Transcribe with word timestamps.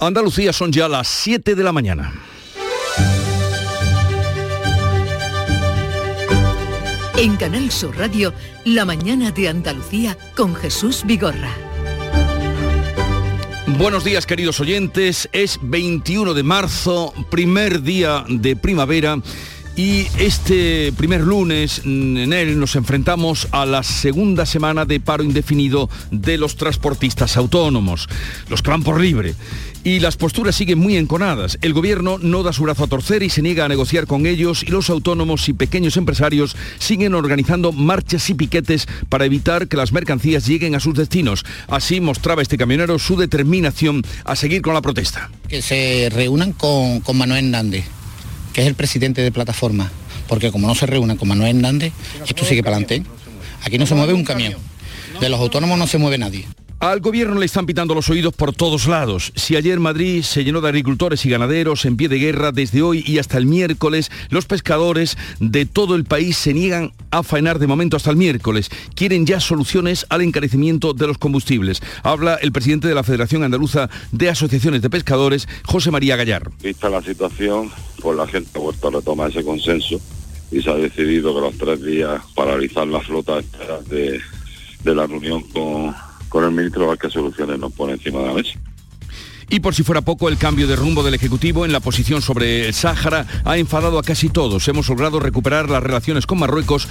Andalucía 0.00 0.52
son 0.52 0.70
ya 0.70 0.88
las 0.88 1.08
7 1.08 1.56
de 1.56 1.64
la 1.64 1.72
mañana. 1.72 2.12
En 7.16 7.34
Canal 7.34 7.72
Sur 7.72 7.98
Radio, 7.98 8.32
La 8.64 8.84
mañana 8.84 9.32
de 9.32 9.48
Andalucía 9.48 10.16
con 10.36 10.54
Jesús 10.54 11.02
Vigorra. 11.04 11.50
Buenos 13.66 14.04
días 14.04 14.24
queridos 14.24 14.60
oyentes, 14.60 15.28
es 15.32 15.58
21 15.62 16.32
de 16.32 16.44
marzo, 16.44 17.12
primer 17.28 17.82
día 17.82 18.24
de 18.28 18.54
primavera 18.54 19.18
y 19.78 20.08
este 20.18 20.92
primer 20.96 21.20
lunes 21.20 21.82
mm, 21.84 22.16
en 22.16 22.32
él 22.32 22.58
nos 22.58 22.74
enfrentamos 22.74 23.46
a 23.52 23.64
la 23.64 23.84
segunda 23.84 24.44
semana 24.44 24.84
de 24.84 24.98
paro 24.98 25.22
indefinido 25.22 25.88
de 26.10 26.36
los 26.36 26.56
transportistas 26.56 27.36
autónomos, 27.36 28.08
los 28.48 28.60
que 28.60 28.70
van 28.70 28.82
por 28.82 29.00
libre. 29.00 29.36
Y 29.84 30.00
las 30.00 30.16
posturas 30.16 30.56
siguen 30.56 30.80
muy 30.80 30.96
enconadas. 30.96 31.58
El 31.62 31.74
gobierno 31.74 32.18
no 32.18 32.42
da 32.42 32.52
su 32.52 32.64
brazo 32.64 32.84
a 32.84 32.88
torcer 32.88 33.22
y 33.22 33.30
se 33.30 33.40
niega 33.40 33.66
a 33.66 33.68
negociar 33.68 34.08
con 34.08 34.26
ellos 34.26 34.64
y 34.64 34.66
los 34.66 34.90
autónomos 34.90 35.48
y 35.48 35.52
pequeños 35.52 35.96
empresarios 35.96 36.56
siguen 36.80 37.14
organizando 37.14 37.70
marchas 37.70 38.28
y 38.30 38.34
piquetes 38.34 38.88
para 39.08 39.26
evitar 39.26 39.68
que 39.68 39.76
las 39.76 39.92
mercancías 39.92 40.44
lleguen 40.44 40.74
a 40.74 40.80
sus 40.80 40.94
destinos. 40.94 41.44
Así 41.68 42.00
mostraba 42.00 42.42
este 42.42 42.58
camionero 42.58 42.98
su 42.98 43.16
determinación 43.16 44.02
a 44.24 44.34
seguir 44.34 44.60
con 44.60 44.74
la 44.74 44.82
protesta. 44.82 45.30
Que 45.48 45.62
se 45.62 46.10
reúnan 46.12 46.52
con, 46.52 46.98
con 46.98 47.16
Manuel 47.16 47.44
Hernández 47.44 47.97
que 48.52 48.62
es 48.62 48.66
el 48.66 48.74
presidente 48.74 49.22
de 49.22 49.32
plataforma, 49.32 49.90
porque 50.28 50.50
como 50.50 50.66
no 50.66 50.74
se 50.74 50.86
reúnen 50.86 51.16
con 51.16 51.28
Manuel 51.28 51.56
Hernández, 51.56 51.92
esto 52.26 52.44
sigue 52.44 52.62
para 52.62 52.76
adelante. 52.76 53.08
Aquí 53.62 53.78
no 53.78 53.86
se 53.86 53.94
mueve 53.94 54.12
un 54.12 54.24
camión. 54.24 54.54
De 55.20 55.28
los 55.28 55.40
autónomos 55.40 55.78
no 55.78 55.86
se 55.86 55.98
mueve 55.98 56.18
nadie. 56.18 56.46
Al 56.80 57.00
gobierno 57.00 57.40
le 57.40 57.46
están 57.46 57.66
pitando 57.66 57.92
los 57.92 58.08
oídos 58.08 58.32
por 58.34 58.54
todos 58.54 58.86
lados. 58.86 59.32
Si 59.34 59.56
ayer 59.56 59.80
Madrid 59.80 60.22
se 60.22 60.44
llenó 60.44 60.60
de 60.60 60.68
agricultores 60.68 61.26
y 61.26 61.28
ganaderos 61.28 61.84
en 61.84 61.96
pie 61.96 62.08
de 62.08 62.20
guerra, 62.20 62.52
desde 62.52 62.82
hoy 62.82 63.02
y 63.04 63.18
hasta 63.18 63.36
el 63.36 63.46
miércoles, 63.46 64.12
los 64.30 64.46
pescadores 64.46 65.18
de 65.40 65.66
todo 65.66 65.96
el 65.96 66.04
país 66.04 66.36
se 66.36 66.54
niegan 66.54 66.92
a 67.10 67.24
faenar 67.24 67.58
de 67.58 67.66
momento 67.66 67.96
hasta 67.96 68.10
el 68.10 68.16
miércoles. 68.16 68.70
Quieren 68.94 69.26
ya 69.26 69.40
soluciones 69.40 70.06
al 70.08 70.22
encarecimiento 70.22 70.94
de 70.94 71.08
los 71.08 71.18
combustibles. 71.18 71.82
Habla 72.04 72.36
el 72.36 72.52
presidente 72.52 72.86
de 72.86 72.94
la 72.94 73.02
Federación 73.02 73.42
Andaluza 73.42 73.90
de 74.12 74.30
Asociaciones 74.30 74.80
de 74.80 74.88
Pescadores, 74.88 75.48
José 75.64 75.90
María 75.90 76.14
Gallar. 76.14 76.48
Vista 76.62 76.88
la 76.88 77.02
situación, 77.02 77.72
pues 78.00 78.16
la 78.16 78.28
gente 78.28 78.50
ha 78.54 78.60
vuelto 78.60 78.86
a 78.86 78.92
retomar 78.92 79.30
ese 79.30 79.42
consenso 79.42 80.00
y 80.52 80.62
se 80.62 80.70
ha 80.70 80.74
decidido 80.74 81.34
que 81.34 81.40
los 81.40 81.58
tres 81.58 81.82
días 81.82 82.22
paralizar 82.36 82.86
la 82.86 83.00
flota 83.00 83.40
de, 83.90 84.20
de 84.84 84.94
la 84.94 85.08
reunión 85.08 85.42
con 85.42 85.92
con 86.28 86.44
el 86.44 86.50
ministro 86.50 86.96
qué 86.96 87.10
Soluciones 87.10 87.58
nos 87.58 87.72
pone 87.72 87.94
encima 87.94 88.20
de 88.20 88.26
la 88.26 88.34
mesa. 88.34 88.58
Y 89.50 89.60
por 89.60 89.74
si 89.74 89.82
fuera 89.82 90.02
poco, 90.02 90.28
el 90.28 90.36
cambio 90.36 90.66
de 90.66 90.76
rumbo 90.76 91.02
del 91.02 91.14
Ejecutivo 91.14 91.64
en 91.64 91.72
la 91.72 91.80
posición 91.80 92.20
sobre 92.20 92.66
el 92.66 92.74
Sáhara 92.74 93.26
ha 93.44 93.56
enfadado 93.56 93.98
a 93.98 94.02
casi 94.02 94.28
todos. 94.28 94.68
Hemos 94.68 94.88
logrado 94.88 95.20
recuperar 95.20 95.70
las 95.70 95.82
relaciones 95.82 96.26
con 96.26 96.38
Marruecos 96.38 96.86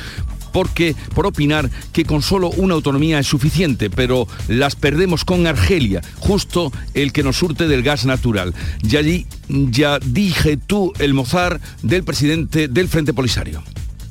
porque 0.52 0.95
por 1.13 1.27
opinar 1.27 1.69
que 1.94 2.03
con 2.03 2.23
solo 2.23 2.49
una 2.49 2.73
autonomía 2.73 3.19
es 3.19 3.27
suficiente, 3.27 3.91
pero 3.91 4.27
las 4.47 4.75
perdemos 4.75 5.23
con 5.23 5.45
Argelia, 5.45 6.01
justo 6.17 6.72
el 6.95 7.13
que 7.13 7.22
nos 7.22 7.38
surte 7.38 7.67
del 7.67 7.83
gas 7.83 8.05
natural. 8.05 8.55
Y 8.81 8.95
allí 8.97 9.27
ya 9.49 9.99
dije 9.99 10.57
tú 10.57 10.94
el 10.97 11.13
mozar 11.13 11.61
del 11.83 12.03
presidente 12.03 12.67
del 12.67 12.88
Frente 12.88 13.13
Polisario. 13.13 13.61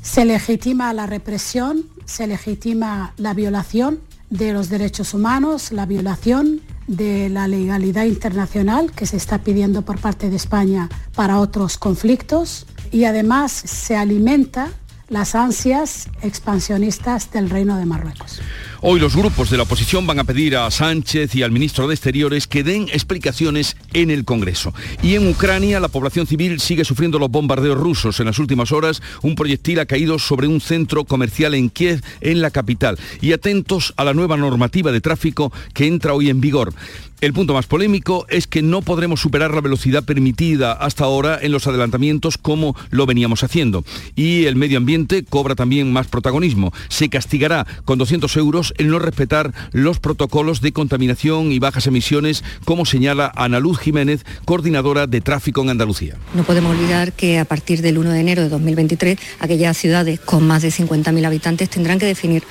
Se 0.01 0.23
legitima 0.23 0.93
la 0.93 1.05
represión, 1.05 1.83
se 2.05 2.27
legitima 2.27 3.13
la 3.17 3.33
violación 3.33 3.99
de 4.29 4.53
los 4.53 4.69
derechos 4.69 5.13
humanos, 5.13 5.71
la 5.71 5.85
violación 5.85 6.61
de 6.87 7.29
la 7.29 7.47
legalidad 7.47 8.05
internacional 8.05 8.91
que 8.91 9.05
se 9.05 9.17
está 9.17 9.39
pidiendo 9.39 9.83
por 9.83 9.99
parte 9.99 10.29
de 10.29 10.35
España 10.35 10.89
para 11.15 11.39
otros 11.39 11.77
conflictos. 11.77 12.65
Y 12.91 13.03
además 13.03 13.51
se 13.51 13.95
alimenta 13.95 14.69
las 15.09 15.35
ansias 15.35 16.09
expansionistas 16.21 17.31
del 17.31 17.49
Reino 17.49 17.77
de 17.77 17.85
Marruecos. 17.85 18.41
Hoy 18.81 18.99
los 18.99 19.15
grupos 19.15 19.49
de 19.49 19.57
la 19.57 19.63
oposición 19.63 20.05
van 20.05 20.19
a 20.19 20.23
pedir 20.23 20.55
a 20.55 20.69
Sánchez 20.69 21.33
y 21.33 21.43
al 21.43 21.51
ministro 21.51 21.87
de 21.87 21.95
Exteriores 21.95 22.45
que 22.45 22.63
den 22.63 22.89
explicaciones 22.89 23.77
en 23.93 24.11
el 24.11 24.25
Congreso. 24.25 24.73
Y 25.01 25.15
en 25.15 25.27
Ucrania 25.27 25.79
la 25.79 25.87
población 25.87 26.27
civil 26.27 26.59
sigue 26.59 26.85
sufriendo 26.85 27.19
los 27.19 27.31
bombardeos 27.31 27.77
rusos. 27.77 28.19
En 28.19 28.27
las 28.27 28.37
últimas 28.37 28.71
horas 28.71 29.01
un 29.21 29.35
proyectil 29.35 29.79
ha 29.79 29.85
caído 29.85 30.19
sobre 30.19 30.47
un 30.47 30.61
centro 30.61 31.05
comercial 31.05 31.53
en 31.55 31.69
Kiev, 31.69 32.03
en 32.21 32.41
la 32.41 32.51
capital. 32.51 32.99
Y 33.21 33.31
atentos 33.31 33.93
a 33.97 34.03
la 34.03 34.13
nueva 34.13 34.37
normativa 34.37 34.91
de 34.91 35.01
tráfico 35.01 35.51
que 35.73 35.87
entra 35.87 36.13
hoy 36.13 36.29
en 36.29 36.41
vigor. 36.41 36.73
El 37.19 37.33
punto 37.33 37.55
más 37.55 37.65
polémico 37.65 38.27
es 38.29 38.45
que 38.45 38.61
no 38.61 38.83
podremos 38.83 39.21
superar 39.21 39.51
la 39.51 39.61
velocidad 39.61 40.03
permitida 40.03 40.73
hasta 40.73 41.03
ahora 41.03 41.39
en 41.41 41.51
los 41.51 41.65
adelantamientos 41.65 42.37
como 42.37 42.75
lo 42.91 43.07
veníamos 43.07 43.43
haciendo. 43.43 43.83
Y 44.15 44.45
el 44.45 44.55
medio 44.55 44.77
ambiente 44.77 45.23
cobra 45.23 45.55
también 45.55 45.91
más 45.91 46.05
protagonismo. 46.05 46.73
Se 46.89 47.09
castigará 47.09 47.65
con 47.85 47.97
200 47.97 48.37
euros 48.37 48.71
el 48.77 48.89
no 48.89 48.99
respetar 48.99 49.51
los 49.71 49.99
protocolos 49.99 50.61
de 50.61 50.73
contaminación 50.73 51.51
y 51.51 51.57
bajas 51.57 51.87
emisiones, 51.87 52.43
como 52.65 52.85
señala 52.85 53.31
Ana 53.35 53.59
Luz 53.59 53.79
Jiménez, 53.79 54.23
coordinadora 54.45 55.07
de 55.07 55.19
tráfico 55.19 55.63
en 55.63 55.71
Andalucía. 55.71 56.17
No 56.35 56.43
podemos 56.43 56.77
olvidar 56.77 57.13
que 57.13 57.39
a 57.39 57.45
partir 57.45 57.81
del 57.81 57.97
1 57.97 58.11
de 58.11 58.19
enero 58.19 58.43
de 58.43 58.49
2023, 58.49 59.17
aquellas 59.39 59.75
ciudades 59.75 60.19
con 60.19 60.45
más 60.45 60.61
de 60.61 60.69
50.000 60.69 61.25
habitantes 61.25 61.67
tendrán 61.67 61.97
que 61.97 62.05
definir 62.05 62.43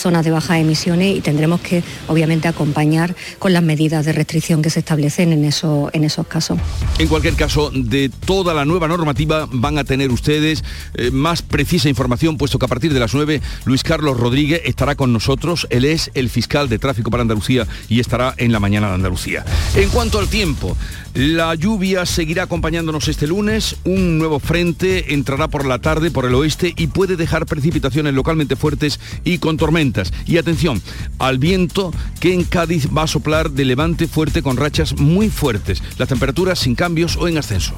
zonas 0.00 0.24
de 0.24 0.30
bajas 0.30 0.58
emisiones 0.58 1.16
y 1.16 1.20
tendremos 1.20 1.60
que 1.60 1.82
obviamente 2.08 2.48
acompañar 2.48 3.14
con 3.38 3.52
las 3.52 3.62
medidas 3.62 4.04
de 4.04 4.12
restricción 4.12 4.62
que 4.62 4.70
se 4.70 4.80
establecen 4.80 5.32
en, 5.32 5.44
eso, 5.44 5.90
en 5.92 6.04
esos 6.04 6.26
casos. 6.26 6.58
En 6.98 7.08
cualquier 7.08 7.34
caso, 7.34 7.70
de 7.74 8.08
toda 8.08 8.54
la 8.54 8.64
nueva 8.64 8.88
normativa 8.88 9.48
van 9.50 9.78
a 9.78 9.84
tener 9.84 10.10
ustedes 10.10 10.64
eh, 10.94 11.10
más 11.10 11.42
precisa 11.42 11.88
información, 11.88 12.36
puesto 12.36 12.58
que 12.58 12.66
a 12.66 12.68
partir 12.68 12.92
de 12.92 13.00
las 13.00 13.14
9 13.14 13.40
Luis 13.64 13.82
Carlos 13.82 14.18
Rodríguez 14.18 14.62
estará 14.64 14.94
con 14.94 15.12
nosotros. 15.12 15.66
Él 15.70 15.84
es 15.84 16.10
el 16.14 16.28
fiscal 16.28 16.68
de 16.68 16.78
tráfico 16.78 17.10
para 17.10 17.22
Andalucía 17.22 17.66
y 17.88 18.00
estará 18.00 18.34
en 18.36 18.52
la 18.52 18.60
mañana 18.60 18.88
de 18.88 18.94
Andalucía. 18.94 19.44
En 19.74 19.88
cuanto 19.90 20.18
al 20.18 20.28
tiempo, 20.28 20.76
la 21.14 21.54
lluvia 21.54 22.06
seguirá 22.06 22.44
acompañándonos 22.44 23.06
este 23.08 23.26
lunes. 23.26 23.76
Un 23.84 24.18
nuevo 24.18 24.38
frente 24.38 25.12
entrará 25.12 25.48
por 25.48 25.66
la 25.66 25.78
tarde 25.78 26.10
por 26.10 26.24
el 26.24 26.34
oeste 26.34 26.72
y 26.76 26.86
puede 26.86 27.16
dejar 27.16 27.44
precipitaciones 27.44 28.14
localmente 28.14 28.56
fuertes 28.56 28.98
y 29.22 29.38
con 29.38 29.58
tormentas. 29.58 30.12
Y 30.26 30.38
atención 30.38 30.80
al 31.18 31.38
viento 31.38 31.92
que 32.18 32.32
en 32.32 32.44
Cádiz 32.44 32.88
va 32.96 33.02
a 33.02 33.06
soplar 33.06 33.50
de 33.50 33.64
levante 33.66 34.08
fuerte 34.08 34.42
con 34.42 34.56
rachas 34.56 34.98
muy 34.98 35.28
fuertes. 35.28 35.82
Las 35.98 36.08
temperaturas 36.08 36.58
sin 36.58 36.74
cambios 36.74 37.16
o 37.16 37.28
en 37.28 37.36
ascenso. 37.36 37.74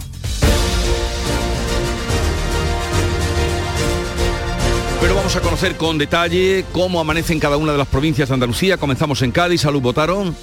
Pero 5.00 5.16
vamos 5.16 5.34
a 5.36 5.40
conocer 5.40 5.76
con 5.76 5.98
detalle 5.98 6.64
cómo 6.72 7.00
amanece 7.00 7.32
en 7.32 7.40
cada 7.40 7.56
una 7.56 7.72
de 7.72 7.78
las 7.78 7.88
provincias 7.88 8.28
de 8.28 8.34
Andalucía. 8.34 8.76
Comenzamos 8.76 9.20
en 9.22 9.32
Cádiz. 9.32 9.62
Salud, 9.62 9.82
votaron. 9.82 10.34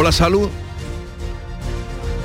Hola, 0.00 0.12
salud. 0.12 0.48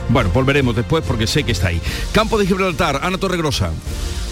Bueno, 0.10 0.30
volveremos 0.32 0.76
después 0.76 1.04
porque 1.08 1.26
sé 1.26 1.44
que 1.44 1.54
está 1.54 1.70
ahí. 1.70 1.82
Campo 2.12 2.38
de 2.38 2.46
Gibraltar, 2.46 3.00
Ana 3.02 3.18
Torregrosa. 3.18 3.72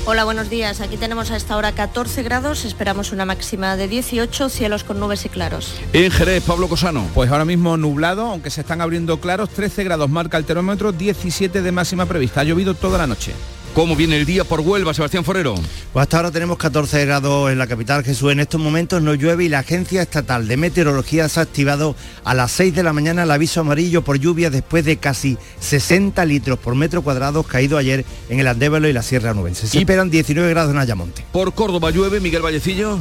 Hola, 0.05 0.25
buenos 0.25 0.51
días. 0.51 0.79
Aquí 0.79 0.95
tenemos 0.95 1.31
a 1.31 1.37
esta 1.37 1.57
hora 1.57 1.71
14 1.71 2.21
grados, 2.21 2.65
esperamos 2.65 3.11
una 3.11 3.25
máxima 3.25 3.75
de 3.77 3.87
18, 3.87 4.47
cielos 4.47 4.83
con 4.83 4.99
nubes 4.99 5.25
y 5.25 5.29
claros. 5.29 5.73
En 5.91 6.11
Jerez, 6.11 6.43
Pablo 6.43 6.67
Cosano. 6.67 7.07
Pues 7.15 7.31
ahora 7.31 7.45
mismo 7.45 7.77
nublado, 7.77 8.27
aunque 8.27 8.51
se 8.51 8.61
están 8.61 8.79
abriendo 8.79 9.19
claros, 9.19 9.49
13 9.49 9.85
grados 9.85 10.07
marca 10.07 10.37
el 10.37 10.45
termómetro, 10.45 10.91
17 10.91 11.63
de 11.63 11.71
máxima 11.71 12.05
prevista. 12.05 12.41
Ha 12.41 12.43
llovido 12.43 12.75
toda 12.75 12.99
la 12.99 13.07
noche. 13.07 13.33
¿Cómo 13.73 13.95
viene 13.95 14.17
el 14.17 14.25
día 14.25 14.43
por 14.43 14.59
Huelva, 14.59 14.93
Sebastián 14.93 15.23
Forero? 15.23 15.55
Pues 15.93 16.03
hasta 16.03 16.17
ahora 16.17 16.29
tenemos 16.29 16.57
14 16.57 17.05
grados 17.05 17.49
en 17.49 17.57
la 17.57 17.67
capital 17.67 18.03
Jesús. 18.03 18.29
En 18.33 18.41
estos 18.41 18.59
momentos 18.59 19.01
no 19.01 19.13
llueve 19.15 19.45
y 19.45 19.49
la 19.49 19.59
Agencia 19.59 20.01
Estatal 20.01 20.45
de 20.49 20.57
Meteorología 20.57 21.29
se 21.29 21.39
ha 21.39 21.43
activado 21.43 21.95
a 22.25 22.33
las 22.33 22.51
6 22.51 22.75
de 22.75 22.83
la 22.83 22.91
mañana 22.91 23.23
el 23.23 23.31
aviso 23.31 23.61
amarillo 23.61 24.01
por 24.01 24.19
lluvia 24.19 24.49
después 24.49 24.83
de 24.83 24.97
casi 24.97 25.37
60 25.61 26.25
litros 26.25 26.59
por 26.59 26.75
metro 26.75 27.01
cuadrado 27.01 27.43
caído 27.43 27.77
ayer 27.77 28.03
en 28.27 28.41
el 28.41 28.47
Andévalo 28.47 28.89
y 28.89 28.93
la 28.93 29.03
Sierra 29.03 29.33
Nubense. 29.33 29.67
Se 29.67 29.79
esperan 29.79 30.09
19 30.09 30.49
grados 30.49 30.73
en 30.73 30.77
Ayamonte. 30.77 31.23
Por 31.31 31.53
Córdoba 31.53 31.91
llueve, 31.91 32.19
Miguel 32.19 32.41
Vallecillo. 32.41 32.99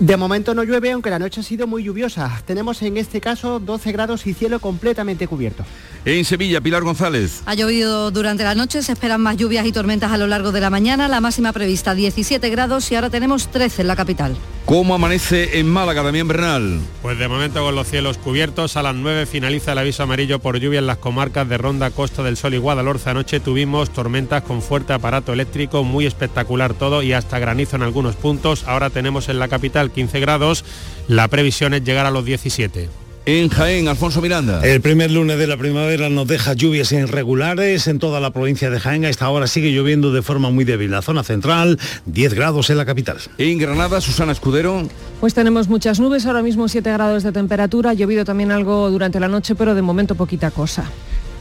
De 0.00 0.16
momento 0.16 0.54
no 0.54 0.64
llueve, 0.64 0.90
aunque 0.90 1.10
la 1.10 1.18
noche 1.18 1.40
ha 1.40 1.44
sido 1.44 1.66
muy 1.66 1.84
lluviosa. 1.84 2.42
Tenemos 2.46 2.82
en 2.82 2.96
este 2.96 3.20
caso 3.20 3.60
12 3.60 3.92
grados 3.92 4.26
y 4.26 4.34
cielo 4.34 4.58
completamente 4.58 5.28
cubierto. 5.28 5.64
En 6.04 6.24
Sevilla, 6.24 6.60
Pilar 6.60 6.82
González. 6.82 7.42
Ha 7.46 7.54
llovido 7.54 8.10
durante 8.10 8.44
la 8.44 8.54
noche, 8.54 8.82
se 8.82 8.92
esperan 8.92 9.20
más 9.20 9.36
lluvias 9.36 9.64
y 9.66 9.72
tormentas 9.72 10.12
a 10.12 10.18
lo 10.18 10.26
largo 10.26 10.52
de 10.52 10.60
la 10.60 10.68
mañana. 10.68 11.08
La 11.08 11.20
máxima 11.20 11.52
prevista 11.52 11.94
17 11.94 12.50
grados 12.50 12.90
y 12.90 12.96
ahora 12.96 13.08
tenemos 13.08 13.48
13 13.48 13.82
en 13.82 13.88
la 13.88 13.96
capital. 13.96 14.36
¿Cómo 14.66 14.94
amanece 14.94 15.58
en 15.58 15.68
Málaga, 15.68 16.02
Damián 16.02 16.26
Bernal? 16.26 16.80
Pues 17.02 17.18
de 17.18 17.28
momento 17.28 17.62
con 17.62 17.74
los 17.74 17.86
cielos 17.86 18.16
cubiertos, 18.16 18.78
a 18.78 18.82
las 18.82 18.94
9 18.94 19.26
finaliza 19.26 19.72
el 19.72 19.78
aviso 19.78 20.02
amarillo 20.02 20.38
por 20.38 20.58
lluvia 20.58 20.78
en 20.78 20.86
las 20.86 20.96
comarcas 20.96 21.46
de 21.48 21.58
Ronda, 21.58 21.90
Costa 21.90 22.22
del 22.22 22.38
Sol 22.38 22.54
y 22.54 22.58
Guadalhorce. 22.58 23.10
Anoche 23.10 23.40
tuvimos 23.40 23.90
tormentas 23.90 24.42
con 24.42 24.62
fuerte 24.62 24.94
aparato 24.94 25.34
eléctrico, 25.34 25.84
muy 25.84 26.06
espectacular 26.06 26.72
todo 26.72 27.02
y 27.02 27.12
hasta 27.12 27.38
granizo 27.38 27.76
en 27.76 27.82
algunos 27.82 28.16
puntos. 28.16 28.64
Ahora 28.66 28.88
tenemos 28.88 29.28
en 29.28 29.38
la 29.38 29.48
capital 29.48 29.83
15 29.90 30.20
grados, 30.20 30.64
la 31.08 31.28
previsión 31.28 31.74
es 31.74 31.84
llegar 31.84 32.06
a 32.06 32.10
los 32.10 32.24
17. 32.24 32.88
En 33.26 33.48
Jaén, 33.48 33.88
Alfonso 33.88 34.20
Miranda. 34.20 34.60
El 34.62 34.82
primer 34.82 35.10
lunes 35.10 35.38
de 35.38 35.46
la 35.46 35.56
primavera 35.56 36.10
nos 36.10 36.28
deja 36.28 36.52
lluvias 36.52 36.92
irregulares 36.92 37.86
en 37.86 37.98
toda 37.98 38.20
la 38.20 38.32
provincia 38.32 38.68
de 38.68 38.78
Jaén. 38.78 39.06
A 39.06 39.08
esta 39.08 39.30
hora 39.30 39.46
sigue 39.46 39.72
lloviendo 39.72 40.12
de 40.12 40.20
forma 40.20 40.50
muy 40.50 40.66
débil. 40.66 40.90
La 40.90 41.00
zona 41.00 41.24
central, 41.24 41.78
10 42.04 42.34
grados 42.34 42.68
en 42.68 42.76
la 42.76 42.84
capital. 42.84 43.16
En 43.38 43.58
Granada, 43.58 44.02
Susana 44.02 44.32
Escudero. 44.32 44.86
Pues 45.20 45.32
tenemos 45.32 45.68
muchas 45.68 46.00
nubes, 46.00 46.26
ahora 46.26 46.42
mismo 46.42 46.68
7 46.68 46.92
grados 46.92 47.22
de 47.22 47.32
temperatura, 47.32 47.90
ha 47.90 47.94
llovido 47.94 48.26
también 48.26 48.52
algo 48.52 48.90
durante 48.90 49.18
la 49.18 49.28
noche, 49.28 49.54
pero 49.54 49.74
de 49.74 49.80
momento 49.80 50.16
poquita 50.16 50.50
cosa. 50.50 50.84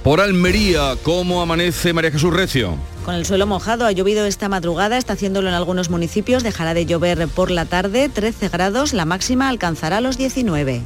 Por 0.04 0.20
Almería, 0.20 0.98
¿cómo 1.02 1.42
amanece 1.42 1.94
María 1.94 2.12
Jesús 2.12 2.34
Recio? 2.34 2.78
Con 3.06 3.16
el 3.16 3.26
suelo 3.26 3.48
mojado, 3.48 3.86
ha 3.86 3.92
llovido 3.94 4.26
esta 4.26 4.50
madrugada, 4.50 4.98
está 4.98 5.14
haciéndolo 5.14 5.48
en 5.48 5.56
algunos 5.56 5.90
municipios, 5.90 6.44
dejará 6.44 6.74
de 6.74 6.86
llover 6.86 7.30
por 7.30 7.52
la 7.52 7.66
tarde, 7.66 8.10
13 8.10 8.50
grados, 8.50 8.92
la 8.92 9.06
máxima 9.06 9.48
alcanzará 9.48 10.02
los 10.02 10.18
19. 10.18 10.82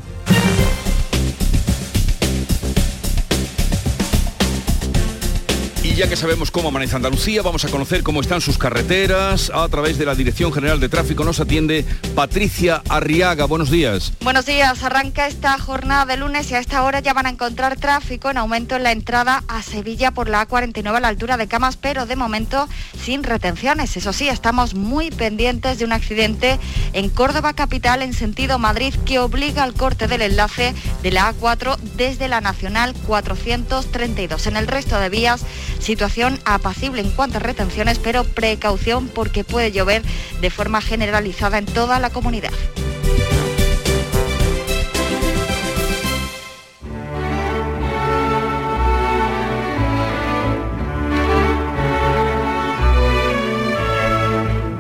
Ya 5.98 6.08
que 6.08 6.16
sabemos 6.16 6.52
cómo 6.52 6.70
amanece 6.70 6.96
Andalucía, 6.96 7.42
vamos 7.42 7.66
a 7.66 7.70
conocer 7.70 8.04
cómo 8.04 8.22
están 8.22 8.40
sus 8.40 8.60
carreteras. 8.60 9.52
A 9.52 9.68
través 9.68 9.98
de 9.98 10.06
la 10.06 10.14
Dirección 10.14 10.54
General 10.54 10.80
de 10.80 10.90
Tráfico 10.90 11.24
nos 11.24 11.40
atiende 11.40 11.86
Patricia 12.14 12.84
Arriaga. 12.88 13.46
Buenos 13.46 13.72
días. 13.72 14.14
Buenos 14.22 14.46
días. 14.46 14.84
Arranca 14.84 15.26
esta 15.26 15.58
jornada 15.58 16.06
de 16.06 16.18
lunes 16.18 16.52
y 16.52 16.54
a 16.54 16.60
esta 16.60 16.84
hora 16.84 17.00
ya 17.00 17.14
van 17.14 17.26
a 17.26 17.32
encontrar 17.32 17.80
tráfico 17.80 18.30
en 18.30 18.38
aumento 18.38 18.76
en 18.76 18.84
la 18.84 18.92
entrada 18.92 19.44
a 19.48 19.64
Sevilla 19.64 20.12
por 20.12 20.30
la 20.30 20.48
A49 20.48 20.98
a 20.98 21.00
la 21.00 21.08
altura 21.08 21.36
de 21.36 21.48
Camas, 21.48 21.78
pero 21.78 22.06
de 22.06 22.16
momento 22.16 22.70
sin 23.04 23.24
retenciones. 23.24 23.98
Eso 23.98 24.14
sí, 24.14 24.30
estamos 24.30 24.76
muy 24.76 25.10
pendientes 25.10 25.80
de 25.80 25.86
un 25.86 25.94
accidente 25.94 26.60
en 26.94 27.10
Córdoba 27.10 27.54
capital 27.54 28.04
en 28.04 28.14
sentido 28.14 28.60
Madrid 28.60 28.94
que 29.08 29.18
obliga 29.18 29.64
al 29.64 29.74
corte 29.74 30.08
del 30.08 30.22
enlace 30.22 30.76
de 31.02 31.12
la 31.12 31.34
A4 31.34 31.76
desde 31.96 32.28
la 32.28 32.40
Nacional 32.40 32.94
432. 33.08 34.46
En 34.46 34.58
el 34.58 34.68
resto 34.68 35.00
de 35.00 35.10
vías 35.10 35.44
Situación 35.88 36.38
apacible 36.44 37.00
en 37.00 37.12
cuanto 37.12 37.38
a 37.38 37.40
retenciones, 37.40 37.98
pero 37.98 38.26
precaución 38.26 39.08
porque 39.08 39.46
puede 39.46 39.72
llover 39.72 40.02
de 40.42 40.50
forma 40.50 40.82
generalizada 40.82 41.60
en 41.60 41.66
toda 41.66 41.98
la 42.00 42.10
comunidad. 42.10 42.52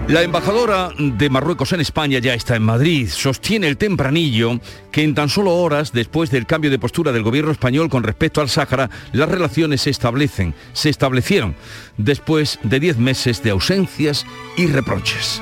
La 0.07 0.23
embajadora 0.23 0.91
de 0.97 1.29
Marruecos 1.29 1.73
en 1.73 1.81
España 1.81 2.19
ya 2.19 2.33
está 2.33 2.55
en 2.55 2.63
Madrid. 2.63 3.09
Sostiene 3.09 3.67
el 3.67 3.75
tempranillo 3.75 4.61
que 4.89 5.03
en 5.03 5.13
tan 5.13 5.27
solo 5.27 5.53
horas 5.53 5.91
después 5.91 6.31
del 6.31 6.45
cambio 6.45 6.71
de 6.71 6.79
postura 6.79 7.11
del 7.11 7.23
gobierno 7.23 7.51
español 7.51 7.89
con 7.89 8.03
respecto 8.03 8.39
al 8.39 8.47
Sáhara, 8.47 8.89
las 9.11 9.27
relaciones 9.27 9.81
se 9.81 9.89
establecen, 9.89 10.53
se 10.71 10.89
establecieron 10.89 11.55
después 11.97 12.57
de 12.63 12.79
diez 12.79 12.97
meses 12.97 13.43
de 13.43 13.49
ausencias 13.49 14.25
y 14.55 14.67
reproches. 14.67 15.41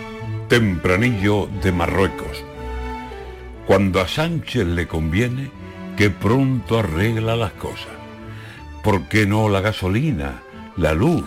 Tempranillo 0.50 1.48
de 1.62 1.72
Marruecos. 1.72 2.44
Cuando 3.68 4.02
a 4.02 4.08
Sánchez 4.08 4.66
le 4.66 4.88
conviene, 4.88 5.52
que 5.96 6.10
pronto 6.10 6.80
arregla 6.80 7.36
las 7.36 7.52
cosas. 7.52 7.94
¿Por 8.84 9.08
qué 9.10 9.28
no 9.28 9.48
la 9.48 9.62
gasolina, 9.62 10.42
la 10.76 10.96
luz, 10.96 11.26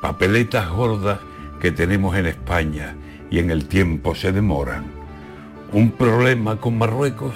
papeletas 0.00 0.70
gordas? 0.70 1.18
Que 1.60 1.70
tenemos 1.70 2.16
en 2.16 2.26
España 2.26 2.96
y 3.30 3.38
en 3.38 3.50
el 3.50 3.66
tiempo 3.66 4.14
se 4.14 4.32
demoran. 4.32 4.84
Un 5.72 5.92
problema 5.92 6.56
con 6.56 6.78
Marruecos 6.78 7.34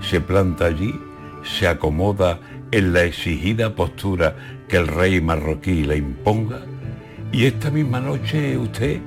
se 0.00 0.20
planta 0.20 0.66
allí, 0.66 0.94
se 1.42 1.66
acomoda 1.66 2.38
en 2.70 2.92
la 2.92 3.04
exigida 3.04 3.74
postura 3.74 4.36
que 4.68 4.76
el 4.76 4.86
rey 4.86 5.20
marroquí 5.20 5.84
le 5.84 5.96
imponga 5.96 6.60
y 7.32 7.46
esta 7.46 7.70
misma 7.70 7.98
noche 7.98 8.58
usted 8.58 9.00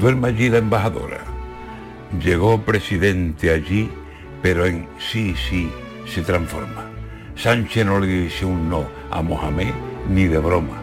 duerme 0.00 0.28
allí 0.28 0.48
la 0.48 0.58
embajadora. 0.58 1.20
Llegó 2.22 2.62
presidente 2.62 3.50
allí, 3.50 3.90
pero 4.42 4.64
en 4.64 4.86
sí, 4.98 5.34
sí, 5.36 5.70
se 6.06 6.22
transforma. 6.22 6.90
Sánchez 7.34 7.84
no 7.84 8.00
le 8.00 8.06
dice 8.06 8.46
un 8.46 8.70
no 8.70 8.86
a 9.10 9.20
Mohamed 9.20 9.74
ni 10.08 10.24
de 10.24 10.38
broma. 10.38 10.80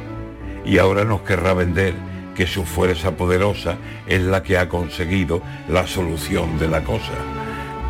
Y 0.64 0.78
ahora 0.78 1.04
nos 1.04 1.22
querrá 1.22 1.56
vender 1.56 1.96
que 2.36 2.48
su 2.48 2.66
fuerza 2.66 3.16
poderosa 3.16 3.78
es 4.08 4.22
la 4.22 4.44
que 4.44 4.58
ha 4.58 4.70
conseguido 4.70 5.42
la 5.70 5.88
solución 5.88 6.58
de 6.60 6.68
la 6.68 6.84
cosa. 6.84 7.14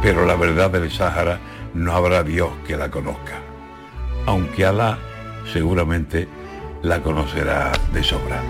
Pero 0.01 0.25
la 0.25 0.35
verdad 0.35 0.69
del 0.69 0.91
Sáhara 0.91 1.39
no 1.73 1.93
habrá 1.93 2.23
Dios 2.23 2.49
que 2.67 2.77
la 2.77 2.91
conozca. 2.91 3.41
Aunque 4.25 4.65
Alá 4.65 4.97
seguramente 5.51 6.27
la 6.81 7.01
conocerá 7.01 7.71
de 7.93 8.03
sobra. 8.03 8.41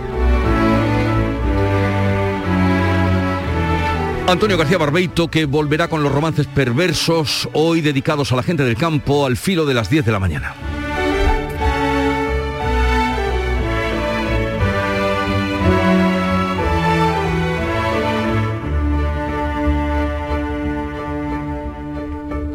Antonio 4.27 4.57
García 4.57 4.77
Barbeito 4.77 5.27
que 5.27 5.45
volverá 5.45 5.89
con 5.89 6.01
los 6.01 6.11
romances 6.11 6.47
perversos 6.47 7.49
hoy 7.53 7.81
dedicados 7.81 8.31
a 8.31 8.35
la 8.35 8.43
gente 8.43 8.63
del 8.63 8.77
campo 8.77 9.25
al 9.25 9.37
filo 9.37 9.65
de 9.65 9.73
las 9.73 9.89
10 9.89 10.05
de 10.05 10.11
la 10.11 10.19
mañana. 10.19 10.55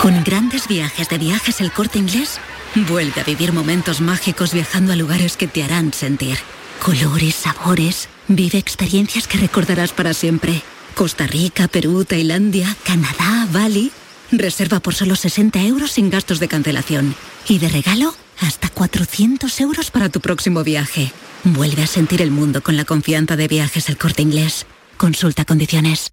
Con 0.00 0.24
grandes 0.24 0.66
viajes 0.66 1.10
de 1.10 1.18
viajes 1.18 1.60
el 1.60 1.72
corte 1.72 1.98
inglés, 1.98 2.40
vuelve 2.88 3.20
a 3.20 3.24
vivir 3.24 3.52
momentos 3.52 4.00
mágicos 4.00 4.54
viajando 4.54 4.94
a 4.94 4.96
lugares 4.96 5.36
que 5.36 5.46
te 5.46 5.62
harán 5.62 5.92
sentir. 5.92 6.38
Colores, 6.82 7.34
sabores, 7.34 8.08
vive 8.26 8.56
experiencias 8.56 9.28
que 9.28 9.36
recordarás 9.36 9.92
para 9.92 10.14
siempre. 10.14 10.62
Costa 10.94 11.26
Rica, 11.26 11.68
Perú, 11.68 12.06
Tailandia, 12.06 12.74
Canadá, 12.82 13.46
Bali. 13.52 13.92
Reserva 14.32 14.80
por 14.80 14.94
solo 14.94 15.16
60 15.16 15.60
euros 15.64 15.90
sin 15.92 16.08
gastos 16.08 16.40
de 16.40 16.48
cancelación. 16.48 17.14
Y 17.46 17.58
de 17.58 17.68
regalo, 17.68 18.14
hasta 18.40 18.70
400 18.70 19.60
euros 19.60 19.90
para 19.90 20.08
tu 20.08 20.20
próximo 20.20 20.64
viaje. 20.64 21.12
Vuelve 21.44 21.82
a 21.82 21.86
sentir 21.86 22.22
el 22.22 22.30
mundo 22.30 22.62
con 22.62 22.78
la 22.78 22.86
confianza 22.86 23.36
de 23.36 23.48
viajes 23.48 23.90
el 23.90 23.98
corte 23.98 24.22
inglés. 24.22 24.64
Consulta 24.96 25.44
condiciones. 25.44 26.12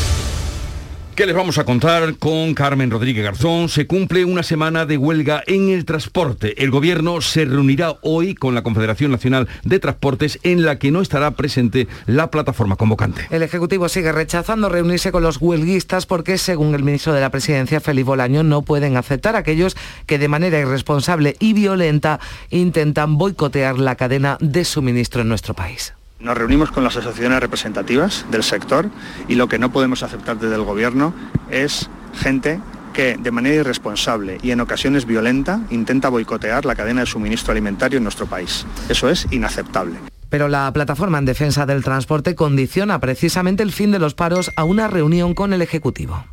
¿Qué 1.15 1.25
les 1.25 1.35
vamos 1.35 1.57
a 1.57 1.65
contar 1.65 2.15
con 2.15 2.53
Carmen 2.53 2.89
Rodríguez 2.89 3.25
Garzón? 3.25 3.67
Se 3.67 3.85
cumple 3.85 4.23
una 4.23 4.43
semana 4.43 4.85
de 4.85 4.97
huelga 4.97 5.43
en 5.45 5.69
el 5.69 5.83
transporte. 5.83 6.63
El 6.63 6.71
gobierno 6.71 7.19
se 7.19 7.43
reunirá 7.43 7.95
hoy 8.01 8.33
con 8.33 8.55
la 8.55 8.63
Confederación 8.63 9.11
Nacional 9.11 9.49
de 9.63 9.79
Transportes 9.79 10.39
en 10.43 10.63
la 10.63 10.79
que 10.79 10.89
no 10.89 11.01
estará 11.01 11.31
presente 11.31 11.89
la 12.05 12.31
plataforma 12.31 12.77
convocante. 12.77 13.27
El 13.29 13.43
Ejecutivo 13.43 13.89
sigue 13.89 14.13
rechazando 14.13 14.69
reunirse 14.69 15.11
con 15.11 15.21
los 15.21 15.37
huelguistas 15.41 16.05
porque, 16.05 16.37
según 16.37 16.73
el 16.75 16.83
ministro 16.83 17.13
de 17.13 17.21
la 17.21 17.29
Presidencia, 17.29 17.81
Felipe 17.81 18.07
Bolaño, 18.07 18.43
no 18.43 18.61
pueden 18.61 18.95
aceptar 18.95 19.35
a 19.35 19.39
aquellos 19.39 19.75
que 20.05 20.17
de 20.17 20.29
manera 20.29 20.59
irresponsable 20.59 21.35
y 21.39 21.51
violenta 21.51 22.21
intentan 22.51 23.17
boicotear 23.17 23.77
la 23.79 23.95
cadena 23.95 24.37
de 24.39 24.63
suministro 24.63 25.21
en 25.21 25.27
nuestro 25.27 25.53
país. 25.53 25.93
Nos 26.21 26.37
reunimos 26.37 26.69
con 26.69 26.83
las 26.83 26.95
asociaciones 26.95 27.39
representativas 27.39 28.25
del 28.29 28.43
sector 28.43 28.91
y 29.27 29.35
lo 29.35 29.47
que 29.49 29.57
no 29.57 29.71
podemos 29.71 30.03
aceptar 30.03 30.37
desde 30.37 30.55
el 30.55 30.63
Gobierno 30.63 31.15
es 31.49 31.89
gente 32.13 32.59
que 32.93 33.17
de 33.17 33.31
manera 33.31 33.55
irresponsable 33.55 34.37
y 34.43 34.51
en 34.51 34.59
ocasiones 34.59 35.05
violenta 35.05 35.61
intenta 35.71 36.09
boicotear 36.09 36.65
la 36.65 36.75
cadena 36.75 37.01
de 37.01 37.07
suministro 37.07 37.53
alimentario 37.53 37.97
en 37.97 38.03
nuestro 38.03 38.27
país. 38.27 38.65
Eso 38.87 39.09
es 39.09 39.27
inaceptable. 39.31 39.95
Pero 40.29 40.47
la 40.47 40.71
plataforma 40.71 41.17
en 41.17 41.25
defensa 41.25 41.65
del 41.65 41.83
transporte 41.83 42.35
condiciona 42.35 42.99
precisamente 42.99 43.63
el 43.63 43.71
fin 43.71 43.91
de 43.91 43.99
los 43.99 44.13
paros 44.13 44.51
a 44.55 44.63
una 44.63 44.87
reunión 44.87 45.33
con 45.33 45.53
el 45.53 45.61
Ejecutivo. 45.61 46.23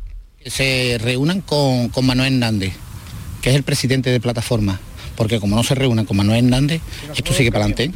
Se 0.45 0.99
reúnan 1.01 1.41
con, 1.41 1.89
con 1.89 2.05
Manuel 2.05 2.33
Hernández, 2.33 2.73
que 3.41 3.49
es 3.49 3.55
el 3.55 3.63
presidente 3.63 4.11
de 4.11 4.19
plataforma, 4.19 4.79
porque 5.15 5.39
como 5.39 5.55
no 5.55 5.63
se 5.63 5.73
reúnan 5.73 6.05
con 6.05 6.15
Manuel 6.15 6.45
Hernández, 6.45 6.81
esto 7.15 7.33
sigue 7.33 7.51
para 7.51 7.65
adelante. 7.65 7.91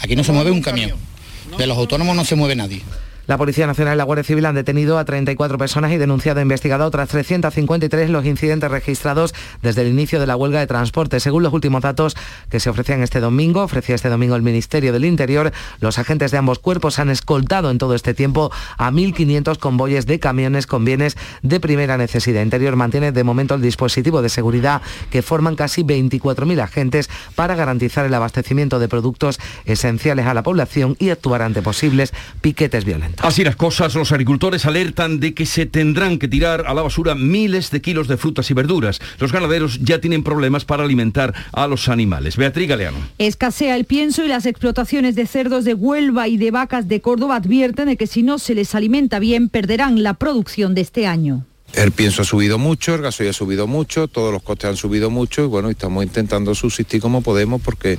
Aquí 0.00 0.16
no 0.16 0.24
se 0.24 0.32
mueve 0.32 0.50
un 0.50 0.62
camión. 0.62 1.07
De 1.56 1.66
los 1.66 1.78
autónomos 1.78 2.14
no 2.14 2.24
se 2.24 2.34
mueve 2.34 2.54
nadie. 2.56 2.82
La 3.28 3.36
Policía 3.36 3.66
Nacional 3.66 3.94
y 3.94 3.98
la 3.98 4.04
Guardia 4.04 4.24
Civil 4.24 4.46
han 4.46 4.54
detenido 4.54 4.98
a 4.98 5.04
34 5.04 5.58
personas 5.58 5.92
y 5.92 5.98
denunciado 5.98 6.40
e 6.40 6.44
investigado 6.44 6.84
a 6.84 6.86
otras 6.86 7.10
353 7.10 8.08
los 8.08 8.24
incidentes 8.24 8.70
registrados 8.70 9.34
desde 9.60 9.82
el 9.82 9.88
inicio 9.88 10.18
de 10.18 10.26
la 10.26 10.34
huelga 10.34 10.60
de 10.60 10.66
transporte. 10.66 11.20
Según 11.20 11.42
los 11.42 11.52
últimos 11.52 11.82
datos 11.82 12.16
que 12.48 12.58
se 12.58 12.70
ofrecían 12.70 13.02
este 13.02 13.20
domingo, 13.20 13.64
ofrecía 13.64 13.96
este 13.96 14.08
domingo 14.08 14.34
el 14.34 14.40
Ministerio 14.40 14.94
del 14.94 15.04
Interior, 15.04 15.52
los 15.80 15.98
agentes 15.98 16.30
de 16.30 16.38
ambos 16.38 16.58
cuerpos 16.58 16.98
han 16.98 17.10
escoltado 17.10 17.70
en 17.70 17.76
todo 17.76 17.94
este 17.94 18.14
tiempo 18.14 18.50
a 18.78 18.90
1.500 18.90 19.58
convoyes 19.58 20.06
de 20.06 20.18
camiones 20.20 20.66
con 20.66 20.86
bienes 20.86 21.18
de 21.42 21.60
primera 21.60 21.98
necesidad. 21.98 22.40
Interior 22.40 22.76
mantiene 22.76 23.12
de 23.12 23.24
momento 23.24 23.56
el 23.56 23.60
dispositivo 23.60 24.22
de 24.22 24.30
seguridad 24.30 24.80
que 25.10 25.20
forman 25.20 25.54
casi 25.54 25.82
24.000 25.82 26.62
agentes 26.62 27.10
para 27.34 27.56
garantizar 27.56 28.06
el 28.06 28.14
abastecimiento 28.14 28.78
de 28.78 28.88
productos 28.88 29.38
esenciales 29.66 30.24
a 30.24 30.32
la 30.32 30.42
población 30.42 30.96
y 30.98 31.10
actuar 31.10 31.42
ante 31.42 31.60
posibles 31.60 32.14
piquetes 32.40 32.86
violentos. 32.86 33.17
Así 33.20 33.42
las 33.42 33.56
cosas, 33.56 33.94
los 33.96 34.12
agricultores 34.12 34.64
alertan 34.64 35.18
de 35.18 35.34
que 35.34 35.44
se 35.44 35.66
tendrán 35.66 36.18
que 36.18 36.28
tirar 36.28 36.64
a 36.66 36.74
la 36.74 36.82
basura 36.82 37.16
miles 37.16 37.70
de 37.70 37.80
kilos 37.80 38.06
de 38.06 38.16
frutas 38.16 38.50
y 38.50 38.54
verduras. 38.54 39.00
Los 39.18 39.32
ganaderos 39.32 39.80
ya 39.82 40.00
tienen 40.00 40.22
problemas 40.22 40.64
para 40.64 40.84
alimentar 40.84 41.34
a 41.52 41.66
los 41.66 41.88
animales. 41.88 42.36
Beatriz 42.36 42.68
Galeano. 42.68 42.98
Escasea 43.18 43.76
el 43.76 43.86
pienso 43.86 44.24
y 44.24 44.28
las 44.28 44.46
explotaciones 44.46 45.16
de 45.16 45.26
cerdos 45.26 45.64
de 45.64 45.74
Huelva 45.74 46.28
y 46.28 46.36
de 46.36 46.52
vacas 46.52 46.86
de 46.86 47.00
Córdoba 47.00 47.36
advierten 47.36 47.88
de 47.88 47.96
que 47.96 48.06
si 48.06 48.22
no 48.22 48.38
se 48.38 48.54
les 48.54 48.74
alimenta 48.76 49.18
bien 49.18 49.48
perderán 49.48 50.02
la 50.04 50.14
producción 50.14 50.74
de 50.76 50.82
este 50.82 51.06
año. 51.06 51.44
El 51.74 51.90
pienso 51.90 52.22
ha 52.22 52.24
subido 52.24 52.56
mucho, 52.56 52.94
el 52.94 53.02
gasoil 53.02 53.30
ha 53.30 53.32
subido 53.34 53.66
mucho, 53.66 54.08
todos 54.08 54.32
los 54.32 54.42
costes 54.42 54.70
han 54.70 54.76
subido 54.76 55.10
mucho 55.10 55.42
y 55.42 55.46
bueno, 55.46 55.68
estamos 55.68 56.04
intentando 56.04 56.54
subsistir 56.54 57.00
como 57.00 57.20
podemos 57.20 57.60
porque 57.60 57.98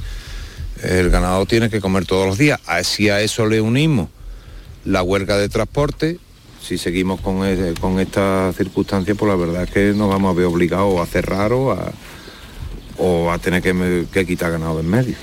el 0.82 1.10
ganado 1.10 1.46
tiene 1.46 1.70
que 1.70 1.82
comer 1.82 2.06
todos 2.06 2.26
los 2.26 2.38
días. 2.38 2.60
Así 2.66 3.10
a 3.10 3.22
eso 3.22 3.46
le 3.46 3.60
unimos 3.60 4.10
la 4.86 5.04
huelga 5.04 5.38
de 5.38 5.50
transporte. 5.50 6.20
Si 6.62 6.78
seguimos 6.78 7.22
con, 7.22 7.46
e- 7.46 7.74
con 7.80 8.00
esta 8.00 8.52
circunstancia, 8.54 9.16
pues 9.16 9.30
la 9.30 9.36
verdad 9.36 9.64
es 9.64 9.72
que 9.72 9.94
nos 9.94 10.10
vamos 10.10 10.32
a 10.32 10.38
ver 10.38 10.46
obligados 10.46 11.00
a 11.00 11.06
cerrar 11.06 11.54
o 11.54 11.72
a, 11.72 11.92
o 12.98 13.32
a 13.32 13.38
tener 13.40 13.62
que, 13.62 14.26
quitar 14.26 14.52
ganado 14.52 14.80
en 14.80 14.90
medio. 14.90 15.16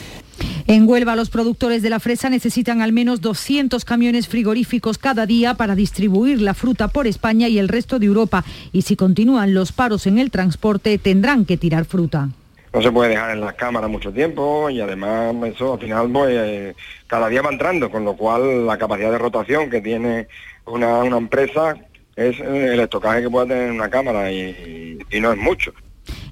En 0.67 0.89
Huelva, 0.89 1.17
los 1.17 1.31
productores 1.31 1.83
de 1.83 1.91
la 1.91 2.01
fresa 2.01 2.29
necesitan 2.29 2.83
al 2.83 2.93
menos 2.93 3.21
200 3.21 3.85
camiones 3.85 4.29
frigoríficos 4.29 4.99
cada 4.99 5.25
día 5.25 5.55
para 5.55 5.75
distribuir 5.75 6.41
la 6.43 6.55
fruta 6.55 6.89
por 6.89 7.07
España 7.07 7.49
y 7.49 7.59
el 7.59 7.69
resto 7.69 7.99
de 7.99 8.07
Europa. 8.07 8.45
Y 8.73 8.83
si 8.83 8.97
continúan 8.97 9.55
los 9.55 9.73
paros 9.73 10.07
en 10.07 10.19
el 10.19 10.31
transporte, 10.31 10.99
tendrán 10.99 11.45
que 11.45 11.57
tirar 11.57 11.85
fruta. 11.85 12.31
No 12.76 12.83
se 12.83 12.92
puede 12.92 13.09
dejar 13.09 13.30
en 13.30 13.40
las 13.40 13.54
cámaras 13.54 13.88
mucho 13.88 14.12
tiempo 14.12 14.68
y 14.68 14.83
además 14.83 15.35
eso 15.47 15.73
al 15.73 15.80
final 15.80 16.11
pues, 16.12 16.28
eh, 16.30 16.75
cada 17.06 17.26
día 17.30 17.40
va 17.40 17.49
entrando, 17.50 17.90
con 17.90 18.04
lo 18.04 18.14
cual 18.18 18.66
la 18.66 18.76
capacidad 18.76 19.11
de 19.11 19.16
rotación 19.16 19.71
que 19.71 19.80
tiene 19.80 20.28
una, 20.66 20.99
una 21.02 21.16
empresa 21.16 21.75
es 22.16 22.38
el 22.38 22.78
estocaje 22.78 23.23
que 23.23 23.30
puede 23.30 23.47
tener 23.47 23.71
una 23.71 23.88
cámara 23.88 24.30
y- 24.30 24.99
y 25.11 25.21
no 25.21 25.33
es 25.33 25.38
mucho. 25.38 25.73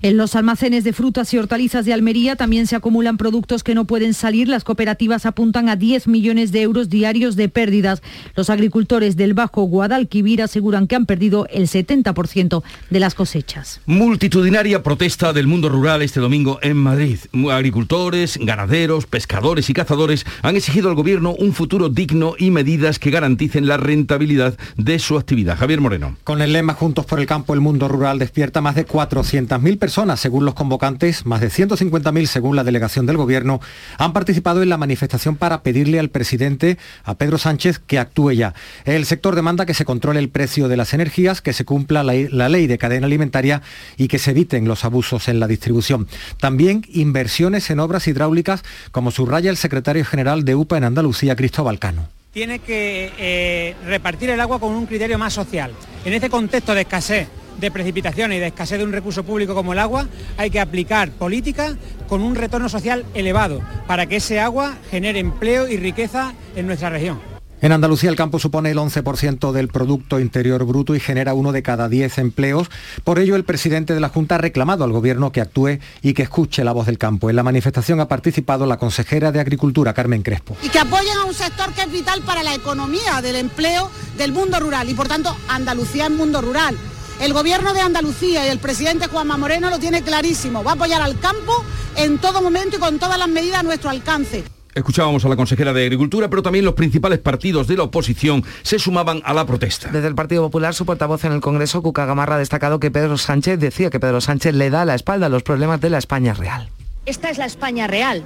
En 0.05 0.19
los 0.19 0.37
almacenes 0.37 0.85
de 0.85 0.93
frutas 0.93 1.33
y 1.33 1.39
hortalizas 1.39 1.87
de 1.87 1.95
Almería 1.95 2.37
también 2.37 2.67
se 2.67 2.77
acumulan 2.77 3.17
productos 3.17 3.65
que 3.65 3.75
no 3.75 3.87
pueden 3.87 4.13
salir. 4.13 4.49
Las 4.49 4.63
cooperativas 4.63 5.25
apuntan 5.25 5.71
a 5.71 5.77
10 5.77 6.09
millones 6.09 6.53
de 6.53 6.61
euros 6.61 6.91
diarios 6.91 7.37
de 7.37 7.49
pérdidas. 7.49 8.03
Los 8.37 8.51
agricultores 8.51 9.17
del 9.17 9.33
Bajo 9.33 9.63
Guadalquivir 9.63 10.43
aseguran 10.43 10.89
que 10.89 10.97
han 10.97 11.07
perdido 11.07 11.47
el 11.49 11.69
70% 11.69 12.63
de 12.91 13.01
las 13.01 13.15
cosechas. 13.15 13.81
Multitudinaria 13.87 14.83
protesta 14.83 15.33
del 15.33 15.47
mundo 15.47 15.71
rural 15.71 16.03
este 16.03 16.21
domingo 16.21 16.59
en 16.61 16.77
Madrid. 16.77 17.21
Agricultores, 17.51 18.39
ganaderos, 18.39 19.07
pescadores 19.07 19.71
y 19.71 19.73
cazadores 19.73 20.27
han 20.43 20.57
exigido 20.57 20.91
al 20.91 20.97
gobierno 20.97 21.35
un 21.39 21.55
futuro 21.55 21.89
digno 21.89 22.35
y 22.39 22.51
medidas 22.51 22.99
que 22.99 23.11
garanticen 23.11 23.67
la 23.67 23.79
rentabilidad 23.79 24.59
de 24.77 24.99
su 24.99 25.17
actividad. 25.17 25.57
Javier 25.57 25.81
Moreno. 25.81 26.19
Con 26.25 26.43
el 26.43 26.53
lema 26.53 26.75
Juntos 26.75 27.07
por 27.07 27.21
el 27.21 27.27
Campo, 27.27 27.55
el 27.55 27.63
mundo 27.63 27.89
rural 27.89 28.19
despierta 28.19 28.61
más 28.61 28.75
de 28.75 28.87
400.000 28.87 29.79
personas, 29.79 29.94
según 30.17 30.45
los 30.45 30.55
convocantes, 30.55 31.25
más 31.25 31.41
de 31.41 31.51
150.000 31.51 32.27
según 32.27 32.57
la 32.57 32.65
delegación 32.65 33.07
del 33.07 33.17
Gobierno, 33.17 33.61
han 33.97 34.13
participado 34.13 34.61
en 34.61 34.69
la 34.69 34.77
manifestación 34.77 35.37
para 35.37 35.63
pedirle 35.63 36.01
al 36.01 36.09
presidente, 36.09 36.79
a 37.05 37.15
Pedro 37.15 37.39
Sánchez, 37.39 37.79
que 37.79 38.01
actúe 38.01 38.33
ya. 38.33 38.55
El 38.85 39.07
sector 39.07 39.37
demanda 39.37 39.67
que 39.67 39.75
se 39.75 39.85
controle 39.85 40.19
el 40.19 40.31
precio 40.31 40.67
de 40.67 40.77
las 40.77 40.95
energías, 40.95 41.41
que 41.41 41.53
se 41.53 41.65
cumpla 41.65 42.03
la, 42.03 42.49
ley 42.49 42.67
de 42.67 42.77
cadena 42.77 43.07
alimentaria 43.07 43.63
y 43.97 44.09
que 44.09 44.19
se 44.19 44.33
eviten 44.33 44.67
los 44.67 44.85
abusos 44.85 45.29
en 45.29 45.39
la 45.39 45.47
distribución. 45.47 46.09
También 46.41 46.85
inversiones 46.93 47.71
en 47.71 47.79
obras 47.79 48.09
hidráulicas, 48.09 48.65
como 48.91 49.13
subraya 49.13 49.49
el 49.49 49.57
secretario 49.57 50.05
general 50.05 50.45
de 50.45 50.57
UPA 50.57 50.79
en 50.79 50.85
Andalucía, 50.85 51.37
Cristóbal 51.37 51.79
Cano. 51.79 52.09
tiene 52.33 52.59
que 52.59 53.13
eh, 53.17 53.77
repartir 53.87 54.31
el 54.31 54.41
agua 54.41 54.59
con 54.59 54.73
un 54.73 54.87
criterio 54.87 55.19
más 55.19 55.35
social. 55.35 55.71
En 56.05 56.15
este 56.15 56.29
contexto 56.29 56.75
de 56.75 56.81
escasez 56.81 57.29
de 57.61 57.71
precipitaciones 57.71 58.39
y 58.39 58.41
de 58.41 58.49
escasez 58.49 58.79
de 58.79 58.85
un 58.85 58.93
recurso 58.93 59.25
público 59.25 59.55
como 59.55 59.73
el 59.73 59.79
agua, 59.79 60.07
hay 60.37 60.51
que 60.51 60.61
aplicar 60.61 61.11
políticas 61.11 61.77
con 62.09 62.23
un 62.23 62.35
retorno 62.35 62.69
social 62.69 63.05
elevado 63.15 63.61
para 63.87 64.07
que 64.07 64.17
ese 64.17 64.41
agua 64.41 64.77
genere 64.91 65.19
empleo 65.19 65.69
y 65.69 65.77
riqueza 65.77 66.35
en 66.57 66.67
nuestra 66.67 66.91
región. 66.91 67.35
En 67.65 67.73
Andalucía 67.73 68.11
el 68.11 68.17
campo 68.17 68.39
supone 68.39 68.71
el 68.71 68.77
11% 68.77 69.53
del 69.53 69.69
Producto 69.69 70.21
Interior 70.21 70.67
Bruto 70.67 70.95
y 70.95 71.01
genera 71.01 71.33
uno 71.33 71.51
de 71.51 71.63
cada 71.63 71.89
10 71.89 72.19
empleos. 72.19 72.69
Por 73.05 73.19
ello, 73.19 73.37
el 73.37 73.45
presidente 73.45 73.95
de 73.95 74.01
la 74.01 74.11
Junta 74.11 74.35
ha 74.35 74.39
reclamado 74.39 74.85
al 74.85 74.93
Gobierno 74.93 75.33
que 75.33 75.41
actúe 75.41 75.79
y 76.03 76.13
que 76.13 76.25
escuche 76.25 76.63
la 76.63 76.73
voz 76.73 76.85
del 76.85 76.99
campo. 76.99 77.31
En 77.31 77.37
la 77.37 77.43
manifestación 77.43 78.01
ha 78.01 78.09
participado 78.09 78.67
la 78.67 78.77
consejera 78.77 79.33
de 79.33 79.41
Agricultura, 79.41 79.95
Carmen 79.95 80.23
Crespo. 80.23 80.59
y 80.63 80.69
que 80.69 80.79
apoyen 80.79 81.17
a 81.17 81.25
un 81.25 81.33
sector 81.33 81.73
que 81.73 81.81
es 81.81 81.91
vital 81.91 82.21
para 82.21 82.43
la 82.43 82.55
economía 82.55 83.23
del 83.23 83.37
empleo 83.37 83.91
del 84.19 84.33
mundo 84.33 84.61
rural 84.61 84.91
y 84.91 84.95
por 84.95 85.09
tanto 85.09 85.35
Andalucía 85.49 86.05
es 86.05 86.11
mundo 86.11 86.43
rural. 86.43 86.77
El 87.21 87.33
gobierno 87.33 87.73
de 87.73 87.81
Andalucía 87.81 88.47
y 88.47 88.51
el 88.51 88.59
presidente 88.59 89.07
Juanma 89.07 89.37
Moreno 89.37 89.71
lo 89.71 89.79
tiene 89.79 90.03
clarísimo, 90.03 90.65
va 90.65 90.73
a 90.73 90.75
apoyar 90.75 91.01
al 91.01 91.19
campo 91.21 91.65
en 91.97 92.19
todo 92.19 92.43
momento 92.43 92.77
y 92.77 92.81
con 92.81 92.99
todas 92.99 93.19
las 93.19 93.29
medidas 93.29 93.61
a 93.61 93.63
nuestro 93.63 93.91
alcance. 93.91 94.45
Escuchábamos 94.75 95.25
a 95.25 95.29
la 95.29 95.37
consejera 95.37 95.73
de 95.73 95.85
Agricultura, 95.85 96.29
pero 96.29 96.43
también 96.43 96.65
los 96.65 96.75
principales 96.75 97.21
partidos 97.21 97.69
de 97.69 97.77
la 97.77 97.85
oposición 97.85 98.45
se 98.63 98.81
sumaban 98.81 99.23
a 99.25 99.33
la 99.33 99.47
protesta. 99.47 99.89
Desde 99.91 100.09
el 100.09 100.17
Partido 100.17 100.43
Popular, 100.43 100.75
su 100.75 100.85
portavoz 100.85 101.25
en 101.25 101.33
el 101.33 101.41
Congreso, 101.41 101.81
Cuca 101.81 102.07
Gamarra, 102.07 102.35
ha 102.35 102.39
destacado 102.39 102.81
que 102.81 102.91
Pedro 102.91 103.17
Sánchez 103.17 103.61
decía 103.61 103.91
que 103.91 104.01
Pedro 104.01 104.21
Sánchez 104.21 104.53
le 104.55 104.71
da 104.71 104.85
la 104.85 104.97
espalda 104.97 105.27
a 105.27 105.29
los 105.29 105.45
problemas 105.45 105.81
de 105.81 105.91
la 105.91 105.99
España 105.99 106.35
real. 106.35 106.69
Esta 107.07 107.29
es 107.29 107.39
la 107.39 107.45
España 107.45 107.87
real, 107.87 108.25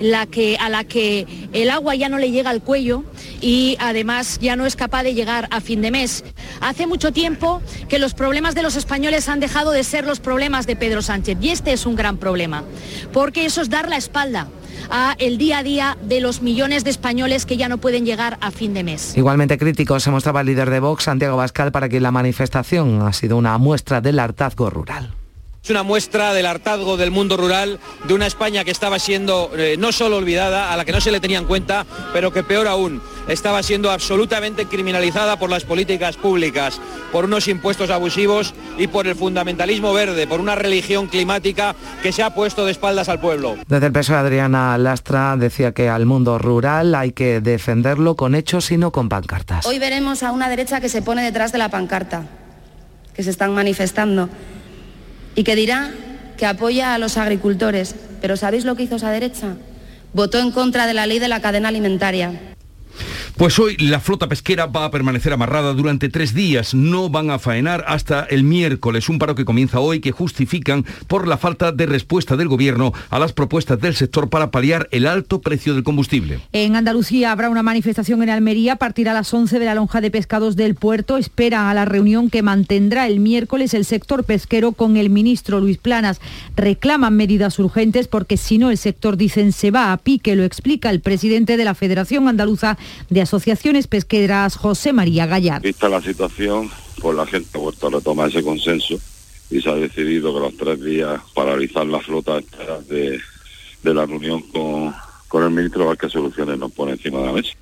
la 0.00 0.26
que, 0.26 0.56
a 0.58 0.68
la 0.68 0.84
que 0.84 1.26
el 1.52 1.68
agua 1.70 1.96
ya 1.96 2.08
no 2.08 2.18
le 2.18 2.30
llega 2.30 2.50
al 2.50 2.62
cuello 2.62 3.04
y 3.40 3.76
además 3.80 4.38
ya 4.40 4.54
no 4.54 4.66
es 4.66 4.76
capaz 4.76 5.02
de 5.02 5.14
llegar 5.14 5.48
a 5.50 5.60
fin 5.60 5.82
de 5.82 5.90
mes. 5.90 6.24
Hace 6.60 6.86
mucho 6.86 7.12
tiempo 7.12 7.60
que 7.88 7.98
los 7.98 8.14
problemas 8.14 8.54
de 8.54 8.62
los 8.62 8.76
españoles 8.76 9.28
han 9.28 9.40
dejado 9.40 9.72
de 9.72 9.82
ser 9.82 10.04
los 10.04 10.20
problemas 10.20 10.66
de 10.66 10.76
Pedro 10.76 11.02
Sánchez 11.02 11.38
y 11.40 11.50
este 11.50 11.72
es 11.72 11.86
un 11.86 11.96
gran 11.96 12.18
problema, 12.18 12.62
porque 13.12 13.44
eso 13.46 13.62
es 13.62 13.70
dar 13.70 13.88
la 13.88 13.96
espalda 13.96 14.48
a 14.90 15.14
el 15.18 15.38
día 15.38 15.58
a 15.58 15.62
día 15.62 15.98
de 16.02 16.20
los 16.20 16.42
millones 16.42 16.84
de 16.84 16.90
españoles 16.90 17.46
que 17.46 17.56
ya 17.56 17.68
no 17.68 17.78
pueden 17.78 18.04
llegar 18.06 18.38
a 18.40 18.50
fin 18.50 18.74
de 18.74 18.84
mes. 18.84 19.16
Igualmente 19.16 19.58
crítico 19.58 19.98
se 20.00 20.10
mostraba 20.10 20.40
el 20.40 20.46
líder 20.46 20.70
de 20.70 20.80
Vox, 20.80 21.04
Santiago 21.04 21.36
Bascal, 21.36 21.72
para 21.72 21.88
que 21.88 22.00
la 22.00 22.10
manifestación 22.10 23.02
ha 23.02 23.12
sido 23.12 23.36
una 23.36 23.58
muestra 23.58 24.00
del 24.00 24.18
hartazgo 24.18 24.70
rural. 24.70 25.14
Es 25.62 25.68
una 25.68 25.82
muestra 25.82 26.32
del 26.32 26.46
hartazgo 26.46 26.96
del 26.96 27.10
mundo 27.10 27.36
rural, 27.36 27.78
de 28.08 28.14
una 28.14 28.26
España 28.26 28.64
que 28.64 28.70
estaba 28.70 28.98
siendo 28.98 29.50
eh, 29.54 29.76
no 29.78 29.92
solo 29.92 30.16
olvidada, 30.16 30.72
a 30.72 30.76
la 30.76 30.86
que 30.86 30.92
no 30.92 31.02
se 31.02 31.12
le 31.12 31.20
tenía 31.20 31.38
en 31.38 31.44
cuenta, 31.44 31.84
pero 32.14 32.32
que 32.32 32.42
peor 32.42 32.66
aún, 32.66 33.02
estaba 33.28 33.62
siendo 33.62 33.90
absolutamente 33.90 34.64
criminalizada 34.64 35.38
por 35.38 35.50
las 35.50 35.64
políticas 35.64 36.16
públicas, 36.16 36.80
por 37.12 37.26
unos 37.26 37.46
impuestos 37.46 37.90
abusivos 37.90 38.54
y 38.78 38.86
por 38.86 39.06
el 39.06 39.16
fundamentalismo 39.16 39.92
verde, 39.92 40.26
por 40.26 40.40
una 40.40 40.54
religión 40.54 41.08
climática 41.08 41.74
que 42.02 42.10
se 42.12 42.22
ha 42.22 42.34
puesto 42.34 42.64
de 42.64 42.72
espaldas 42.72 43.10
al 43.10 43.20
pueblo. 43.20 43.56
Desde 43.68 43.86
el 43.86 43.92
PSOE, 43.92 44.16
Adriana 44.16 44.78
Lastra 44.78 45.36
decía 45.36 45.72
que 45.72 45.90
al 45.90 46.06
mundo 46.06 46.38
rural 46.38 46.94
hay 46.94 47.12
que 47.12 47.42
defenderlo 47.42 48.16
con 48.16 48.34
hechos 48.34 48.70
y 48.70 48.78
no 48.78 48.92
con 48.92 49.10
pancartas. 49.10 49.66
Hoy 49.66 49.78
veremos 49.78 50.22
a 50.22 50.32
una 50.32 50.48
derecha 50.48 50.80
que 50.80 50.88
se 50.88 51.02
pone 51.02 51.22
detrás 51.22 51.52
de 51.52 51.58
la 51.58 51.68
pancarta, 51.68 52.24
que 53.14 53.22
se 53.22 53.28
están 53.28 53.52
manifestando, 53.52 54.30
y 55.34 55.44
que 55.44 55.56
dirá 55.56 55.90
que 56.36 56.46
apoya 56.46 56.94
a 56.94 56.98
los 56.98 57.16
agricultores. 57.16 57.94
Pero 58.20 58.36
¿sabéis 58.36 58.64
lo 58.64 58.76
que 58.76 58.84
hizo 58.84 58.96
esa 58.96 59.10
derecha? 59.10 59.56
Votó 60.12 60.38
en 60.38 60.50
contra 60.50 60.86
de 60.86 60.94
la 60.94 61.06
ley 61.06 61.18
de 61.18 61.28
la 61.28 61.40
cadena 61.40 61.68
alimentaria. 61.68 62.49
Pues 63.36 63.58
hoy 63.58 63.76
la 63.78 64.00
flota 64.00 64.28
pesquera 64.28 64.66
va 64.66 64.84
a 64.84 64.90
permanecer 64.90 65.32
amarrada 65.32 65.72
durante 65.72 66.08
tres 66.08 66.34
días. 66.34 66.74
No 66.74 67.08
van 67.08 67.30
a 67.30 67.38
faenar 67.38 67.84
hasta 67.88 68.24
el 68.24 68.44
miércoles. 68.44 69.08
Un 69.08 69.18
paro 69.18 69.34
que 69.34 69.44
comienza 69.44 69.80
hoy 69.80 70.00
que 70.00 70.12
justifican 70.12 70.84
por 71.06 71.26
la 71.26 71.38
falta 71.38 71.72
de 71.72 71.86
respuesta 71.86 72.36
del 72.36 72.48
gobierno 72.48 72.92
a 73.08 73.18
las 73.18 73.32
propuestas 73.32 73.80
del 73.80 73.94
sector 73.94 74.28
para 74.28 74.50
paliar 74.50 74.88
el 74.90 75.06
alto 75.06 75.40
precio 75.40 75.74
del 75.74 75.84
combustible. 75.84 76.40
En 76.52 76.76
Andalucía 76.76 77.32
habrá 77.32 77.48
una 77.48 77.62
manifestación 77.62 78.22
en 78.22 78.30
Almería 78.30 78.74
a 78.74 78.76
partir 78.76 79.08
a 79.08 79.14
las 79.14 79.32
11 79.32 79.58
de 79.58 79.64
la 79.64 79.74
lonja 79.74 80.00
de 80.00 80.10
pescados 80.10 80.56
del 80.56 80.74
puerto. 80.74 81.16
Esperan 81.16 81.66
a 81.66 81.74
la 81.74 81.86
reunión 81.86 82.28
que 82.28 82.42
mantendrá 82.42 83.06
el 83.06 83.20
miércoles 83.20 83.72
el 83.72 83.86
sector 83.86 84.24
pesquero 84.24 84.72
con 84.72 84.96
el 84.96 85.08
ministro 85.08 85.60
Luis 85.60 85.78
Planas. 85.78 86.20
Reclaman 86.56 87.16
medidas 87.16 87.58
urgentes 87.58 88.06
porque 88.06 88.36
si 88.36 88.58
no 88.58 88.70
el 88.70 88.76
sector 88.76 89.16
dicen 89.16 89.52
se 89.52 89.70
va 89.70 89.92
a 89.92 89.96
pique, 89.96 90.36
lo 90.36 90.44
explica 90.44 90.90
el 90.90 91.00
presidente 91.00 91.56
de 91.56 91.64
la 91.64 91.74
Federación 91.74 92.28
Andaluza 92.28 92.76
de 93.08 93.22
asociaciones 93.30 93.86
pesqueras 93.86 94.56
José 94.56 94.92
María 94.92 95.24
Gallar. 95.24 95.62
Vista 95.62 95.88
la 95.88 96.02
situación, 96.02 96.68
pues 97.00 97.16
la 97.16 97.24
gente 97.26 97.56
ha 97.56 97.60
vuelto 97.60 97.86
a 97.86 97.90
retomar 97.90 98.28
ese 98.28 98.42
consenso 98.42 98.98
y 99.52 99.60
se 99.60 99.70
ha 99.70 99.74
decidido 99.76 100.34
que 100.34 100.40
los 100.40 100.56
tres 100.56 100.82
días 100.82 101.20
paralizar 101.32 101.86
la 101.86 102.00
flota 102.00 102.40
de, 102.88 103.20
de 103.84 103.94
la 103.94 104.04
reunión 104.04 104.42
con, 104.42 104.92
con 105.28 105.44
el 105.44 105.50
ministro 105.50 105.84
a 105.84 105.90
ver 105.90 105.98
qué 105.98 106.08
soluciones 106.08 106.58
nos 106.58 106.72
pone 106.72 106.92
encima 106.92 107.20
de 107.20 107.26
la 107.26 107.32
mesa. 107.32 107.52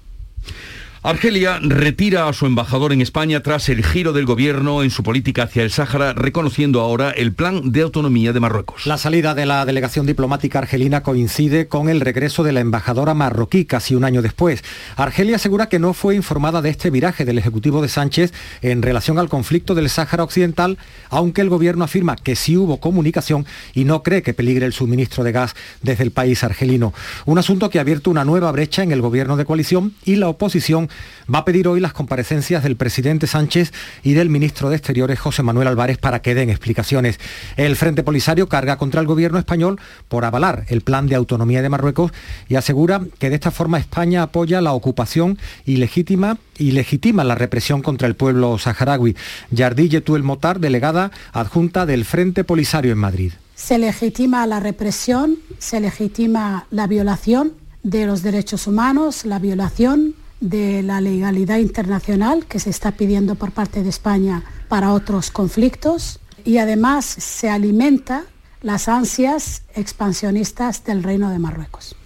Argelia 1.04 1.60
retira 1.62 2.26
a 2.26 2.32
su 2.32 2.44
embajador 2.44 2.92
en 2.92 3.00
España 3.00 3.40
tras 3.40 3.68
el 3.68 3.84
giro 3.84 4.12
del 4.12 4.26
gobierno 4.26 4.82
en 4.82 4.90
su 4.90 5.04
política 5.04 5.44
hacia 5.44 5.62
el 5.62 5.70
Sáhara, 5.70 6.12
reconociendo 6.12 6.80
ahora 6.80 7.10
el 7.12 7.32
plan 7.32 7.70
de 7.70 7.82
autonomía 7.82 8.32
de 8.32 8.40
Marruecos. 8.40 8.84
La 8.84 8.98
salida 8.98 9.36
de 9.36 9.46
la 9.46 9.64
delegación 9.64 10.06
diplomática 10.06 10.58
argelina 10.58 11.04
coincide 11.04 11.68
con 11.68 11.88
el 11.88 12.00
regreso 12.00 12.42
de 12.42 12.50
la 12.50 12.58
embajadora 12.58 13.14
marroquí 13.14 13.64
casi 13.64 13.94
un 13.94 14.02
año 14.02 14.22
después. 14.22 14.64
Argelia 14.96 15.36
asegura 15.36 15.68
que 15.68 15.78
no 15.78 15.94
fue 15.94 16.16
informada 16.16 16.62
de 16.62 16.70
este 16.70 16.90
viraje 16.90 17.24
del 17.24 17.38
Ejecutivo 17.38 17.80
de 17.80 17.88
Sánchez 17.88 18.32
en 18.60 18.82
relación 18.82 19.20
al 19.20 19.28
conflicto 19.28 19.76
del 19.76 19.90
Sáhara 19.90 20.24
Occidental, 20.24 20.78
aunque 21.10 21.42
el 21.42 21.48
gobierno 21.48 21.84
afirma 21.84 22.16
que 22.16 22.34
sí 22.34 22.56
hubo 22.56 22.80
comunicación 22.80 23.46
y 23.72 23.84
no 23.84 24.02
cree 24.02 24.22
que 24.22 24.34
peligre 24.34 24.66
el 24.66 24.72
suministro 24.72 25.22
de 25.22 25.30
gas 25.30 25.54
desde 25.80 26.02
el 26.02 26.10
país 26.10 26.42
argelino. 26.42 26.92
Un 27.24 27.38
asunto 27.38 27.70
que 27.70 27.78
ha 27.78 27.82
abierto 27.82 28.10
una 28.10 28.24
nueva 28.24 28.50
brecha 28.50 28.82
en 28.82 28.90
el 28.90 29.00
gobierno 29.00 29.36
de 29.36 29.44
coalición 29.44 29.94
y 30.04 30.16
la 30.16 30.28
oposición 30.28 30.87
va 31.32 31.40
a 31.40 31.44
pedir 31.44 31.68
hoy 31.68 31.80
las 31.80 31.92
comparecencias 31.92 32.62
del 32.62 32.76
presidente 32.76 33.26
Sánchez 33.26 33.72
y 34.02 34.12
del 34.12 34.30
ministro 34.30 34.70
de 34.70 34.76
Exteriores 34.76 35.18
José 35.18 35.42
Manuel 35.42 35.68
Álvarez 35.68 35.98
para 35.98 36.20
que 36.20 36.34
den 36.34 36.50
explicaciones. 36.50 37.18
El 37.56 37.76
Frente 37.76 38.02
Polisario 38.02 38.48
carga 38.48 38.76
contra 38.76 39.00
el 39.00 39.06
gobierno 39.06 39.38
español 39.38 39.80
por 40.08 40.24
avalar 40.24 40.64
el 40.68 40.80
plan 40.80 41.06
de 41.06 41.14
autonomía 41.14 41.62
de 41.62 41.68
Marruecos 41.68 42.12
y 42.48 42.56
asegura 42.56 43.02
que 43.18 43.30
de 43.30 43.36
esta 43.36 43.50
forma 43.50 43.78
España 43.78 44.22
apoya 44.22 44.60
la 44.60 44.72
ocupación 44.72 45.38
ilegítima 45.64 46.38
y 46.58 46.72
legitima 46.72 47.24
la 47.24 47.34
represión 47.34 47.82
contra 47.82 48.08
el 48.08 48.16
pueblo 48.16 48.58
saharaui. 48.58 49.16
Yardí 49.50 49.88
Yetuel 49.88 50.22
Motar, 50.22 50.60
delegada 50.60 51.10
adjunta 51.32 51.86
del 51.86 52.04
Frente 52.04 52.44
Polisario 52.44 52.92
en 52.92 52.98
Madrid. 52.98 53.32
Se 53.54 53.78
legitima 53.78 54.46
la 54.46 54.60
represión, 54.60 55.36
se 55.58 55.80
legitima 55.80 56.66
la 56.70 56.86
violación 56.86 57.52
de 57.82 58.06
los 58.06 58.22
derechos 58.22 58.66
humanos, 58.66 59.24
la 59.24 59.38
violación 59.38 60.14
de 60.40 60.82
la 60.82 61.00
legalidad 61.00 61.58
internacional 61.58 62.46
que 62.46 62.60
se 62.60 62.70
está 62.70 62.92
pidiendo 62.92 63.34
por 63.34 63.52
parte 63.52 63.82
de 63.82 63.88
España 63.88 64.44
para 64.68 64.92
otros 64.92 65.30
conflictos 65.30 66.20
y 66.44 66.58
además 66.58 67.04
se 67.04 67.50
alimenta 67.50 68.24
las 68.62 68.88
ansias 68.88 69.62
expansionistas 69.74 70.84
del 70.84 71.02
Reino 71.02 71.30
de 71.30 71.38
Marruecos. 71.38 71.96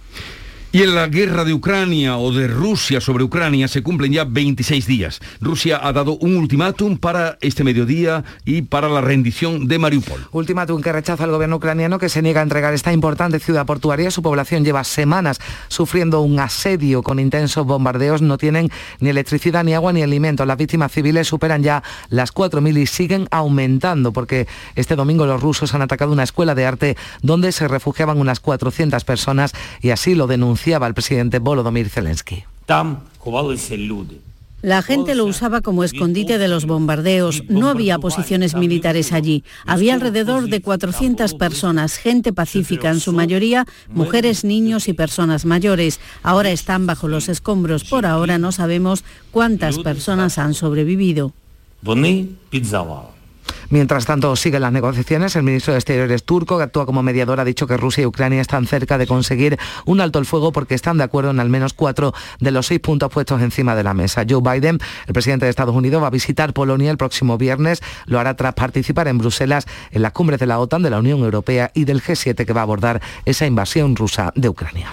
Y 0.75 0.81
en 0.81 0.95
la 0.95 1.05
guerra 1.05 1.43
de 1.43 1.53
Ucrania 1.53 2.17
o 2.17 2.31
de 2.31 2.47
Rusia 2.47 2.99
sobre 2.99 3.23
Ucrania 3.23 3.67
se 3.67 3.83
cumplen 3.83 4.11
ya 4.11 4.23
26 4.23 4.87
días. 4.87 5.19
Rusia 5.39 5.79
ha 5.79 5.93
dado 5.93 6.17
un 6.17 6.35
ultimátum 6.35 6.97
para 6.97 7.37
este 7.41 7.63
mediodía 7.63 8.23
y 8.43 8.63
para 8.63 8.89
la 8.89 8.99
rendición 8.99 9.67
de 9.67 9.77
Mariupol. 9.77 10.25
Ultimátum 10.31 10.81
que 10.81 10.91
rechaza 10.91 11.25
el 11.25 11.29
gobierno 11.29 11.57
ucraniano 11.57 11.99
que 11.99 12.09
se 12.09 12.23
niega 12.23 12.39
a 12.39 12.43
entregar 12.43 12.73
esta 12.73 12.91
importante 12.91 13.39
ciudad 13.39 13.67
portuaria. 13.67 14.09
Su 14.09 14.23
población 14.23 14.65
lleva 14.65 14.83
semanas 14.83 15.39
sufriendo 15.67 16.21
un 16.21 16.39
asedio 16.39 17.03
con 17.03 17.19
intensos 17.19 17.67
bombardeos. 17.67 18.23
No 18.23 18.39
tienen 18.39 18.71
ni 18.99 19.09
electricidad, 19.09 19.63
ni 19.63 19.75
agua, 19.75 19.93
ni 19.93 20.01
alimentos. 20.01 20.47
Las 20.47 20.57
víctimas 20.57 20.91
civiles 20.91 21.27
superan 21.27 21.61
ya 21.61 21.83
las 22.09 22.33
4.000 22.33 22.79
y 22.79 22.87
siguen 22.87 23.27
aumentando 23.29 24.11
porque 24.11 24.47
este 24.73 24.95
domingo 24.95 25.27
los 25.27 25.39
rusos 25.39 25.75
han 25.75 25.83
atacado 25.83 26.11
una 26.11 26.23
escuela 26.23 26.55
de 26.55 26.65
arte 26.65 26.97
donde 27.21 27.51
se 27.51 27.67
refugiaban 27.67 28.19
unas 28.19 28.39
400 28.39 29.03
personas 29.03 29.53
y 29.79 29.91
así 29.91 30.15
lo 30.15 30.25
denuncian 30.25 30.62
el 30.71 30.93
presidente 30.93 31.39
Volodymyr 31.39 31.89
Zelensky. 31.89 32.43
La 34.61 34.81
gente 34.81 35.13
lo 35.13 35.25
usaba 35.25 35.59
como 35.59 35.83
escondite 35.83 36.37
de 36.37 36.47
los 36.47 36.65
bombardeos. 36.65 37.43
No 37.49 37.67
había 37.67 37.99
posiciones 37.99 38.55
militares 38.55 39.11
allí. 39.11 39.43
Había 39.65 39.93
alrededor 39.93 40.47
de 40.47 40.61
400 40.61 41.33
personas, 41.33 41.97
gente 41.97 42.31
pacífica, 42.31 42.89
en 42.89 43.01
su 43.01 43.11
mayoría 43.11 43.65
mujeres, 43.89 44.45
niños 44.45 44.87
y 44.87 44.93
personas 44.93 45.43
mayores. 45.43 45.99
Ahora 46.23 46.49
están 46.51 46.87
bajo 46.87 47.09
los 47.09 47.27
escombros. 47.27 47.83
Por 47.83 48.05
ahora 48.05 48.37
no 48.37 48.53
sabemos 48.53 49.03
cuántas 49.31 49.79
personas 49.79 50.37
han 50.37 50.53
sobrevivido. 50.53 51.33
Mientras 53.73 54.05
tanto, 54.05 54.35
siguen 54.35 54.61
las 54.61 54.71
negociaciones. 54.71 55.35
El 55.35 55.41
ministro 55.41 55.73
de 55.73 55.79
Exteriores 55.79 56.23
turco, 56.23 56.59
que 56.59 56.63
actúa 56.65 56.85
como 56.85 57.01
mediador, 57.01 57.39
ha 57.39 57.43
dicho 57.43 57.65
que 57.65 57.75
Rusia 57.75 58.03
y 58.03 58.05
Ucrania 58.05 58.39
están 58.39 58.67
cerca 58.67 58.99
de 58.99 59.07
conseguir 59.07 59.57
un 59.87 59.99
alto 59.99 60.19
el 60.19 60.27
fuego 60.27 60.51
porque 60.51 60.75
están 60.75 60.99
de 60.99 61.05
acuerdo 61.05 61.31
en 61.31 61.39
al 61.39 61.49
menos 61.49 61.73
cuatro 61.73 62.13
de 62.39 62.51
los 62.51 62.67
seis 62.67 62.79
puntos 62.79 63.11
puestos 63.11 63.41
encima 63.41 63.75
de 63.75 63.83
la 63.83 63.95
mesa. 63.95 64.25
Joe 64.29 64.41
Biden, 64.43 64.77
el 65.07 65.13
presidente 65.13 65.47
de 65.47 65.49
Estados 65.49 65.75
Unidos, 65.75 66.03
va 66.03 66.07
a 66.07 66.11
visitar 66.11 66.53
Polonia 66.53 66.91
el 66.91 66.97
próximo 66.97 67.39
viernes. 67.39 67.81
Lo 68.05 68.19
hará 68.19 68.35
tras 68.35 68.53
participar 68.53 69.07
en 69.07 69.17
Bruselas 69.17 69.65
en 69.89 70.03
las 70.03 70.11
cumbres 70.11 70.39
de 70.39 70.45
la 70.45 70.59
OTAN, 70.59 70.83
de 70.83 70.91
la 70.91 70.99
Unión 70.99 71.21
Europea 71.21 71.71
y 71.73 71.85
del 71.85 72.03
G7 72.03 72.45
que 72.45 72.53
va 72.53 72.61
a 72.61 72.65
abordar 72.65 73.01
esa 73.25 73.47
invasión 73.47 73.95
rusa 73.95 74.31
de 74.35 74.49
Ucrania. 74.49 74.91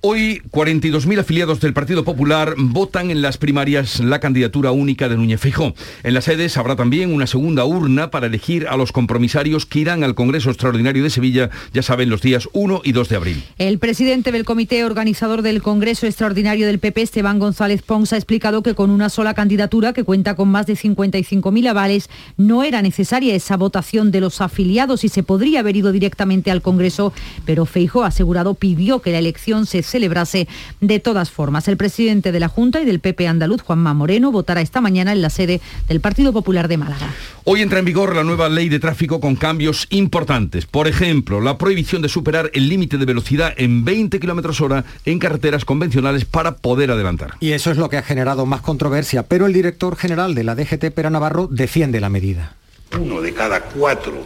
Hoy 0.00 0.42
42.000 0.52 1.18
afiliados 1.18 1.58
del 1.58 1.72
Partido 1.72 2.04
Popular 2.04 2.54
votan 2.56 3.10
en 3.10 3.20
las 3.20 3.36
primarias 3.36 3.98
la 3.98 4.20
candidatura 4.20 4.70
única 4.70 5.08
de 5.08 5.16
Núñez 5.16 5.40
Feijóo. 5.40 5.74
En 6.04 6.14
las 6.14 6.26
sedes 6.26 6.56
habrá 6.56 6.76
también 6.76 7.12
una 7.12 7.26
segunda 7.26 7.64
urna 7.64 8.12
para 8.12 8.28
elegir 8.28 8.68
a 8.68 8.76
los 8.76 8.92
compromisarios 8.92 9.66
que 9.66 9.80
irán 9.80 10.04
al 10.04 10.14
Congreso 10.14 10.50
Extraordinario 10.50 11.02
de 11.02 11.10
Sevilla, 11.10 11.50
ya 11.72 11.82
saben, 11.82 12.10
los 12.10 12.22
días 12.22 12.48
1 12.52 12.82
y 12.84 12.92
2 12.92 13.08
de 13.08 13.16
abril. 13.16 13.42
El 13.58 13.80
presidente 13.80 14.30
del 14.30 14.44
comité 14.44 14.84
organizador 14.84 15.42
del 15.42 15.62
Congreso 15.62 16.06
Extraordinario 16.06 16.68
del 16.68 16.78
PP, 16.78 17.02
Esteban 17.02 17.40
González 17.40 17.82
Pons, 17.82 18.12
ha 18.12 18.16
explicado 18.16 18.62
que 18.62 18.76
con 18.76 18.90
una 18.90 19.08
sola 19.08 19.34
candidatura 19.34 19.92
que 19.92 20.04
cuenta 20.04 20.36
con 20.36 20.48
más 20.48 20.66
de 20.66 20.74
55.000 20.74 21.68
avales 21.68 22.08
no 22.36 22.62
era 22.62 22.82
necesaria 22.82 23.34
esa 23.34 23.56
votación 23.56 24.12
de 24.12 24.20
los 24.20 24.40
afiliados 24.42 25.02
y 25.02 25.08
se 25.08 25.24
podría 25.24 25.58
haber 25.58 25.74
ido 25.74 25.90
directamente 25.90 26.52
al 26.52 26.62
Congreso, 26.62 27.12
pero 27.44 27.66
Feijóo 27.66 28.04
ha 28.04 28.08
asegurado 28.08 28.54
pidió 28.54 29.02
que 29.02 29.10
la 29.10 29.18
elección 29.18 29.66
se 29.66 29.87
celebrase 29.88 30.46
de 30.80 31.00
todas 31.00 31.30
formas. 31.30 31.68
El 31.68 31.76
presidente 31.76 32.32
de 32.32 32.40
la 32.40 32.48
Junta 32.48 32.80
y 32.80 32.84
del 32.84 33.00
PP 33.00 33.26
andaluz, 33.26 33.62
Juanma 33.62 33.94
Moreno, 33.94 34.30
votará 34.30 34.60
esta 34.60 34.80
mañana 34.80 35.12
en 35.12 35.22
la 35.22 35.30
sede 35.30 35.60
del 35.88 36.00
Partido 36.00 36.32
Popular 36.32 36.68
de 36.68 36.76
Málaga. 36.76 37.12
Hoy 37.44 37.62
entra 37.62 37.78
en 37.78 37.84
vigor 37.84 38.14
la 38.14 38.24
nueva 38.24 38.48
ley 38.48 38.68
de 38.68 38.78
tráfico 38.78 39.20
con 39.20 39.36
cambios 39.36 39.86
importantes. 39.90 40.66
Por 40.66 40.86
ejemplo, 40.86 41.40
la 41.40 41.58
prohibición 41.58 42.02
de 42.02 42.08
superar 42.08 42.50
el 42.54 42.68
límite 42.68 42.98
de 42.98 43.06
velocidad 43.06 43.54
en 43.56 43.84
20 43.84 44.20
kilómetros 44.20 44.60
hora 44.60 44.84
en 45.04 45.18
carreteras 45.18 45.64
convencionales 45.64 46.24
para 46.24 46.56
poder 46.56 46.90
adelantar. 46.90 47.34
Y 47.40 47.52
eso 47.52 47.70
es 47.70 47.76
lo 47.76 47.88
que 47.88 47.96
ha 47.96 48.02
generado 48.02 48.46
más 48.46 48.60
controversia, 48.60 49.22
pero 49.22 49.46
el 49.46 49.52
director 49.52 49.96
general 49.96 50.34
de 50.34 50.44
la 50.44 50.54
DGT, 50.54 50.90
Pera 50.92 51.10
Navarro, 51.10 51.48
defiende 51.50 52.00
la 52.00 52.08
medida. 52.08 52.54
Uno 52.98 53.20
de 53.20 53.32
cada 53.32 53.62
cuatro 53.62 54.24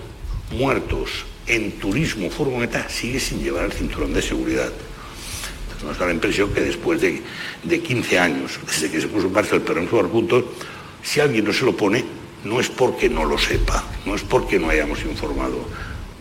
muertos 0.57 1.25
en 1.47 1.73
turismo 1.73 2.31
furgoneta 2.31 2.89
sigue 2.89 3.21
sin 3.21 3.43
llevar 3.43 3.65
el 3.65 3.73
cinturón 3.73 4.15
de 4.15 4.23
seguridad. 4.23 4.71
Nos 5.85 5.99
da 5.99 6.07
la 6.07 6.13
impresión 6.13 6.53
que 6.53 6.61
después 6.61 7.01
de, 7.01 7.23
de 7.63 7.81
15 7.81 8.19
años, 8.19 8.61
desde 8.67 8.91
que 8.91 9.01
se 9.01 9.09
puso 9.09 9.27
en 9.27 9.33
marcha 9.33 9.57
el 9.57 9.63
perro 9.63 9.81
en 9.81 9.89
puntos, 10.09 10.45
si 11.03 11.21
alguien 11.21 11.45
no 11.45 11.53
se 11.53 11.65
lo 11.65 11.77
pone, 11.77 12.05
no 12.45 12.61
es 12.61 12.69
porque 12.69 13.09
no 13.09 13.25
lo 13.25 13.39
sepa, 13.39 13.85
no 14.07 14.15
es 14.15 14.23
porque 14.23 14.59
no 14.59 14.71
hayamos 14.71 15.05
informado, 15.05 15.65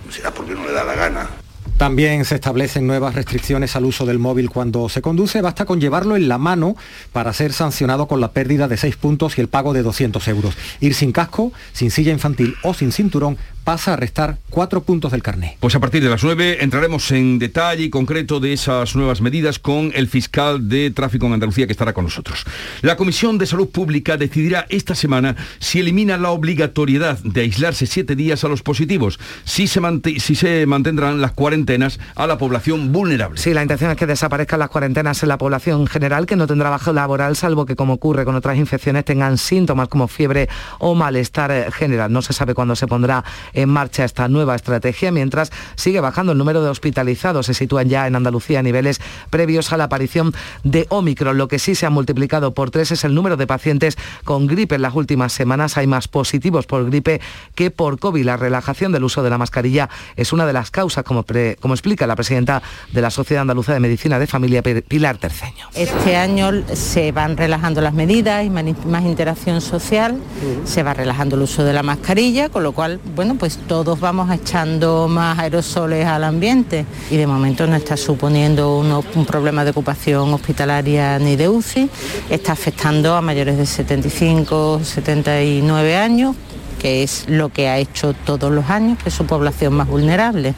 será 0.09 0.33
porque 0.33 0.53
no 0.53 0.65
le 0.65 0.71
da 0.71 0.83
la 0.83 0.95
gana. 0.95 1.29
También 1.77 2.25
se 2.25 2.35
establecen 2.35 2.85
nuevas 2.85 3.15
restricciones 3.15 3.75
al 3.75 3.85
uso 3.85 4.05
del 4.05 4.19
móvil 4.19 4.51
cuando 4.51 4.87
se 4.87 5.01
conduce. 5.01 5.41
Basta 5.41 5.65
con 5.65 5.81
llevarlo 5.81 6.15
en 6.15 6.27
la 6.27 6.37
mano 6.37 6.75
para 7.11 7.33
ser 7.33 7.53
sancionado 7.53 8.07
con 8.07 8.21
la 8.21 8.33
pérdida 8.33 8.67
de 8.67 8.77
6 8.77 8.97
puntos 8.97 9.37
y 9.37 9.41
el 9.41 9.47
pago 9.47 9.73
de 9.73 9.81
200 9.81 10.27
euros. 10.27 10.55
Ir 10.79 10.93
sin 10.93 11.11
casco, 11.11 11.51
sin 11.73 11.89
silla 11.89 12.11
infantil 12.11 12.53
o 12.61 12.75
sin 12.75 12.91
cinturón 12.91 13.39
pasa 13.71 13.93
a 13.93 13.95
restar 13.95 14.37
cuatro 14.49 14.83
puntos 14.83 15.13
del 15.13 15.23
carné. 15.23 15.55
Pues 15.61 15.75
a 15.75 15.79
partir 15.79 16.03
de 16.03 16.09
las 16.09 16.25
9 16.25 16.57
entraremos 16.59 17.09
en 17.13 17.39
detalle 17.39 17.85
y 17.85 17.89
concreto 17.89 18.41
de 18.41 18.51
esas 18.51 18.97
nuevas 18.97 19.21
medidas 19.21 19.59
con 19.59 19.93
el 19.95 20.09
fiscal 20.09 20.67
de 20.67 20.91
tráfico 20.91 21.25
en 21.25 21.31
Andalucía 21.31 21.67
que 21.67 21.71
estará 21.71 21.93
con 21.93 22.03
nosotros. 22.03 22.43
La 22.81 22.97
Comisión 22.97 23.37
de 23.37 23.45
Salud 23.45 23.69
Pública 23.69 24.17
decidirá 24.17 24.65
esta 24.67 24.93
semana 24.93 25.37
si 25.59 25.79
elimina 25.79 26.17
la 26.17 26.31
obligatoriedad 26.31 27.17
de 27.19 27.39
aislarse 27.39 27.85
siete 27.85 28.17
días 28.17 28.43
a 28.43 28.49
los 28.49 28.61
positivos, 28.61 29.21
si 29.45 29.67
se, 29.67 29.79
si 30.19 30.35
se 30.35 30.65
mantendrán 30.65 31.21
las 31.21 31.31
cuarentenas 31.31 31.97
a 32.15 32.27
la 32.27 32.37
población 32.37 32.91
vulnerable. 32.91 33.39
Sí, 33.39 33.53
la 33.53 33.61
intención 33.61 33.91
es 33.91 33.95
que 33.95 34.05
desaparezcan 34.05 34.59
las 34.59 34.69
cuarentenas 34.69 35.23
en 35.23 35.29
la 35.29 35.37
población 35.37 35.87
general 35.87 36.25
que 36.25 36.35
no 36.35 36.45
tendrá 36.45 36.69
bajo 36.69 36.91
laboral, 36.91 37.37
salvo 37.37 37.65
que 37.65 37.77
como 37.77 37.93
ocurre 37.93 38.25
con 38.25 38.35
otras 38.35 38.57
infecciones 38.57 39.05
tengan 39.05 39.37
síntomas 39.37 39.87
como 39.87 40.09
fiebre 40.09 40.49
o 40.79 40.93
malestar 40.93 41.71
general. 41.71 42.11
No 42.11 42.21
se 42.21 42.33
sabe 42.33 42.53
cuándo 42.53 42.75
se 42.75 42.85
pondrá 42.85 43.23
en 43.60 43.60
marcha 43.65 44.05
esta 44.05 44.27
nueva 44.27 44.55
estrategia, 44.55 45.11
mientras 45.11 45.51
sigue 45.75 45.99
bajando 45.99 46.31
el 46.31 46.37
número 46.37 46.63
de 46.63 46.69
hospitalizados. 46.69 47.45
Se 47.45 47.53
sitúan 47.53 47.89
ya 47.89 48.07
en 48.07 48.15
Andalucía 48.15 48.59
a 48.59 48.63
niveles 48.63 49.01
previos 49.29 49.71
a 49.73 49.77
la 49.77 49.85
aparición 49.85 50.33
de 50.63 50.85
Omicron. 50.89 51.37
Lo 51.37 51.47
que 51.47 51.59
sí 51.59 51.75
se 51.75 51.85
ha 51.85 51.89
multiplicado 51.89 52.53
por 52.53 52.71
tres 52.71 52.91
es 52.91 53.03
el 53.03 53.13
número 53.13 53.37
de 53.37 53.47
pacientes 53.47 53.97
con 54.23 54.47
gripe. 54.47 54.75
En 54.75 54.81
las 54.81 54.95
últimas 54.95 55.33
semanas 55.33 55.77
hay 55.77 55.87
más 55.87 56.07
positivos 56.07 56.65
por 56.65 56.85
gripe 56.85 57.21
que 57.55 57.71
por 57.71 57.99
COVID. 57.99 58.25
La 58.25 58.37
relajación 58.37 58.91
del 58.91 59.03
uso 59.03 59.23
de 59.23 59.29
la 59.29 59.37
mascarilla 59.37 59.89
es 60.15 60.33
una 60.33 60.45
de 60.45 60.53
las 60.53 60.71
causas, 60.71 61.03
como, 61.03 61.25
como 61.59 61.73
explica 61.73 62.07
la 62.07 62.15
presidenta 62.15 62.61
de 62.91 63.01
la 63.01 63.09
Sociedad 63.09 63.41
Andaluza 63.41 63.73
de 63.73 63.79
Medicina 63.79 64.19
de 64.19 64.27
Familia, 64.27 64.61
Pilar 64.61 65.17
Terceño. 65.17 65.67
Este 65.73 66.15
año 66.15 66.51
se 66.73 67.11
van 67.11 67.37
relajando 67.37 67.81
las 67.81 67.93
medidas, 67.93 68.39
hay 68.39 68.49
más 68.49 69.03
interacción 69.03 69.61
social, 69.61 70.17
se 70.65 70.83
va 70.83 70.93
relajando 70.93 71.35
el 71.35 71.43
uso 71.43 71.63
de 71.63 71.73
la 71.73 71.83
mascarilla, 71.83 72.49
con 72.49 72.63
lo 72.63 72.71
cual, 72.71 72.99
bueno, 73.15 73.35
pues 73.41 73.57
todos 73.57 73.99
vamos 73.99 74.31
echando 74.31 75.07
más 75.07 75.39
aerosoles 75.39 76.05
al 76.05 76.25
ambiente 76.25 76.85
y 77.09 77.17
de 77.17 77.25
momento 77.25 77.65
no 77.65 77.75
está 77.75 77.97
suponiendo 77.97 78.77
un 78.77 79.25
problema 79.25 79.63
de 79.63 79.71
ocupación 79.71 80.31
hospitalaria 80.31 81.17
ni 81.17 81.35
de 81.35 81.49
UCI, 81.49 81.89
está 82.29 82.51
afectando 82.51 83.15
a 83.15 83.21
mayores 83.21 83.57
de 83.57 83.65
75, 83.65 84.81
79 84.83 85.97
años, 85.97 86.35
que 86.79 87.01
es 87.01 87.25
lo 87.29 87.49
que 87.49 87.67
ha 87.67 87.79
hecho 87.79 88.13
todos 88.13 88.51
los 88.51 88.69
años, 88.69 88.99
que 89.01 89.09
es 89.09 89.15
su 89.15 89.25
población 89.25 89.73
más 89.73 89.87
vulnerable. 89.87 90.53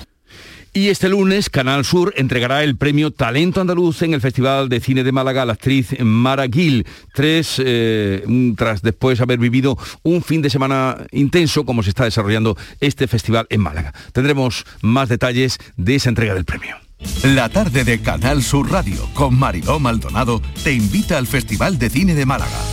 Y 0.75 0.89
este 0.89 1.07
lunes 1.07 1.51
Canal 1.51 1.85
Sur 1.85 2.15
entregará 2.17 2.63
el 2.63 2.75
premio 2.75 3.11
Talento 3.11 3.61
Andaluz 3.61 4.01
en 4.01 4.15
el 4.15 4.21
Festival 4.21 4.69
de 4.69 4.79
Cine 4.79 5.03
de 5.03 5.11
Málaga 5.11 5.43
a 5.43 5.45
la 5.45 5.53
actriz 5.53 5.95
Mara 5.99 6.47
Gil, 6.47 6.87
tres, 7.13 7.61
eh, 7.63 8.25
tras 8.57 8.81
después 8.81 9.21
haber 9.21 9.37
vivido 9.37 9.77
un 10.01 10.23
fin 10.23 10.41
de 10.41 10.49
semana 10.49 10.97
intenso 11.11 11.63
como 11.63 11.83
se 11.83 11.89
está 11.89 12.05
desarrollando 12.05 12.57
este 12.79 13.07
festival 13.07 13.45
en 13.51 13.61
Málaga. 13.61 13.93
Tendremos 14.13 14.65
más 14.81 15.09
detalles 15.09 15.59
de 15.77 15.93
esa 15.93 16.09
entrega 16.09 16.33
del 16.33 16.45
premio. 16.45 16.75
La 17.23 17.49
tarde 17.49 17.83
de 17.83 18.01
Canal 18.01 18.41
Sur 18.41 18.71
Radio 18.71 19.07
con 19.13 19.37
Mariló 19.37 19.79
Maldonado 19.79 20.41
te 20.63 20.73
invita 20.73 21.19
al 21.19 21.27
Festival 21.27 21.77
de 21.77 21.91
Cine 21.91 22.15
de 22.15 22.25
Málaga 22.25 22.72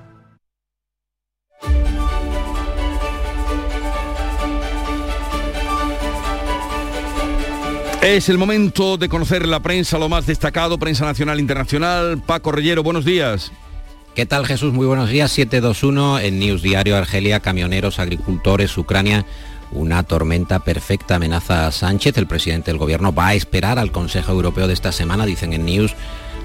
Es 8.01 8.29
el 8.29 8.39
momento 8.39 8.97
de 8.97 9.09
conocer 9.09 9.47
la 9.47 9.59
prensa, 9.59 9.99
lo 9.99 10.09
más 10.09 10.25
destacado, 10.25 10.79
prensa 10.79 11.05
nacional 11.05 11.39
internacional. 11.39 12.19
Paco 12.25 12.51
Rellero, 12.51 12.81
buenos 12.81 13.05
días. 13.05 13.51
¿Qué 14.15 14.25
tal 14.25 14.47
Jesús? 14.47 14.73
Muy 14.73 14.87
buenos 14.87 15.07
días. 15.11 15.31
721 15.31 16.17
en 16.19 16.39
News 16.39 16.63
Diario 16.63 16.97
Argelia, 16.97 17.41
camioneros, 17.41 17.99
agricultores, 17.99 18.75
Ucrania. 18.75 19.27
Una 19.71 20.01
tormenta 20.01 20.61
perfecta 20.61 21.17
amenaza 21.17 21.67
a 21.67 21.71
Sánchez. 21.71 22.17
El 22.17 22.25
presidente 22.25 22.71
del 22.71 22.79
gobierno 22.79 23.13
va 23.13 23.27
a 23.27 23.33
esperar 23.35 23.77
al 23.77 23.91
Consejo 23.91 24.31
Europeo 24.31 24.65
de 24.65 24.73
esta 24.73 24.91
semana, 24.91 25.27
dicen 25.27 25.53
en 25.53 25.65
News, 25.65 25.93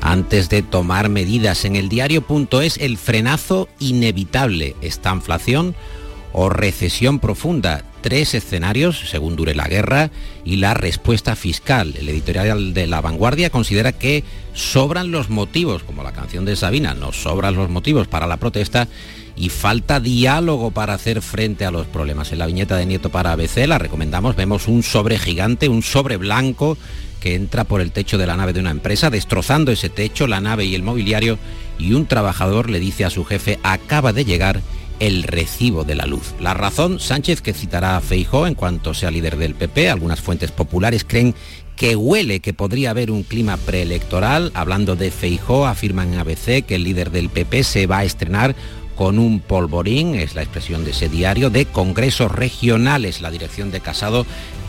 antes 0.02 0.50
de 0.50 0.60
tomar 0.60 1.08
medidas. 1.08 1.64
En 1.64 1.74
el 1.74 1.88
diario.es 1.88 2.76
el 2.76 2.98
frenazo 2.98 3.70
inevitable. 3.78 4.76
Esta 4.82 5.10
inflación 5.10 5.74
o 6.34 6.50
recesión 6.50 7.18
profunda. 7.18 7.82
Tres 8.06 8.34
escenarios, 8.34 9.00
según 9.10 9.34
dure 9.34 9.56
la 9.56 9.66
guerra, 9.66 10.12
y 10.44 10.58
la 10.58 10.74
respuesta 10.74 11.34
fiscal. 11.34 11.92
El 11.98 12.08
editorial 12.08 12.72
de 12.72 12.86
La 12.86 13.00
Vanguardia 13.00 13.50
considera 13.50 13.90
que 13.90 14.22
sobran 14.54 15.10
los 15.10 15.28
motivos, 15.28 15.82
como 15.82 16.04
la 16.04 16.12
canción 16.12 16.44
de 16.44 16.54
Sabina, 16.54 16.94
no 16.94 17.12
sobran 17.12 17.56
los 17.56 17.68
motivos 17.68 18.06
para 18.06 18.28
la 18.28 18.36
protesta 18.36 18.86
y 19.34 19.48
falta 19.48 19.98
diálogo 19.98 20.70
para 20.70 20.94
hacer 20.94 21.20
frente 21.20 21.64
a 21.64 21.72
los 21.72 21.88
problemas. 21.88 22.30
En 22.30 22.38
la 22.38 22.46
viñeta 22.46 22.76
de 22.76 22.86
Nieto 22.86 23.10
para 23.10 23.32
ABC 23.32 23.66
la 23.66 23.78
recomendamos, 23.78 24.36
vemos 24.36 24.68
un 24.68 24.84
sobre 24.84 25.18
gigante, 25.18 25.68
un 25.68 25.82
sobre 25.82 26.16
blanco 26.16 26.78
que 27.18 27.34
entra 27.34 27.64
por 27.64 27.80
el 27.80 27.90
techo 27.90 28.18
de 28.18 28.28
la 28.28 28.36
nave 28.36 28.52
de 28.52 28.60
una 28.60 28.70
empresa, 28.70 29.10
destrozando 29.10 29.72
ese 29.72 29.88
techo, 29.88 30.28
la 30.28 30.40
nave 30.40 30.64
y 30.64 30.76
el 30.76 30.84
mobiliario, 30.84 31.40
y 31.76 31.92
un 31.92 32.06
trabajador 32.06 32.70
le 32.70 32.78
dice 32.78 33.04
a 33.04 33.10
su 33.10 33.24
jefe, 33.24 33.58
acaba 33.64 34.12
de 34.12 34.24
llegar 34.24 34.62
el 35.00 35.22
recibo 35.22 35.84
de 35.84 35.94
la 35.94 36.06
luz. 36.06 36.34
La 36.40 36.54
razón, 36.54 37.00
Sánchez 37.00 37.42
que 37.42 37.52
citará 37.52 37.96
a 37.96 38.00
Feijó 38.00 38.46
en 38.46 38.54
cuanto 38.54 38.94
sea 38.94 39.10
líder 39.10 39.36
del 39.36 39.54
PP, 39.54 39.90
algunas 39.90 40.20
fuentes 40.20 40.50
populares 40.50 41.04
creen 41.06 41.34
que 41.76 41.94
huele 41.94 42.40
que 42.40 42.54
podría 42.54 42.90
haber 42.90 43.10
un 43.10 43.22
clima 43.22 43.56
preelectoral. 43.58 44.50
Hablando 44.54 44.96
de 44.96 45.10
Feijó, 45.10 45.66
afirman 45.66 46.14
en 46.14 46.20
ABC 46.20 46.64
que 46.64 46.76
el 46.76 46.84
líder 46.84 47.10
del 47.10 47.28
PP 47.28 47.62
se 47.64 47.86
va 47.86 47.98
a 47.98 48.04
estrenar 48.04 48.56
con 48.96 49.18
un 49.18 49.40
polvorín, 49.40 50.14
es 50.14 50.34
la 50.34 50.42
expresión 50.42 50.84
de 50.84 50.92
ese 50.92 51.10
diario, 51.10 51.50
de 51.50 51.66
congresos 51.66 52.32
regionales. 52.32 53.20
La 53.20 53.30
dirección 53.30 53.70
de 53.70 53.80
Casado 53.80 54.24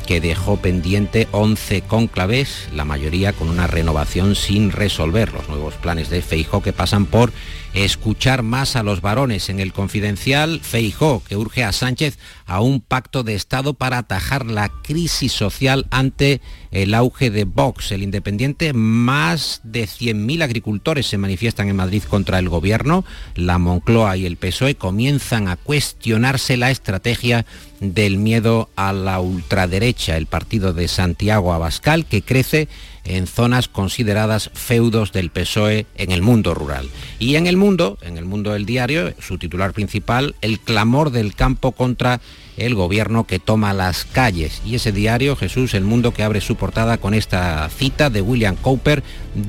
que 0.07 0.21
dejó 0.21 0.55
pendiente 0.57 1.27
11 1.31 1.81
cónclaves, 1.81 2.69
la 2.73 2.85
mayoría 2.85 3.33
con 3.33 3.49
una 3.49 3.67
renovación 3.67 4.35
sin 4.35 4.71
resolver. 4.71 5.33
Los 5.33 5.49
nuevos 5.49 5.75
planes 5.75 6.09
de 6.09 6.21
Feijó 6.21 6.63
que 6.63 6.71
pasan 6.71 7.05
por 7.05 7.33
escuchar 7.73 8.41
más 8.41 8.77
a 8.77 8.83
los 8.83 9.01
varones. 9.01 9.49
En 9.49 9.59
el 9.59 9.73
confidencial, 9.73 10.61
Feijó, 10.63 11.21
que 11.27 11.35
urge 11.35 11.65
a 11.65 11.73
Sánchez 11.73 12.17
a 12.47 12.62
un 12.62 12.81
pacto 12.81 13.23
de 13.23 13.36
Estado 13.36 13.73
para 13.73 13.97
atajar 13.99 14.45
la 14.45 14.69
crisis 14.69 15.33
social 15.33 15.86
ante 15.91 16.41
el 16.71 16.93
auge 16.93 17.29
de 17.29 17.43
Vox. 17.43 17.91
El 17.91 18.03
Independiente, 18.03 18.73
más 18.73 19.62
de 19.63 19.83
100.000 19.83 20.43
agricultores 20.43 21.05
se 21.07 21.17
manifiestan 21.17 21.67
en 21.69 21.75
Madrid 21.75 22.03
contra 22.03 22.39
el 22.39 22.49
gobierno. 22.49 23.03
La 23.36 23.57
Moncloa 23.57 24.17
y 24.17 24.25
el 24.25 24.38
PSOE 24.38 24.75
comienzan 24.75 25.47
a 25.49 25.57
cuestionarse 25.57 26.57
la 26.57 26.71
estrategia 26.71 27.45
del 27.79 28.17
miedo 28.17 28.69
a 28.75 28.93
la 28.93 29.19
ultraderecha, 29.19 30.17
el 30.17 30.25
partido 30.25 30.73
de 30.73 30.88
Santiago 30.88 31.53
Abascal, 31.53 32.05
que 32.05 32.21
crece 32.21 32.67
en 33.07 33.27
zonas 33.27 33.67
consideradas 33.67 34.51
feudos 34.53 35.11
del 35.11 35.29
PSOE 35.29 35.85
en 35.95 36.11
el 36.11 36.21
mundo 36.21 36.53
rural. 36.53 36.89
Y 37.19 37.35
en 37.35 37.47
el 37.47 37.57
mundo, 37.57 37.97
en 38.01 38.17
el 38.17 38.25
mundo 38.25 38.53
del 38.53 38.65
diario, 38.65 39.13
su 39.19 39.37
titular 39.37 39.73
principal, 39.73 40.35
el 40.41 40.59
clamor 40.59 41.11
del 41.11 41.35
campo 41.35 41.71
contra 41.71 42.19
el 42.57 42.75
gobierno 42.75 43.25
que 43.25 43.39
toma 43.39 43.73
las 43.73 44.05
calles. 44.05 44.61
Y 44.65 44.75
ese 44.75 44.91
diario, 44.91 45.35
Jesús, 45.35 45.73
el 45.73 45.83
mundo 45.83 46.13
que 46.13 46.23
abre 46.23 46.41
su 46.41 46.55
portada 46.55 46.97
con 46.97 47.13
esta 47.13 47.69
cita 47.69 48.09
de 48.09 48.21
William 48.21 48.55
Cowper, 48.55 49.03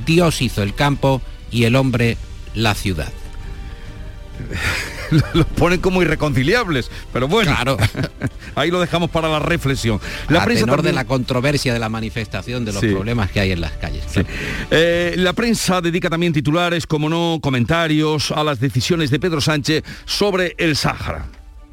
Dios 0.06 0.42
hizo 0.42 0.62
el 0.62 0.74
campo 0.74 1.20
y 1.50 1.64
el 1.64 1.76
hombre 1.76 2.16
la 2.54 2.74
ciudad. 2.74 3.12
Los 5.35 5.46
ponen 5.46 5.81
como 5.81 6.03
irreconciliables, 6.03 6.90
pero 7.12 7.29
bueno, 7.29 7.55
claro. 7.55 7.77
ahí 8.55 8.70
lo 8.70 8.81
dejamos 8.81 9.11
para 9.11 9.29
la 9.29 9.38
reflexión. 9.38 10.01
La 10.29 10.44
prensa 10.44 10.66
de 10.77 10.92
la 10.92 11.05
controversia 11.05 11.72
de 11.72 11.79
la 11.79 11.88
manifestación 11.88 12.64
de 12.64 12.72
los 12.72 12.83
problemas 12.83 13.31
que 13.31 13.40
hay 13.40 13.53
en 13.53 13.61
las 13.61 13.72
calles. 13.72 14.05
Eh, 14.70 15.14
la 15.16 15.33
prensa 15.33 15.81
dedica 15.81 16.11
también 16.11 16.33
titulares, 16.33 16.87
como 16.87 17.09
no, 17.09 17.38
comentarios 17.40 18.31
a 18.31 18.44
las 18.44 18.61
decisiones 18.61 19.11
de 19.11 19.18
Pedro 19.18 19.40
Sánchez 19.40 19.85
sobre 20.05 20.55
el 20.59 20.77
Sáhara 20.77 21.27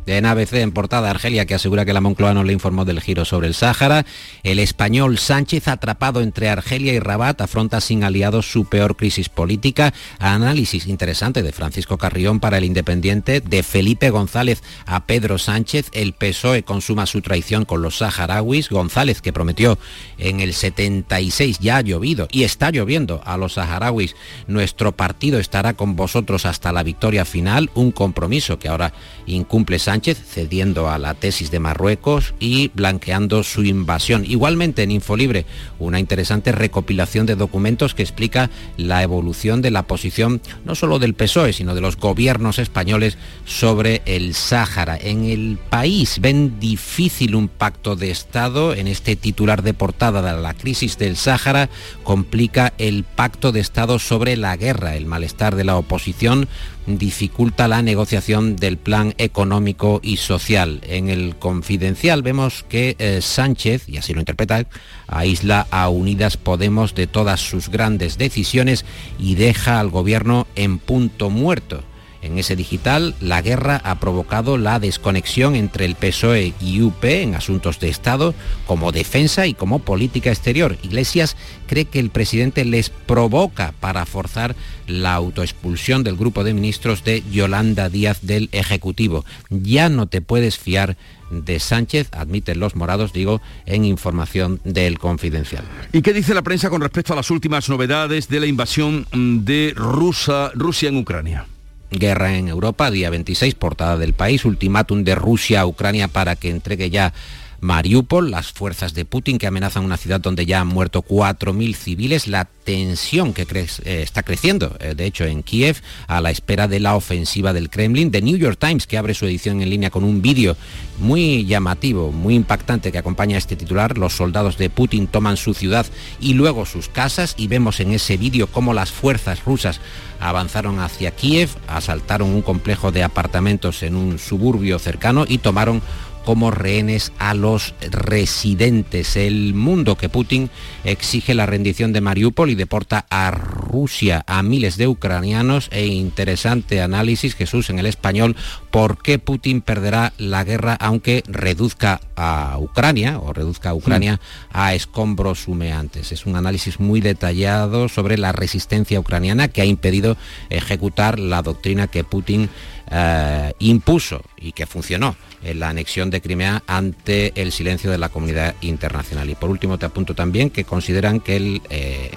en 0.05 0.25
ABC 0.25 0.53
en 0.53 0.71
portada 0.71 1.09
Argelia 1.09 1.45
que 1.45 1.55
asegura 1.55 1.85
que 1.85 1.93
la 1.93 2.01
Moncloa 2.01 2.33
no 2.33 2.43
le 2.43 2.53
informó 2.53 2.85
del 2.85 3.01
giro 3.01 3.25
sobre 3.25 3.47
el 3.47 3.55
Sáhara. 3.55 4.05
El 4.43 4.59
español 4.59 5.17
Sánchez 5.17 5.67
atrapado 5.67 6.21
entre 6.21 6.49
Argelia 6.49 6.93
y 6.93 6.99
Rabat 6.99 7.41
afronta 7.41 7.81
sin 7.81 8.03
aliados 8.03 8.51
su 8.51 8.65
peor 8.65 8.95
crisis 8.95 9.29
política. 9.29 9.93
Análisis 10.19 10.87
interesante 10.87 11.41
de 11.41 11.51
Francisco 11.51 11.97
Carrión 11.97 12.39
para 12.39 12.57
el 12.57 12.63
Independiente, 12.63 13.41
de 13.41 13.63
Felipe 13.63 14.09
González 14.09 14.61
a 14.85 15.05
Pedro 15.05 15.37
Sánchez. 15.37 15.89
El 15.91 16.13
PSOE 16.13 16.63
consuma 16.63 17.05
su 17.05 17.21
traición 17.21 17.65
con 17.65 17.81
los 17.81 17.97
saharauis. 17.97 18.69
González 18.69 19.21
que 19.21 19.33
prometió 19.33 19.77
en 20.17 20.39
el 20.39 20.53
76 20.53 21.59
ya 21.59 21.77
ha 21.77 21.81
llovido 21.81 22.27
y 22.31 22.43
está 22.43 22.69
lloviendo 22.69 23.21
a 23.25 23.37
los 23.37 23.53
saharauis. 23.53 24.15
Nuestro 24.47 24.91
partido 24.91 25.39
estará 25.39 25.73
con 25.73 25.95
vosotros 25.95 26.45
hasta 26.45 26.71
la 26.71 26.83
victoria 26.83 27.25
final. 27.25 27.71
Un 27.73 27.91
compromiso 27.91 28.59
que 28.59 28.67
ahora 28.67 28.93
incumple 29.25 29.79
Sánchez 29.79 29.94
Sánchez, 29.95 30.21
cediendo 30.27 30.89
a 30.89 30.97
la 30.97 31.13
tesis 31.13 31.51
de 31.51 31.61
Marruecos 31.61 32.33
y 32.37 32.69
blanqueando 32.73 33.43
su 33.43 33.63
invasión. 33.63 34.25
Igualmente 34.27 34.83
en 34.83 34.91
Infolibre, 34.91 35.45
una 35.79 36.01
interesante 36.01 36.51
recopilación 36.51 37.25
de 37.25 37.37
documentos 37.37 37.95
que 37.95 38.03
explica 38.03 38.49
la 38.75 39.03
evolución 39.03 39.61
de 39.61 39.71
la 39.71 39.83
posición 39.83 40.41
no 40.65 40.75
solo 40.75 40.99
del 40.99 41.13
PSOE, 41.13 41.53
sino 41.53 41.75
de 41.75 41.79
los 41.79 41.95
gobiernos 41.95 42.59
españoles 42.59 43.17
sobre 43.45 44.01
el 44.05 44.33
Sáhara. 44.33 44.97
En 44.97 45.23
el 45.23 45.57
país 45.69 46.19
ven 46.19 46.59
difícil 46.59 47.33
un 47.33 47.47
pacto 47.47 47.95
de 47.95 48.11
Estado 48.11 48.73
en 48.73 48.87
este 48.87 49.15
titular 49.15 49.63
de 49.63 49.73
portada 49.73 50.21
de 50.21 50.41
la 50.41 50.55
crisis 50.55 50.97
del 50.97 51.15
Sáhara 51.15 51.69
complica 52.03 52.73
el 52.79 53.05
pacto 53.05 53.53
de 53.53 53.61
Estado 53.61 53.97
sobre 53.97 54.35
la 54.35 54.57
guerra. 54.57 54.97
El 54.97 55.05
malestar 55.05 55.55
de 55.55 55.63
la 55.63 55.77
oposición 55.77 56.49
dificulta 56.87 57.67
la 57.67 57.81
negociación 57.81 58.55
del 58.55 58.77
plan 58.77 59.13
económico 59.17 59.99
y 60.03 60.17
social. 60.17 60.81
En 60.83 61.09
el 61.09 61.35
confidencial 61.35 62.21
vemos 62.21 62.65
que 62.67 62.95
eh, 62.99 63.19
Sánchez, 63.21 63.87
y 63.89 63.97
así 63.97 64.13
lo 64.13 64.19
interpreta, 64.19 64.65
aísla 65.07 65.67
a 65.71 65.89
Unidas 65.89 66.37
Podemos 66.37 66.95
de 66.95 67.07
todas 67.07 67.39
sus 67.39 67.69
grandes 67.69 68.17
decisiones 68.17 68.85
y 69.19 69.35
deja 69.35 69.79
al 69.79 69.89
gobierno 69.89 70.47
en 70.55 70.79
punto 70.79 71.29
muerto. 71.29 71.83
En 72.25 72.39
ese 72.39 72.55
digital, 72.55 73.13
la 73.21 73.43
guerra 73.43 73.79
ha 73.83 73.99
provocado 73.99 74.57
la 74.57 74.79
desconexión 74.79 75.55
entre 75.55 75.85
el 75.85 75.93
PSOE 75.93 76.55
y 76.59 76.81
UP 76.81 77.03
en 77.03 77.35
asuntos 77.35 77.79
de 77.79 77.89
Estado, 77.89 78.33
como 78.65 78.91
defensa 78.91 79.45
y 79.45 79.53
como 79.53 79.77
política 79.77 80.31
exterior. 80.31 80.75
Iglesias 80.81 81.37
cree 81.67 81.85
que 81.85 81.99
el 81.99 82.09
presidente 82.09 82.65
les 82.65 82.89
provoca 82.89 83.75
para 83.79 84.07
forzar 84.07 84.55
la 84.87 85.13
autoexpulsión 85.13 86.03
del 86.03 86.15
grupo 86.15 86.43
de 86.43 86.55
ministros 86.55 87.03
de 87.03 87.23
Yolanda 87.31 87.89
Díaz 87.89 88.17
del 88.23 88.49
Ejecutivo. 88.53 89.23
Ya 89.51 89.89
no 89.89 90.07
te 90.07 90.21
puedes 90.21 90.57
fiar 90.57 90.97
de 91.29 91.59
Sánchez, 91.59 92.09
admiten 92.11 92.59
los 92.59 92.75
morados, 92.75 93.13
digo, 93.13 93.39
en 93.67 93.85
información 93.85 94.61
del 94.63 94.97
Confidencial. 94.97 95.63
¿Y 95.91 96.01
qué 96.01 96.11
dice 96.11 96.33
la 96.33 96.41
prensa 96.41 96.71
con 96.71 96.81
respecto 96.81 97.13
a 97.13 97.15
las 97.15 97.29
últimas 97.29 97.69
novedades 97.69 98.29
de 98.29 98.39
la 98.39 98.47
invasión 98.47 99.05
de 99.13 99.73
Rusia 99.75 100.89
en 100.89 100.97
Ucrania? 100.97 101.45
Guerra 101.91 102.37
en 102.37 102.47
Europa, 102.47 102.91
día 102.91 103.09
26, 103.09 103.55
portada 103.55 103.97
del 103.97 104.13
país, 104.13 104.45
ultimátum 104.45 105.03
de 105.03 105.15
Rusia 105.15 105.61
a 105.61 105.65
Ucrania 105.65 106.07
para 106.07 106.35
que 106.35 106.49
entregue 106.49 106.89
ya 106.89 107.13
Mariupol, 107.61 108.31
las 108.31 108.51
fuerzas 108.51 108.93
de 108.93 109.05
Putin 109.05 109.37
que 109.37 109.47
amenazan 109.47 109.83
una 109.83 109.97
ciudad 109.97 110.19
donde 110.19 110.45
ya 110.45 110.61
han 110.61 110.67
muerto 110.67 111.03
4.000 111.03 111.75
civiles, 111.75 112.27
la 112.27 112.45
tensión 112.45 113.33
que 113.33 113.43
eh, 113.43 114.01
está 114.01 114.23
creciendo, 114.23 114.75
eh, 114.79 114.95
de 114.95 115.05
hecho, 115.05 115.25
en 115.25 115.43
Kiev, 115.43 115.81
a 116.07 116.19
la 116.21 116.31
espera 116.31 116.67
de 116.67 116.79
la 116.79 116.95
ofensiva 116.95 117.53
del 117.53 117.69
Kremlin. 117.69 118.11
The 118.11 118.21
New 118.21 118.37
York 118.37 118.57
Times, 118.59 118.87
que 118.87 118.97
abre 118.97 119.13
su 119.13 119.25
edición 119.25 119.61
en 119.61 119.69
línea 119.69 119.91
con 119.91 120.03
un 120.03 120.21
vídeo 120.21 120.57
muy 120.99 121.45
llamativo, 121.45 122.11
muy 122.11 122.35
impactante 122.35 122.91
que 122.91 122.97
acompaña 122.97 123.35
a 123.35 123.39
este 123.39 123.55
titular. 123.55 123.97
Los 123.97 124.13
soldados 124.13 124.57
de 124.57 124.69
Putin 124.69 125.07
toman 125.07 125.37
su 125.37 125.53
ciudad 125.53 125.85
y 126.19 126.33
luego 126.33 126.65
sus 126.65 126.89
casas 126.89 127.35
y 127.37 127.47
vemos 127.47 127.79
en 127.79 127.91
ese 127.91 128.17
vídeo 128.17 128.47
cómo 128.47 128.73
las 128.73 128.91
fuerzas 128.91 129.43
rusas 129.45 129.79
avanzaron 130.19 130.79
hacia 130.79 131.11
Kiev, 131.11 131.49
asaltaron 131.67 132.29
un 132.29 132.41
complejo 132.41 132.91
de 132.91 133.03
apartamentos 133.03 133.83
en 133.83 133.95
un 133.95 134.17
suburbio 134.17 134.79
cercano 134.79 135.25
y 135.27 135.37
tomaron 135.39 135.81
como 136.25 136.51
rehenes 136.51 137.11
a 137.19 137.33
los 137.33 137.73
residentes. 137.91 139.15
El 139.15 139.53
mundo 139.53 139.95
que 139.95 140.09
Putin 140.09 140.49
exige 140.83 141.33
la 141.33 141.45
rendición 141.45 141.93
de 141.93 142.01
Mariupol 142.01 142.49
y 142.49 142.55
deporta 142.55 143.05
a 143.09 143.31
Rusia 143.31 144.23
a 144.27 144.43
miles 144.43 144.77
de 144.77 144.87
ucranianos 144.87 145.69
e 145.71 145.85
interesante 145.85 146.81
análisis, 146.81 147.35
Jesús, 147.35 147.69
en 147.69 147.79
el 147.79 147.85
español, 147.85 148.35
por 148.71 149.01
qué 149.01 149.19
Putin 149.19 149.61
perderá 149.61 150.13
la 150.17 150.43
guerra 150.43 150.75
aunque 150.79 151.23
reduzca 151.27 152.01
a 152.15 152.57
Ucrania 152.59 153.19
o 153.19 153.31
reduzca 153.33 153.69
a 153.69 153.75
Ucrania 153.75 154.19
a 154.51 154.73
escombros 154.73 155.47
humeantes. 155.47 156.11
Es 156.11 156.25
un 156.25 156.35
análisis 156.35 156.79
muy 156.79 157.01
detallado 157.01 157.87
sobre 157.87 158.17
la 158.17 158.31
resistencia 158.31 158.99
ucraniana 158.99 159.47
que 159.47 159.61
ha 159.61 159.65
impedido 159.65 160.17
ejecutar 160.49 161.19
la 161.19 161.41
doctrina 161.41 161.87
que 161.87 162.03
Putin 162.03 162.49
eh, 162.91 163.53
impuso 163.59 164.21
y 164.37 164.51
que 164.51 164.65
funcionó 164.65 165.15
en 165.43 165.59
la 165.59 165.69
anexión 165.69 166.09
de 166.09 166.14
Crimea 166.21 166.63
ante 166.67 167.33
el 167.35 167.51
silencio 167.51 167.91
de 167.91 167.97
la 167.97 168.09
comunidad 168.09 168.55
internacional. 168.61 169.29
Y 169.29 169.35
por 169.35 169.49
último 169.49 169.77
te 169.77 169.85
apunto 169.85 170.15
también 170.15 170.49
que 170.49 170.63
consideran 170.63 171.19
que 171.19 171.35
el, 171.35 171.61
eh, 171.69 172.11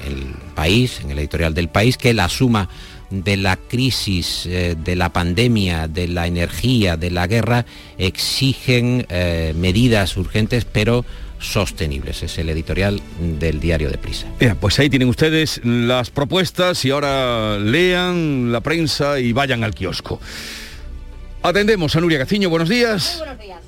país, 0.54 1.00
en 1.00 1.10
el 1.10 1.18
editorial 1.18 1.54
del 1.54 1.68
país, 1.68 1.96
que 1.96 2.14
la 2.14 2.28
suma 2.28 2.68
de 3.10 3.36
la 3.36 3.56
crisis, 3.56 4.46
eh, 4.46 4.76
de 4.78 4.96
la 4.96 5.12
pandemia, 5.12 5.88
de 5.88 6.08
la 6.08 6.26
energía, 6.26 6.96
de 6.96 7.10
la 7.10 7.26
guerra, 7.26 7.64
exigen 7.96 9.06
medidas 9.54 10.16
urgentes, 10.16 10.64
pero 10.64 11.04
sostenibles. 11.38 12.22
Es 12.22 12.38
el 12.38 12.48
editorial 12.50 13.00
del 13.38 13.60
diario 13.60 13.90
de 13.90 13.98
Prisa. 13.98 14.26
pues 14.60 14.78
ahí 14.78 14.90
tienen 14.90 15.08
ustedes 15.08 15.60
las 15.64 16.10
propuestas 16.10 16.84
y 16.84 16.90
ahora 16.90 17.58
lean 17.58 18.52
la 18.52 18.60
prensa 18.60 19.18
y 19.18 19.32
vayan 19.32 19.64
al 19.64 19.74
kiosco. 19.74 20.20
Atendemos 21.42 21.94
a 21.94 22.00
Nuria 22.00 22.18
Gaciño, 22.18 22.50
buenos 22.50 22.68
días. 22.68 23.16
buenos 23.18 23.38
días. 23.38 23.67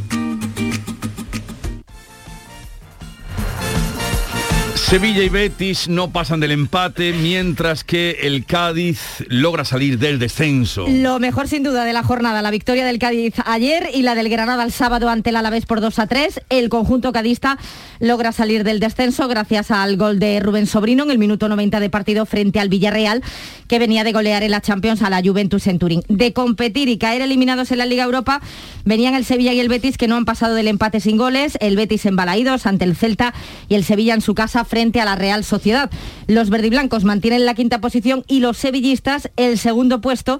Sevilla 4.91 5.23
y 5.23 5.29
Betis 5.29 5.87
no 5.87 6.11
pasan 6.11 6.41
del 6.41 6.51
empate, 6.51 7.13
mientras 7.13 7.85
que 7.85 8.17
el 8.23 8.43
Cádiz 8.45 9.23
logra 9.29 9.63
salir 9.63 9.97
del 9.97 10.19
descenso. 10.19 10.85
Lo 10.85 11.17
mejor 11.17 11.47
sin 11.47 11.63
duda 11.63 11.85
de 11.85 11.93
la 11.93 12.03
jornada, 12.03 12.41
la 12.41 12.51
victoria 12.51 12.85
del 12.85 12.99
Cádiz 12.99 13.35
ayer 13.45 13.87
y 13.93 14.01
la 14.01 14.15
del 14.15 14.27
Granada 14.27 14.65
el 14.65 14.73
sábado 14.73 15.07
ante 15.07 15.29
el 15.29 15.37
Alavés 15.37 15.65
por 15.65 15.79
2 15.79 15.97
a 15.97 16.07
3. 16.07 16.41
El 16.49 16.67
conjunto 16.67 17.13
cadista 17.13 17.57
logra 18.01 18.33
salir 18.33 18.65
del 18.65 18.81
descenso 18.81 19.29
gracias 19.29 19.71
al 19.71 19.95
gol 19.95 20.19
de 20.19 20.41
Rubén 20.41 20.67
Sobrino 20.67 21.03
en 21.03 21.11
el 21.11 21.19
minuto 21.19 21.47
90 21.47 21.79
de 21.79 21.89
partido 21.89 22.25
frente 22.25 22.59
al 22.59 22.67
Villarreal, 22.67 23.23
que 23.69 23.79
venía 23.79 24.03
de 24.03 24.11
golear 24.11 24.43
en 24.43 24.51
la 24.51 24.59
Champions 24.59 25.03
a 25.03 25.09
la 25.09 25.21
Juventus 25.23 25.67
en 25.67 25.79
Turín. 25.79 26.03
De 26.09 26.33
competir 26.33 26.89
y 26.89 26.97
caer 26.97 27.21
eliminados 27.21 27.71
en 27.71 27.77
la 27.77 27.85
Liga 27.85 28.03
Europa, 28.03 28.41
venían 28.83 29.15
el 29.15 29.23
Sevilla 29.23 29.53
y 29.53 29.61
el 29.61 29.69
Betis 29.69 29.97
que 29.97 30.09
no 30.09 30.17
han 30.17 30.25
pasado 30.25 30.53
del 30.53 30.67
empate 30.67 30.99
sin 30.99 31.15
goles, 31.15 31.57
el 31.61 31.77
Betis 31.77 32.05
en 32.05 32.17
Balaídos 32.17 32.65
ante 32.65 32.83
el 32.83 32.97
Celta 32.97 33.33
y 33.69 33.75
el 33.75 33.85
Sevilla 33.85 34.15
en 34.15 34.21
su 34.21 34.35
casa 34.35 34.65
frente 34.65 34.80
a 34.81 35.05
la 35.05 35.15
Real 35.15 35.43
Sociedad. 35.43 35.91
Los 36.27 36.49
verdiblancos 36.49 37.03
mantienen 37.03 37.45
la 37.45 37.53
quinta 37.53 37.79
posición 37.81 38.23
y 38.27 38.39
los 38.39 38.57
sevillistas 38.57 39.29
el 39.35 39.59
segundo 39.59 40.01
puesto 40.01 40.39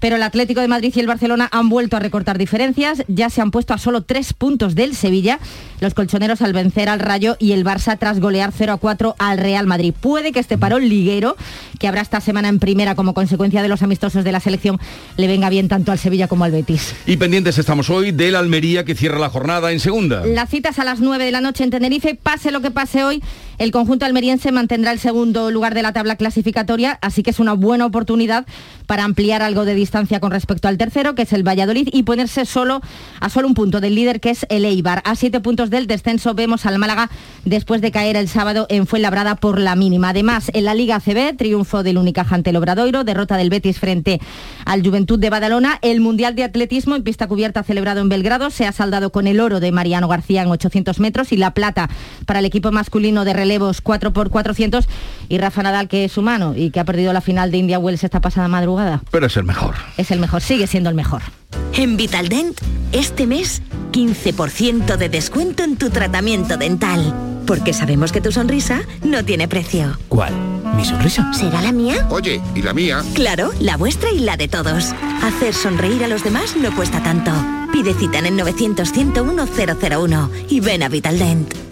pero 0.00 0.16
el 0.16 0.22
Atlético 0.22 0.60
de 0.60 0.68
Madrid 0.68 0.92
y 0.96 1.00
el 1.00 1.06
Barcelona 1.06 1.48
han 1.52 1.68
vuelto 1.68 1.96
a 1.96 2.00
recortar 2.00 2.38
diferencias, 2.38 3.04
ya 3.06 3.30
se 3.30 3.40
han 3.40 3.50
puesto 3.50 3.74
a 3.74 3.78
solo 3.78 4.00
tres 4.00 4.32
puntos 4.32 4.74
del 4.74 4.96
Sevilla, 4.96 5.38
los 5.80 5.94
colchoneros 5.94 6.42
al 6.42 6.52
vencer 6.52 6.88
al 6.88 6.98
Rayo 6.98 7.36
y 7.38 7.52
el 7.52 7.64
Barça 7.64 7.98
tras 7.98 8.18
golear 8.18 8.52
0 8.56 8.72
a 8.72 8.76
4 8.78 9.14
al 9.18 9.38
Real 9.38 9.66
Madrid. 9.66 9.94
Puede 9.98 10.32
que 10.32 10.40
este 10.40 10.58
parón 10.58 10.88
liguero, 10.88 11.36
que 11.78 11.86
habrá 11.86 12.00
esta 12.00 12.20
semana 12.20 12.48
en 12.48 12.58
primera 12.58 12.94
como 12.94 13.14
consecuencia 13.14 13.62
de 13.62 13.68
los 13.68 13.82
amistosos 13.82 14.24
de 14.24 14.32
la 14.32 14.40
selección, 14.40 14.78
le 15.16 15.26
venga 15.26 15.50
bien 15.50 15.68
tanto 15.68 15.92
al 15.92 15.98
Sevilla 15.98 16.28
como 16.28 16.44
al 16.44 16.52
Betis. 16.52 16.94
Y 17.06 17.18
pendientes 17.18 17.58
estamos 17.58 17.90
hoy 17.90 18.12
del 18.12 18.34
Almería 18.34 18.84
que 18.84 18.94
cierra 18.94 19.18
la 19.18 19.28
jornada 19.28 19.70
en 19.72 19.80
segunda. 19.80 20.24
Las 20.24 20.48
citas 20.48 20.78
a 20.78 20.84
las 20.84 21.00
9 21.00 21.24
de 21.24 21.30
la 21.30 21.42
noche 21.42 21.64
en 21.64 21.70
Tenerife, 21.70 22.14
pase 22.14 22.50
lo 22.50 22.62
que 22.62 22.70
pase 22.70 23.04
hoy, 23.04 23.22
el 23.58 23.70
conjunto 23.70 24.06
almeriense 24.06 24.52
mantendrá 24.52 24.92
el 24.92 24.98
segundo 24.98 25.50
lugar 25.50 25.74
de 25.74 25.82
la 25.82 25.92
tabla 25.92 26.16
clasificatoria, 26.16 26.98
así 27.02 27.22
que 27.22 27.30
es 27.30 27.38
una 27.38 27.52
buena 27.52 27.84
oportunidad 27.84 28.46
para 28.86 29.04
ampliar 29.04 29.42
algo 29.42 29.66
de 29.66 29.74
distancia 29.74 29.89
con 30.20 30.30
respecto 30.30 30.68
al 30.68 30.78
tercero, 30.78 31.14
que 31.14 31.22
es 31.22 31.32
el 31.32 31.46
Valladolid, 31.46 31.88
y 31.92 32.04
ponerse 32.04 32.44
solo 32.44 32.80
a 33.20 33.28
solo 33.28 33.48
un 33.48 33.54
punto 33.54 33.80
del 33.80 33.94
líder, 33.94 34.20
que 34.20 34.30
es 34.30 34.46
el 34.48 34.64
Eibar. 34.64 35.02
A 35.04 35.16
siete 35.16 35.40
puntos 35.40 35.68
del 35.68 35.86
descenso 35.86 36.34
vemos 36.34 36.64
al 36.64 36.78
Málaga 36.78 37.10
después 37.44 37.80
de 37.80 37.90
caer 37.90 38.16
el 38.16 38.28
sábado 38.28 38.66
en 38.70 38.86
Fuenlabrada 38.86 39.36
por 39.36 39.58
la 39.58 39.74
mínima. 39.76 40.10
Además, 40.10 40.50
en 40.54 40.64
la 40.64 40.74
Liga 40.74 41.00
CB, 41.00 41.36
triunfo 41.36 41.82
del 41.82 41.98
Unicaja 41.98 42.34
ante 42.34 42.50
el 42.50 42.56
derrota 43.04 43.36
del 43.36 43.50
Betis 43.50 43.78
frente 43.78 44.20
al 44.64 44.82
Juventud 44.82 45.18
de 45.18 45.30
Badalona. 45.30 45.78
El 45.82 46.00
Mundial 46.00 46.34
de 46.34 46.44
Atletismo 46.44 46.96
en 46.96 47.02
pista 47.02 47.26
cubierta 47.26 47.62
celebrado 47.62 48.00
en 48.00 48.08
Belgrado 48.08 48.50
se 48.50 48.66
ha 48.66 48.72
saldado 48.72 49.10
con 49.10 49.26
el 49.26 49.40
oro 49.40 49.60
de 49.60 49.72
Mariano 49.72 50.08
García 50.08 50.42
en 50.42 50.48
800 50.48 51.00
metros 51.00 51.32
y 51.32 51.36
la 51.36 51.52
plata 51.52 51.90
para 52.26 52.38
el 52.38 52.44
equipo 52.44 52.70
masculino 52.70 53.24
de 53.24 53.32
relevos 53.32 53.80
4 53.80 54.10
x 54.10 54.30
400 54.30 54.88
y 55.28 55.38
Rafa 55.38 55.62
Nadal 55.62 55.88
que 55.88 56.04
es 56.04 56.16
humano 56.16 56.54
y 56.56 56.70
que 56.70 56.80
ha 56.80 56.84
perdido 56.84 57.12
la 57.12 57.20
final 57.20 57.50
de 57.50 57.58
India 57.58 57.78
Wells 57.78 58.04
esta 58.04 58.20
pasada 58.20 58.48
madrugada. 58.48 59.02
Pero 59.10 59.26
es 59.26 59.36
el 59.36 59.44
mejor. 59.44 59.74
Es 59.96 60.10
el 60.10 60.20
mejor, 60.20 60.42
sigue 60.42 60.66
siendo 60.66 60.90
el 60.90 60.96
mejor. 60.96 61.22
En 61.74 61.96
Vitaldent, 61.96 62.60
este 62.92 63.26
mes, 63.26 63.62
15% 63.92 64.96
de 64.96 65.08
descuento 65.08 65.62
en 65.62 65.76
tu 65.76 65.90
tratamiento 65.90 66.56
dental. 66.56 67.14
Porque 67.46 67.72
sabemos 67.72 68.12
que 68.12 68.20
tu 68.20 68.32
sonrisa 68.32 68.82
no 69.02 69.24
tiene 69.24 69.48
precio. 69.48 69.98
¿Cuál? 70.08 70.32
¿Mi 70.76 70.84
sonrisa? 70.84 71.32
¿Será 71.32 71.62
la 71.62 71.72
mía? 71.72 72.06
Oye, 72.10 72.40
¿y 72.54 72.62
la 72.62 72.72
mía? 72.72 73.02
Claro, 73.14 73.50
la 73.60 73.76
vuestra 73.76 74.10
y 74.12 74.20
la 74.20 74.36
de 74.36 74.48
todos. 74.48 74.92
Hacer 75.22 75.54
sonreír 75.54 76.04
a 76.04 76.08
los 76.08 76.22
demás 76.22 76.56
no 76.56 76.74
cuesta 76.74 77.02
tanto. 77.02 77.32
Pide 77.72 77.94
cita 77.94 78.18
en 78.18 78.26
el 78.26 78.36
900 78.36 78.92
101 78.92 79.46
001 79.46 80.30
y 80.48 80.60
ven 80.60 80.82
a 80.82 80.88
Vitaldent. 80.88 81.69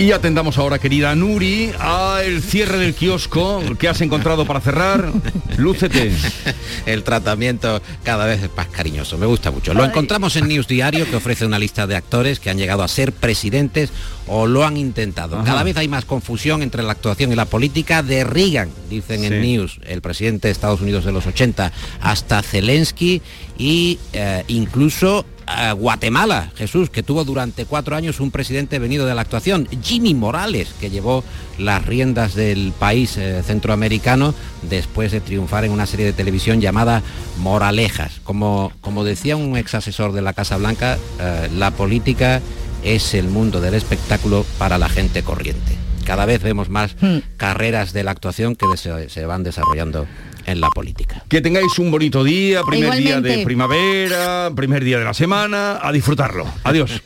Y 0.00 0.12
atendamos 0.12 0.56
ahora, 0.56 0.78
querida 0.78 1.14
Nuri, 1.14 1.72
a 1.78 2.22
el 2.24 2.42
cierre 2.42 2.78
del 2.78 2.94
kiosco 2.94 3.62
que 3.78 3.86
has 3.86 4.00
encontrado 4.00 4.46
para 4.46 4.58
cerrar. 4.60 5.12
Lúcete. 5.58 6.10
el 6.86 7.02
tratamiento 7.02 7.82
cada 8.02 8.24
vez 8.24 8.42
es 8.42 8.48
más 8.56 8.68
cariñoso, 8.68 9.18
me 9.18 9.26
gusta 9.26 9.50
mucho. 9.50 9.74
Lo 9.74 9.84
encontramos 9.84 10.36
en 10.36 10.48
News 10.48 10.66
Diario, 10.66 11.04
que 11.04 11.16
ofrece 11.16 11.44
una 11.44 11.58
lista 11.58 11.86
de 11.86 11.96
actores 11.96 12.40
que 12.40 12.48
han 12.48 12.56
llegado 12.56 12.82
a 12.82 12.88
ser 12.88 13.12
presidentes 13.12 13.90
o 14.26 14.46
lo 14.46 14.64
han 14.64 14.78
intentado. 14.78 15.44
Cada 15.44 15.62
vez 15.64 15.76
hay 15.76 15.88
más 15.88 16.06
confusión 16.06 16.62
entre 16.62 16.82
la 16.82 16.92
actuación 16.92 17.30
y 17.32 17.36
la 17.36 17.44
política 17.44 18.02
de 18.02 18.24
Reagan, 18.24 18.70
dicen 18.88 19.22
en 19.22 19.42
News, 19.42 19.80
el 19.84 20.00
presidente 20.00 20.48
de 20.48 20.52
Estados 20.52 20.80
Unidos 20.80 21.04
de 21.04 21.12
los 21.12 21.26
80, 21.26 21.72
hasta 22.00 22.42
Zelensky 22.42 23.20
y 23.58 23.98
eh, 24.14 24.44
incluso 24.48 25.26
Guatemala, 25.76 26.50
Jesús, 26.56 26.90
que 26.90 27.02
tuvo 27.02 27.24
durante 27.24 27.64
cuatro 27.64 27.96
años 27.96 28.20
un 28.20 28.30
presidente 28.30 28.78
venido 28.78 29.06
de 29.06 29.14
la 29.14 29.22
actuación, 29.22 29.68
Jimmy 29.82 30.14
Morales, 30.14 30.74
que 30.80 30.90
llevó 30.90 31.24
las 31.58 31.84
riendas 31.84 32.34
del 32.34 32.72
país 32.78 33.16
eh, 33.16 33.42
centroamericano 33.44 34.34
después 34.62 35.12
de 35.12 35.20
triunfar 35.20 35.64
en 35.64 35.72
una 35.72 35.86
serie 35.86 36.06
de 36.06 36.12
televisión 36.12 36.60
llamada 36.60 37.02
Moralejas. 37.38 38.20
Como, 38.24 38.72
como 38.80 39.04
decía 39.04 39.36
un 39.36 39.56
ex 39.56 39.74
asesor 39.74 40.12
de 40.12 40.22
la 40.22 40.32
Casa 40.32 40.56
Blanca, 40.56 40.98
eh, 41.20 41.48
la 41.54 41.70
política 41.72 42.40
es 42.82 43.14
el 43.14 43.28
mundo 43.28 43.60
del 43.60 43.74
espectáculo 43.74 44.46
para 44.58 44.78
la 44.78 44.88
gente 44.88 45.22
corriente. 45.22 45.76
Cada 46.04 46.26
vez 46.26 46.42
vemos 46.42 46.70
más 46.70 46.96
hmm. 47.00 47.18
carreras 47.36 47.92
de 47.92 48.04
la 48.04 48.10
actuación 48.10 48.56
que 48.56 48.66
se 48.76 49.26
van 49.26 49.42
desarrollando 49.42 50.06
en 50.50 50.60
la 50.60 50.68
política. 50.70 51.24
Que 51.28 51.40
tengáis 51.40 51.78
un 51.78 51.90
bonito 51.90 52.24
día, 52.24 52.62
primer 52.62 52.94
día 52.96 53.20
de 53.20 53.44
primavera, 53.44 54.50
primer 54.54 54.84
día 54.84 54.98
de 54.98 55.04
la 55.04 55.14
semana, 55.14 55.78
a 55.82 55.92
disfrutarlo. 55.92 56.46
Adiós. 56.64 57.02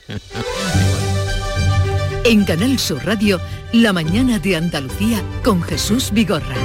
en 2.25 2.45
Canal 2.45 2.79
Sur 2.79 3.05
Radio, 3.05 3.41
La 3.73 3.93
mañana 3.93 4.39
de 4.39 4.57
Andalucía 4.57 5.23
con 5.43 5.63
Jesús 5.63 6.11
Vigorra. 6.13 6.57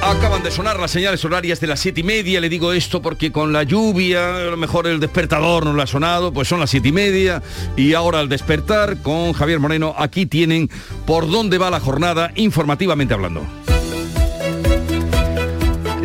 Acaban 0.00 0.42
de 0.42 0.50
sonar 0.50 0.78
las 0.78 0.92
señales 0.92 1.24
horarias 1.24 1.60
de 1.60 1.66
las 1.66 1.80
siete 1.80 2.00
y 2.00 2.04
media. 2.04 2.40
Le 2.40 2.48
digo 2.48 2.72
esto 2.72 3.02
porque 3.02 3.32
con 3.32 3.52
la 3.52 3.64
lluvia, 3.64 4.36
a 4.36 4.50
lo 4.50 4.56
mejor 4.56 4.86
el 4.86 5.00
despertador 5.00 5.66
no 5.66 5.72
lo 5.72 5.82
ha 5.82 5.86
sonado, 5.86 6.32
pues 6.32 6.48
son 6.48 6.60
las 6.60 6.70
siete 6.70 6.88
y 6.88 6.92
media. 6.92 7.42
Y 7.76 7.92
ahora 7.94 8.20
al 8.20 8.28
despertar 8.28 9.02
con 9.02 9.32
Javier 9.32 9.58
Moreno, 9.58 9.94
aquí 9.98 10.24
tienen 10.24 10.70
por 11.04 11.28
dónde 11.28 11.58
va 11.58 11.70
la 11.70 11.80
jornada 11.80 12.30
informativamente 12.36 13.12
hablando. 13.12 13.42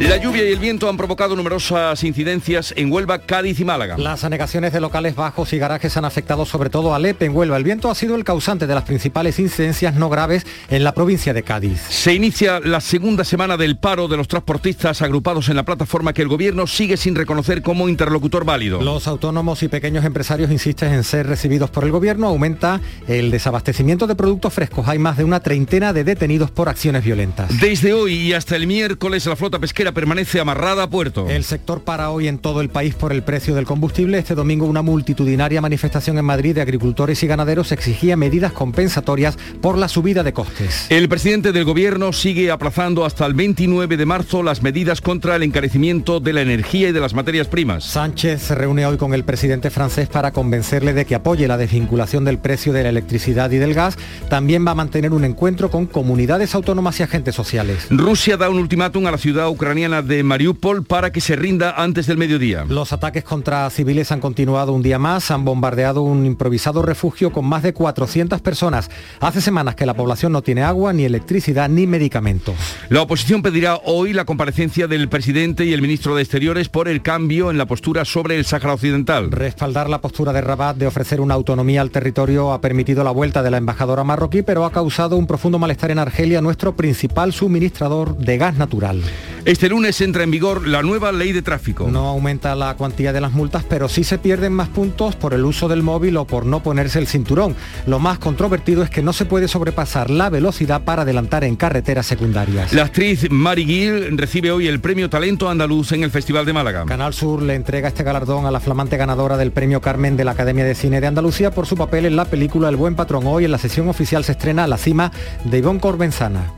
La 0.09 0.17
lluvia 0.17 0.43
y 0.43 0.51
el 0.51 0.59
viento 0.59 0.89
han 0.89 0.97
provocado 0.97 1.33
numerosas 1.33 2.03
incidencias 2.03 2.73
en 2.75 2.91
Huelva, 2.91 3.19
Cádiz 3.19 3.61
y 3.61 3.63
Málaga. 3.63 3.97
Las 3.97 4.25
anegaciones 4.25 4.73
de 4.73 4.81
locales 4.81 5.15
bajos 5.15 5.53
y 5.53 5.57
garajes 5.57 5.95
han 5.95 6.03
afectado 6.03 6.45
sobre 6.45 6.69
todo 6.69 6.93
a 6.93 6.99
Lepe 6.99 7.23
en 7.23 7.33
Huelva. 7.33 7.55
El 7.55 7.63
viento 7.63 7.89
ha 7.89 7.95
sido 7.95 8.15
el 8.15 8.25
causante 8.25 8.67
de 8.67 8.75
las 8.75 8.83
principales 8.83 9.39
incidencias 9.39 9.95
no 9.95 10.09
graves 10.09 10.45
en 10.69 10.83
la 10.83 10.93
provincia 10.93 11.33
de 11.33 11.43
Cádiz. 11.43 11.79
Se 11.87 12.13
inicia 12.13 12.59
la 12.59 12.81
segunda 12.81 13.23
semana 13.23 13.55
del 13.55 13.77
paro 13.77 14.09
de 14.09 14.17
los 14.17 14.27
transportistas 14.27 15.01
agrupados 15.01 15.47
en 15.47 15.55
la 15.55 15.63
plataforma 15.63 16.11
que 16.11 16.21
el 16.21 16.27
gobierno 16.27 16.67
sigue 16.67 16.97
sin 16.97 17.15
reconocer 17.15 17.61
como 17.61 17.87
interlocutor 17.87 18.43
válido. 18.43 18.81
Los 18.81 19.07
autónomos 19.07 19.63
y 19.63 19.69
pequeños 19.69 20.03
empresarios 20.03 20.51
insisten 20.51 20.91
en 20.91 21.05
ser 21.05 21.27
recibidos 21.27 21.69
por 21.69 21.85
el 21.85 21.91
gobierno. 21.91 22.27
Aumenta 22.27 22.81
el 23.07 23.31
desabastecimiento 23.31 24.05
de 24.05 24.15
productos 24.15 24.53
frescos. 24.53 24.85
Hay 24.89 24.99
más 24.99 25.15
de 25.15 25.23
una 25.23 25.39
treintena 25.39 25.93
de 25.93 26.03
detenidos 26.03 26.51
por 26.51 26.67
acciones 26.67 27.05
violentas. 27.05 27.57
Desde 27.61 27.93
hoy 27.93 28.15
y 28.15 28.33
hasta 28.33 28.57
el 28.57 28.67
miércoles 28.67 29.25
la 29.27 29.37
flota 29.37 29.59
pesquera 29.59 29.92
permanece 29.93 30.39
amarrada 30.39 30.83
a 30.83 30.89
puerto. 30.89 31.29
El 31.29 31.43
sector 31.43 31.83
para 31.83 32.09
hoy 32.09 32.27
en 32.27 32.37
todo 32.37 32.61
el 32.61 32.69
país 32.69 32.95
por 32.95 33.11
el 33.11 33.23
precio 33.23 33.55
del 33.55 33.65
combustible. 33.65 34.17
Este 34.17 34.35
domingo 34.35 34.65
una 34.65 34.81
multitudinaria 34.81 35.61
manifestación 35.61 36.17
en 36.17 36.25
Madrid 36.25 36.55
de 36.55 36.61
agricultores 36.61 37.21
y 37.23 37.27
ganaderos 37.27 37.71
exigía 37.71 38.17
medidas 38.17 38.51
compensatorias 38.53 39.37
por 39.61 39.77
la 39.77 39.87
subida 39.87 40.23
de 40.23 40.33
costes. 40.33 40.87
El 40.89 41.09
presidente 41.09 41.51
del 41.51 41.65
gobierno 41.65 42.13
sigue 42.13 42.49
aplazando 42.49 43.05
hasta 43.05 43.25
el 43.25 43.33
29 43.33 43.97
de 43.97 44.05
marzo 44.05 44.43
las 44.43 44.61
medidas 44.63 45.01
contra 45.01 45.35
el 45.35 45.43
encarecimiento 45.43 46.19
de 46.19 46.33
la 46.33 46.41
energía 46.41 46.89
y 46.89 46.91
de 46.91 46.99
las 46.99 47.13
materias 47.13 47.47
primas. 47.47 47.83
Sánchez 47.83 48.41
se 48.41 48.55
reúne 48.55 48.85
hoy 48.85 48.97
con 48.97 49.13
el 49.13 49.23
presidente 49.23 49.69
francés 49.69 50.07
para 50.07 50.31
convencerle 50.31 50.93
de 50.93 51.05
que 51.05 51.15
apoye 51.15 51.47
la 51.47 51.57
desvinculación 51.57 52.25
del 52.25 52.39
precio 52.39 52.73
de 52.73 52.83
la 52.83 52.89
electricidad 52.89 53.51
y 53.51 53.57
del 53.57 53.73
gas. 53.73 53.97
También 54.29 54.65
va 54.65 54.71
a 54.71 54.75
mantener 54.75 55.13
un 55.13 55.25
encuentro 55.25 55.69
con 55.69 55.85
comunidades 55.85 56.55
autónomas 56.55 56.99
y 56.99 57.03
agentes 57.03 57.35
sociales. 57.35 57.87
Rusia 57.89 58.37
da 58.37 58.49
un 58.49 58.57
ultimátum 58.57 59.05
a 59.07 59.11
la 59.11 59.17
ciudad 59.17 59.49
ucraniana 59.49 59.72
de 59.73 60.21
Mariupol 60.21 60.83
para 60.83 61.11
que 61.11 61.19
se 61.19 61.35
rinda 61.35 61.71
antes 61.71 62.05
del 62.05 62.19
mediodía. 62.19 62.63
Los 62.69 62.93
ataques 62.93 63.23
contra 63.23 63.67
civiles 63.71 64.11
han 64.11 64.19
continuado 64.19 64.71
un 64.71 64.83
día 64.83 64.99
más, 64.99 65.31
han 65.31 65.45
bombardeado 65.45 66.03
un 66.03 66.27
improvisado 66.27 66.83
refugio 66.83 67.31
con 67.31 67.45
más 67.45 67.63
de 67.63 67.73
400 67.73 68.39
personas. 68.41 68.91
Hace 69.19 69.41
semanas 69.41 69.73
que 69.73 69.87
la 69.87 69.95
población 69.95 70.31
no 70.31 70.43
tiene 70.43 70.61
agua, 70.61 70.93
ni 70.93 71.05
electricidad, 71.05 71.69
ni 71.69 71.87
medicamentos. 71.87 72.53
La 72.89 73.01
oposición 73.01 73.41
pedirá 73.41 73.77
hoy 73.83 74.13
la 74.13 74.25
comparecencia 74.25 74.87
del 74.87 75.09
presidente 75.09 75.65
y 75.65 75.73
el 75.73 75.81
ministro 75.81 76.15
de 76.15 76.21
Exteriores 76.21 76.69
por 76.69 76.87
el 76.87 77.01
cambio 77.01 77.49
en 77.49 77.57
la 77.57 77.65
postura 77.65 78.05
sobre 78.05 78.37
el 78.37 78.45
Sáhara 78.45 78.75
Occidental. 78.75 79.31
Respaldar 79.31 79.89
la 79.89 80.01
postura 80.01 80.33
de 80.33 80.41
Rabat 80.41 80.77
de 80.77 80.85
ofrecer 80.85 81.19
una 81.19 81.33
autonomía 81.33 81.81
al 81.81 81.89
territorio 81.89 82.53
ha 82.53 82.61
permitido 82.61 83.03
la 83.03 83.09
vuelta 83.09 83.41
de 83.41 83.49
la 83.49 83.57
embajadora 83.57 84.03
marroquí, 84.03 84.43
pero 84.43 84.65
ha 84.65 84.71
causado 84.71 85.17
un 85.17 85.25
profundo 85.25 85.57
malestar 85.57 85.89
en 85.89 85.97
Argelia, 85.97 86.41
nuestro 86.41 86.75
principal 86.75 87.33
suministrador 87.33 88.15
de 88.17 88.37
gas 88.37 88.55
natural. 88.55 89.01
Este 89.45 89.67
lunes 89.67 89.99
entra 89.99 90.23
en 90.23 90.31
vigor 90.31 90.65
la 90.65 90.81
nueva 90.83 91.11
ley 91.11 91.33
de 91.33 91.41
tráfico. 91.41 91.89
No 91.91 92.07
aumenta 92.07 92.55
la 92.55 92.75
cuantía 92.75 93.11
de 93.11 93.19
las 93.19 93.33
multas, 93.33 93.65
pero 93.67 93.89
sí 93.89 94.05
se 94.05 94.17
pierden 94.17 94.53
más 94.53 94.69
puntos 94.69 95.17
por 95.17 95.33
el 95.33 95.43
uso 95.43 95.67
del 95.67 95.83
móvil 95.83 96.15
o 96.15 96.25
por 96.25 96.45
no 96.45 96.63
ponerse 96.63 96.97
el 96.97 97.07
cinturón. 97.07 97.53
Lo 97.85 97.99
más 97.99 98.19
controvertido 98.19 98.83
es 98.83 98.89
que 98.89 99.01
no 99.01 99.11
se 99.11 99.25
puede 99.25 99.49
sobrepasar 99.49 100.09
la 100.09 100.29
velocidad 100.29 100.83
para 100.83 101.01
adelantar 101.01 101.43
en 101.43 101.57
carreteras 101.57 102.05
secundarias. 102.05 102.71
La 102.71 102.83
actriz 102.83 103.29
Mari 103.29 103.65
Gil 103.65 104.17
recibe 104.17 104.49
hoy 104.49 104.67
el 104.67 104.79
premio 104.79 105.09
Talento 105.09 105.49
Andaluz 105.49 105.91
en 105.91 106.03
el 106.03 106.11
Festival 106.11 106.45
de 106.45 106.53
Málaga. 106.53 106.85
Canal 106.85 107.13
Sur 107.13 107.41
le 107.41 107.55
entrega 107.55 107.89
este 107.89 108.03
galardón 108.03 108.45
a 108.45 108.51
la 108.51 108.61
flamante 108.61 108.95
ganadora 108.95 109.35
del 109.35 109.51
premio 109.51 109.81
Carmen 109.81 110.15
de 110.15 110.23
la 110.23 110.31
Academia 110.31 110.63
de 110.63 110.73
Cine 110.73 111.01
de 111.01 111.07
Andalucía 111.07 111.51
por 111.51 111.65
su 111.65 111.75
papel 111.75 112.05
en 112.05 112.15
la 112.15 112.23
película 112.23 112.69
El 112.69 112.77
Buen 112.77 112.95
Patrón. 112.95 113.27
Hoy 113.27 113.43
en 113.43 113.51
la 113.51 113.57
sesión 113.57 113.89
oficial 113.89 114.23
se 114.23 114.31
estrena 114.31 114.67
La 114.67 114.77
cima 114.77 115.11
de 115.43 115.57
Ivonne 115.57 115.81
Corbenzana. 115.81 116.53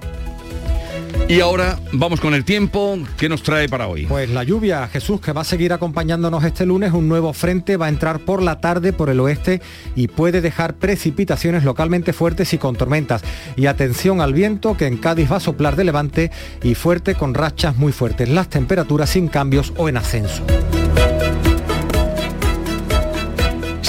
Y 1.28 1.40
ahora 1.40 1.80
vamos 1.92 2.22
con 2.22 2.36
el 2.36 2.46
tiempo. 2.46 3.00
¿Qué 3.18 3.28
nos 3.30 3.42
trae 3.42 3.68
para 3.68 3.88
hoy? 3.88 4.06
Pues 4.06 4.30
la 4.30 4.44
lluvia, 4.44 4.88
Jesús, 4.88 5.20
que 5.20 5.32
va 5.32 5.42
a 5.42 5.44
seguir 5.44 5.74
acompañándonos 5.74 6.44
este 6.44 6.68
lunes. 6.68 6.94
Un 6.94 7.08
nuevo 7.08 7.34
frente 7.34 7.78
va 7.78 7.88
a 7.88 7.90
entrar 7.90 8.20
por 8.20 8.44
la 8.44 8.62
tarde 8.62 8.94
por 8.94 9.10
el 9.10 9.20
oeste 9.20 9.60
y 9.96 10.08
puede 10.08 10.42
dejar 10.42 10.76
precipitaciones 10.76 11.64
localmente 11.64 12.14
fuertes 12.14 12.54
y 12.54 12.60
con 12.60 12.76
tormentas. 12.76 13.24
Y 13.56 13.66
atención 13.66 14.22
al 14.22 14.34
viento 14.34 14.78
que 14.78 14.86
en 14.86 14.98
Cádiz 14.98 15.32
va 15.32 15.38
a 15.38 15.40
soplar 15.40 15.76
de 15.76 15.86
levante 15.86 16.32
y 16.62 16.76
fuerte 16.76 17.16
con 17.16 17.34
rachas 17.34 17.76
muy 17.76 17.92
fuertes. 17.92 18.30
Las 18.30 18.50
temperaturas 18.50 19.10
sin 19.10 19.28
cambios 19.28 19.74
o 19.78 19.90
en 19.90 19.98
ascenso. 19.98 20.44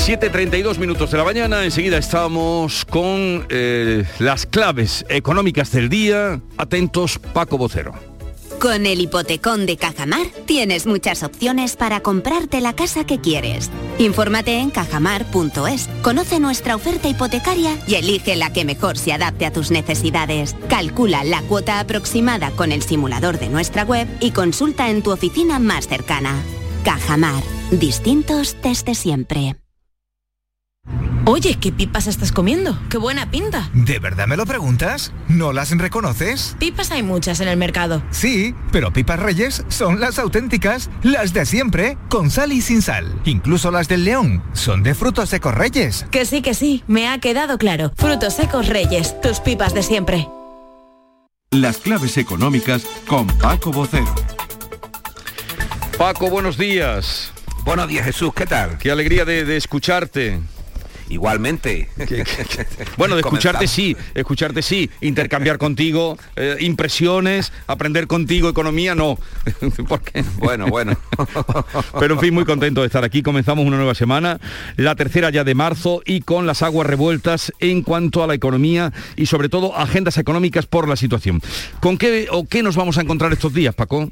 7.32 0.07 0.79
minutos 0.79 1.11
de 1.11 1.19
la 1.19 1.25
mañana, 1.25 1.65
enseguida 1.65 1.99
estamos 1.99 2.85
con 2.85 3.45
eh, 3.49 4.05
las 4.21 4.47
claves 4.47 5.05
económicas 5.09 5.73
del 5.73 5.89
día. 5.89 6.41
Atentos, 6.57 7.19
Paco 7.19 7.59
Vocero. 7.59 7.93
Con 8.61 8.87
el 8.87 9.01
hipotecón 9.01 9.67
de 9.67 9.77
Cajamar 9.77 10.29
tienes 10.47 10.87
muchas 10.87 11.25
opciones 11.25 11.75
para 11.75 11.99
comprarte 12.03 12.61
la 12.61 12.77
casa 12.77 13.05
que 13.05 13.21
quieres. 13.21 13.69
Infórmate 13.99 14.61
en 14.61 14.71
cajamar.es, 14.71 15.89
conoce 16.03 16.39
nuestra 16.39 16.77
oferta 16.77 17.09
hipotecaria 17.09 17.77
y 17.89 17.97
elige 17.97 18.37
la 18.37 18.53
que 18.53 18.65
mejor 18.65 18.99
se 18.99 19.13
adapte 19.13 19.45
a 19.45 19.53
tus 19.53 19.73
necesidades. 19.73 20.55
Calcula 20.69 21.25
la 21.25 21.43
cuota 21.43 21.81
aproximada 21.81 22.53
con 22.53 22.71
el 22.71 22.83
simulador 22.83 23.41
de 23.41 23.49
nuestra 23.49 23.83
web 23.83 24.07
y 24.21 24.31
consulta 24.31 24.89
en 24.89 25.03
tu 25.03 25.11
oficina 25.11 25.59
más 25.59 25.89
cercana. 25.89 26.41
Cajamar, 26.85 27.43
distintos 27.73 28.57
desde 28.63 28.95
siempre. 28.95 29.57
Oye, 31.29 31.59
¿qué 31.61 31.73
pipas 31.73 32.07
estás 32.07 32.31
comiendo? 32.31 32.79
¡Qué 32.89 32.99
buena 32.99 33.31
pinta! 33.33 33.69
¿De 33.75 33.99
verdad 33.99 34.29
me 34.29 34.37
lo 34.37 34.47
preguntas? 34.47 35.13
¿No 35.27 35.53
las 35.53 35.77
reconoces? 35.77 36.55
Pipas 36.61 36.93
hay 36.93 37.03
muchas 37.03 37.41
en 37.41 37.49
el 37.49 37.57
mercado. 37.57 38.01
Sí, 38.13 38.55
pero 38.71 38.93
pipas 38.93 39.19
reyes 39.19 39.65
son 39.67 39.99
las 39.99 40.21
auténticas, 40.21 40.89
las 41.03 41.33
de 41.33 41.45
siempre, 41.45 41.99
con 42.09 42.31
sal 42.31 42.53
y 42.53 42.61
sin 42.61 42.81
sal. 42.81 43.13
Incluso 43.25 43.73
las 43.73 43.89
del 43.89 44.05
león 44.05 44.41
son 44.53 44.85
de 44.85 44.95
frutos 44.95 45.31
secos 45.31 45.53
reyes. 45.53 46.07
Que 46.13 46.25
sí, 46.25 46.43
que 46.43 46.55
sí, 46.55 46.85
me 46.87 47.09
ha 47.09 47.19
quedado 47.19 47.59
claro. 47.59 47.93
Frutos 47.97 48.35
secos 48.35 48.69
reyes, 48.69 49.21
tus 49.21 49.41
pipas 49.41 49.75
de 49.75 49.83
siempre. 49.83 50.29
Las 51.51 51.79
claves 51.79 52.17
económicas 52.19 52.87
con 53.09 53.27
Paco 53.27 53.73
Bocero. 53.73 54.15
Paco, 55.99 56.31
buenos 56.31 56.57
días. 56.57 57.33
Buenos 57.65 57.89
días 57.89 58.05
Jesús, 58.05 58.33
¿qué 58.33 58.47
tal? 58.47 58.79
Qué 58.79 58.93
alegría 58.93 59.25
de, 59.25 59.45
de 59.45 59.57
escucharte. 59.57 60.39
Igualmente. 61.09 61.89
bueno, 62.97 63.15
de 63.15 63.21
escucharte 63.21 63.67
sí, 63.67 63.97
escucharte 64.15 64.63
sí, 64.63 64.91
intercambiar 65.01 65.59
contigo 65.59 66.19
eh, 66.35 66.57
impresiones, 66.61 67.53
aprender 67.67 68.07
contigo 68.07 68.49
economía, 68.49 68.95
no. 68.95 69.19
Porque... 69.89 70.25
Bueno, 70.39 70.67
bueno. 70.67 70.97
Pero 72.01 72.15
en 72.15 72.21
fin, 72.21 72.35
muy 72.35 72.45
contento 72.45 72.81
de 72.81 72.87
estar 72.87 73.05
aquí. 73.05 73.23
Comenzamos 73.23 73.65
una 73.65 73.77
nueva 73.77 73.95
semana, 73.95 74.41
la 74.77 74.95
tercera 74.95 75.31
ya 75.31 75.45
de 75.45 75.55
marzo 75.55 76.03
y 76.05 76.23
con 76.23 76.47
las 76.47 76.63
aguas 76.63 76.87
revueltas 76.87 77.53
en 77.61 77.83
cuanto 77.83 78.23
a 78.23 78.27
la 78.27 78.35
economía 78.35 78.93
y 79.17 79.27
sobre 79.27 79.49
todo 79.49 79.77
agendas 79.77 80.19
económicas 80.19 80.67
por 80.67 80.89
la 80.89 80.97
situación. 80.97 81.41
¿Con 81.81 81.99
qué 81.99 82.29
o 82.31 82.47
qué 82.47 82.63
nos 82.63 82.77
vamos 82.77 82.99
a 82.99 83.03
encontrar 83.03 83.33
estos 83.33 83.55
días, 83.55 83.75
Paco? 83.75 84.11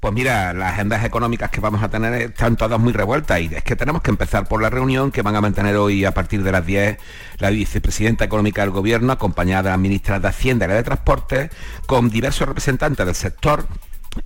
Pues 0.00 0.14
mira, 0.14 0.54
las 0.54 0.72
agendas 0.72 1.04
económicas 1.04 1.50
que 1.50 1.60
vamos 1.60 1.82
a 1.82 1.90
tener 1.90 2.14
están 2.14 2.56
todas 2.56 2.80
muy 2.80 2.94
revueltas 2.94 3.38
y 3.38 3.54
es 3.54 3.62
que 3.62 3.76
tenemos 3.76 4.00
que 4.00 4.10
empezar 4.10 4.48
por 4.48 4.62
la 4.62 4.70
reunión 4.70 5.10
que 5.10 5.20
van 5.20 5.36
a 5.36 5.42
mantener 5.42 5.76
hoy 5.76 6.06
a 6.06 6.14
partir 6.14 6.42
de 6.42 6.50
las 6.50 6.64
10 6.64 6.96
la 7.36 7.50
vicepresidenta 7.50 8.24
económica 8.24 8.62
del 8.62 8.70
gobierno, 8.70 9.12
acompañada 9.12 9.64
de 9.64 9.68
las 9.70 9.78
ministras 9.78 10.22
de 10.22 10.28
Hacienda 10.28 10.64
y 10.64 10.70
de 10.70 10.82
Transporte, 10.82 11.50
con 11.84 12.08
diversos 12.08 12.48
representantes 12.48 13.04
del 13.04 13.14
sector, 13.14 13.66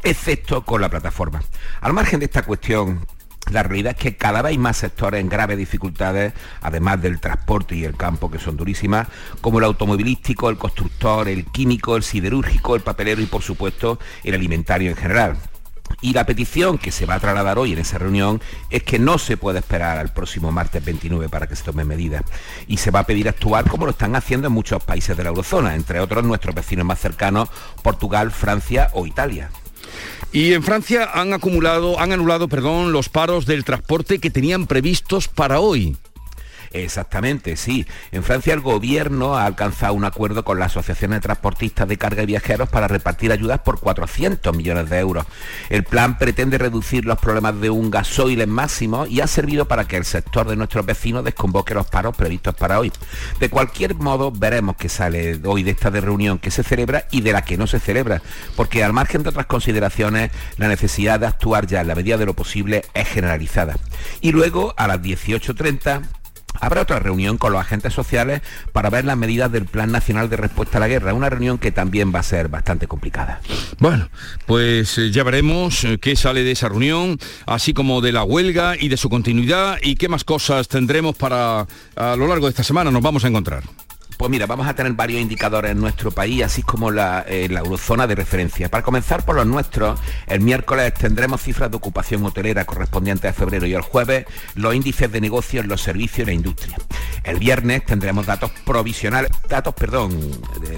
excepto 0.04 0.64
con 0.64 0.80
la 0.80 0.88
plataforma. 0.88 1.42
Al 1.80 1.92
margen 1.92 2.20
de 2.20 2.26
esta 2.26 2.42
cuestión 2.42 3.04
la 3.50 3.64
realidad 3.64 3.96
es 3.96 3.98
que 3.98 4.16
cada 4.16 4.42
vez 4.42 4.50
hay 4.50 4.58
más 4.58 4.76
sectores 4.76 5.20
en 5.20 5.28
graves 5.28 5.58
dificultades, 5.58 6.34
además 6.62 7.02
del 7.02 7.18
transporte 7.18 7.74
y 7.74 7.84
el 7.84 7.96
campo, 7.96 8.30
que 8.30 8.38
son 8.38 8.56
durísimas, 8.56 9.08
como 9.40 9.58
el 9.58 9.64
automovilístico, 9.64 10.50
el 10.50 10.56
constructor, 10.56 11.28
el 11.28 11.46
químico, 11.46 11.96
el 11.96 12.04
siderúrgico, 12.04 12.76
el 12.76 12.82
papelero 12.82 13.20
y, 13.20 13.26
por 13.26 13.42
supuesto, 13.42 13.98
el 14.22 14.34
alimentario 14.34 14.90
en 14.90 14.96
general. 14.96 15.36
Y 16.00 16.12
la 16.12 16.26
petición 16.26 16.78
que 16.78 16.92
se 16.92 17.06
va 17.06 17.14
a 17.14 17.20
trasladar 17.20 17.58
hoy 17.58 17.72
en 17.72 17.78
esa 17.78 17.98
reunión 17.98 18.40
es 18.70 18.82
que 18.82 18.98
no 18.98 19.18
se 19.18 19.36
puede 19.36 19.60
esperar 19.60 19.98
al 19.98 20.12
próximo 20.12 20.52
martes 20.52 20.84
29 20.84 21.28
para 21.28 21.46
que 21.46 21.56
se 21.56 21.64
tomen 21.64 21.88
medidas. 21.88 22.24
Y 22.66 22.76
se 22.76 22.90
va 22.90 23.00
a 23.00 23.06
pedir 23.06 23.28
actuar 23.28 23.68
como 23.68 23.86
lo 23.86 23.92
están 23.92 24.16
haciendo 24.16 24.48
en 24.48 24.52
muchos 24.52 24.82
países 24.82 25.16
de 25.16 25.22
la 25.22 25.30
eurozona, 25.30 25.74
entre 25.74 26.00
otros 26.00 26.24
nuestros 26.24 26.54
vecinos 26.54 26.84
más 26.84 27.00
cercanos, 27.00 27.48
Portugal, 27.82 28.30
Francia 28.30 28.90
o 28.92 29.06
Italia. 29.06 29.50
Y 30.32 30.52
en 30.52 30.62
Francia 30.62 31.08
han 31.14 31.32
acumulado, 31.32 31.98
han 32.00 32.12
anulado, 32.12 32.48
perdón, 32.48 32.92
los 32.92 33.08
paros 33.08 33.46
del 33.46 33.64
transporte 33.64 34.18
que 34.18 34.30
tenían 34.30 34.66
previstos 34.66 35.28
para 35.28 35.60
hoy. 35.60 35.96
Exactamente, 36.74 37.56
sí. 37.56 37.86
En 38.10 38.24
Francia 38.24 38.52
el 38.52 38.58
gobierno 38.58 39.36
ha 39.36 39.46
alcanzado 39.46 39.94
un 39.94 40.04
acuerdo 40.04 40.44
con 40.44 40.58
la 40.58 40.64
Asociación 40.64 41.12
de 41.12 41.20
Transportistas 41.20 41.86
de 41.86 41.96
Carga 41.96 42.24
y 42.24 42.26
Viajeros 42.26 42.68
para 42.68 42.88
repartir 42.88 43.30
ayudas 43.30 43.60
por 43.60 43.78
400 43.78 44.56
millones 44.56 44.90
de 44.90 44.98
euros. 44.98 45.24
El 45.70 45.84
plan 45.84 46.18
pretende 46.18 46.58
reducir 46.58 47.04
los 47.04 47.20
problemas 47.20 47.60
de 47.60 47.70
un 47.70 47.92
gasoil 47.92 48.40
en 48.40 48.50
máximo 48.50 49.06
y 49.06 49.20
ha 49.20 49.28
servido 49.28 49.68
para 49.68 49.86
que 49.86 49.96
el 49.96 50.04
sector 50.04 50.48
de 50.48 50.56
nuestros 50.56 50.84
vecinos 50.84 51.22
desconvoque 51.22 51.74
los 51.74 51.86
paros 51.86 52.16
previstos 52.16 52.56
para 52.56 52.80
hoy. 52.80 52.90
De 53.38 53.48
cualquier 53.48 53.94
modo, 53.94 54.32
veremos 54.32 54.74
qué 54.74 54.88
sale 54.88 55.40
hoy 55.44 55.62
de 55.62 55.70
esta 55.70 55.90
reunión 55.90 56.40
que 56.40 56.50
se 56.50 56.64
celebra 56.64 57.06
y 57.12 57.20
de 57.20 57.32
la 57.32 57.42
que 57.42 57.56
no 57.56 57.68
se 57.68 57.78
celebra, 57.78 58.20
porque 58.56 58.82
al 58.82 58.92
margen 58.92 59.22
de 59.22 59.28
otras 59.28 59.46
consideraciones, 59.46 60.32
la 60.56 60.66
necesidad 60.66 61.20
de 61.20 61.28
actuar 61.28 61.68
ya 61.68 61.82
en 61.82 61.86
la 61.86 61.94
medida 61.94 62.18
de 62.18 62.26
lo 62.26 62.34
posible 62.34 62.84
es 62.94 63.06
generalizada. 63.06 63.76
Y 64.20 64.32
luego, 64.32 64.74
a 64.76 64.88
las 64.88 65.00
18.30, 65.00 66.02
Habrá 66.60 66.82
otra 66.82 66.98
reunión 66.98 67.38
con 67.38 67.52
los 67.52 67.60
agentes 67.60 67.92
sociales 67.92 68.42
para 68.72 68.90
ver 68.90 69.04
las 69.04 69.16
medidas 69.16 69.50
del 69.50 69.66
Plan 69.66 69.90
Nacional 69.92 70.30
de 70.30 70.36
Respuesta 70.36 70.78
a 70.78 70.80
la 70.80 70.88
Guerra, 70.88 71.14
una 71.14 71.30
reunión 71.30 71.58
que 71.58 71.72
también 71.72 72.14
va 72.14 72.20
a 72.20 72.22
ser 72.22 72.48
bastante 72.48 72.86
complicada. 72.86 73.40
Bueno, 73.78 74.08
pues 74.46 74.98
eh, 74.98 75.10
ya 75.10 75.24
veremos 75.24 75.84
eh, 75.84 75.98
qué 76.00 76.16
sale 76.16 76.42
de 76.44 76.52
esa 76.52 76.68
reunión, 76.68 77.18
así 77.46 77.74
como 77.74 78.00
de 78.00 78.12
la 78.12 78.24
huelga 78.24 78.74
y 78.78 78.88
de 78.88 78.96
su 78.96 79.08
continuidad 79.08 79.78
y 79.82 79.96
qué 79.96 80.08
más 80.08 80.24
cosas 80.24 80.68
tendremos 80.68 81.16
para 81.16 81.66
a 81.96 82.16
lo 82.16 82.26
largo 82.26 82.46
de 82.46 82.50
esta 82.50 82.62
semana 82.62 82.90
nos 82.90 83.02
vamos 83.02 83.24
a 83.24 83.28
encontrar. 83.28 83.62
Pues 84.16 84.30
mira, 84.30 84.46
vamos 84.46 84.66
a 84.66 84.74
tener 84.74 84.92
varios 84.92 85.20
indicadores 85.20 85.72
en 85.72 85.80
nuestro 85.80 86.10
país, 86.10 86.42
así 86.44 86.62
como 86.62 86.90
la, 86.90 87.24
eh, 87.26 87.48
la, 87.50 87.60
eurozona 87.60 88.06
de 88.06 88.14
referencia. 88.14 88.68
Para 88.68 88.84
comenzar 88.84 89.24
por 89.24 89.34
los 89.34 89.46
nuestros, 89.46 89.98
el 90.26 90.40
miércoles 90.40 90.94
tendremos 90.94 91.42
cifras 91.42 91.70
de 91.70 91.76
ocupación 91.76 92.24
hotelera 92.24 92.64
correspondientes 92.64 93.30
a 93.30 93.34
febrero 93.34 93.66
y 93.66 93.74
el 93.74 93.82
jueves 93.82 94.26
los 94.54 94.74
índices 94.74 95.10
de 95.10 95.20
negocios 95.20 95.66
los 95.66 95.80
servicios 95.80 96.26
y 96.26 96.30
la 96.30 96.32
industria. 96.32 96.76
El 97.24 97.38
viernes 97.38 97.84
tendremos 97.84 98.26
datos 98.26 98.50
provisionales, 98.64 99.30
datos, 99.48 99.74
perdón, 99.74 100.18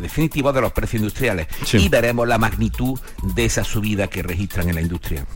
definitivos 0.01 0.55
de 0.55 0.61
los 0.61 0.73
precios 0.73 1.01
industriales 1.01 1.49
y 1.73 1.89
veremos 1.89 2.27
la 2.27 2.39
magnitud 2.39 2.99
de 3.35 3.45
esa 3.45 3.65
subida 3.65 4.09
que 4.09 4.23
registran 4.23 4.69
en 4.69 4.77
la 4.77 4.81
industria. 4.81 5.27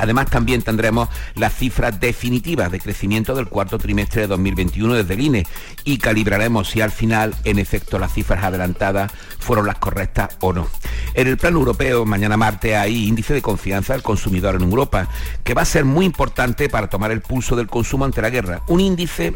Además, 0.00 0.30
también 0.30 0.62
tendremos 0.62 1.08
las 1.34 1.54
cifras 1.54 1.98
definitivas 1.98 2.70
de 2.70 2.78
crecimiento 2.78 3.34
del 3.34 3.48
cuarto 3.48 3.78
trimestre 3.78 4.22
de 4.22 4.26
2021 4.28 4.94
desde 4.94 5.14
el 5.14 5.20
INE 5.20 5.46
y 5.84 5.98
calibraremos 5.98 6.68
si 6.68 6.80
al 6.80 6.92
final, 6.92 7.34
en 7.42 7.58
efecto, 7.58 7.98
las 7.98 8.12
cifras 8.12 8.44
adelantadas 8.44 9.10
fueron 9.40 9.66
las 9.66 9.78
correctas 9.78 10.36
o 10.40 10.52
no. 10.52 10.68
En 11.14 11.26
el 11.26 11.36
plano 11.36 11.58
europeo, 11.58 12.04
mañana 12.04 12.36
martes, 12.36 12.76
hay 12.76 13.08
índice 13.08 13.34
de 13.34 13.42
confianza 13.42 13.92
del 13.92 14.02
consumidor 14.02 14.54
en 14.54 14.62
Europa, 14.62 15.08
que 15.42 15.54
va 15.54 15.62
a 15.62 15.64
ser 15.64 15.84
muy 15.84 16.06
importante 16.06 16.68
para 16.68 16.88
tomar 16.88 17.10
el 17.10 17.20
pulso 17.20 17.56
del 17.56 17.66
consumo 17.66 18.04
ante 18.04 18.22
la 18.22 18.30
guerra. 18.30 18.62
Un 18.68 18.78
índice 18.78 19.34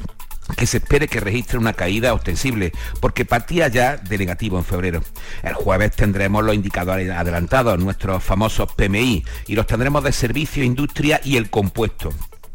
que 0.56 0.66
se 0.66 0.78
espere 0.78 1.08
que 1.08 1.20
registre 1.20 1.58
una 1.58 1.72
caída 1.72 2.14
ostensible, 2.14 2.72
porque 3.00 3.24
partía 3.24 3.68
ya 3.68 3.96
de 3.96 4.18
negativo 4.18 4.58
en 4.58 4.64
febrero. 4.64 5.02
El 5.42 5.54
jueves 5.54 5.92
tendremos 5.92 6.44
los 6.44 6.54
indicadores 6.54 7.10
adelantados, 7.10 7.78
nuestros 7.78 8.22
famosos 8.22 8.72
PMI, 8.72 9.24
y 9.46 9.54
los 9.54 9.66
tendremos 9.66 10.04
de 10.04 10.12
servicio, 10.12 10.64
industria 10.64 11.20
y 11.24 11.36
el 11.36 11.50
compuesto. 11.50 12.12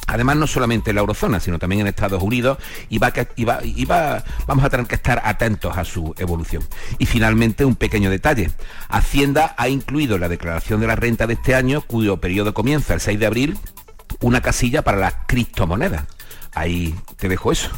Además, 0.10 0.38
no 0.38 0.48
solamente 0.48 0.92
en 0.92 0.96
la 0.96 1.02
eurozona, 1.02 1.42
sino 1.42 1.60
también 1.60 1.82
en 1.82 1.88
Estados 1.88 2.24
Unidos, 2.24 2.58
y, 2.90 2.98
va, 2.98 3.12
vamos 4.48 4.64
a 4.64 4.70
tener 4.70 4.86
que 4.86 4.96
estar 4.96 5.22
atentos 5.26 5.78
a 5.78 5.84
su 5.84 6.16
evolución. 6.18 6.64
Y 6.98 7.06
finalmente, 7.06 7.66
un 7.66 7.76
pequeño 7.76 8.10
detalle. 8.10 8.50
Hacienda 8.88 9.54
ha 9.58 9.68
incluido 9.68 10.16
en 10.16 10.22
la 10.22 10.30
declaración 10.30 10.80
de 10.80 10.88
la 10.88 10.96
renta 10.96 11.28
de 11.28 11.34
este 11.34 11.56
año, 11.56 11.82
cuyo 11.82 12.22
periodo 12.22 12.54
comienza 12.54 12.94
el 12.94 13.02
6 13.02 13.20
de 13.20 13.26
abril, 13.26 13.58
una 14.22 14.40
casilla 14.40 14.82
para 14.82 14.98
las 14.98 15.14
criptomonedas 15.28 16.06
ahí 16.60 16.96
te 17.18 17.30
dejo 17.30 17.52
eso. 17.52 17.70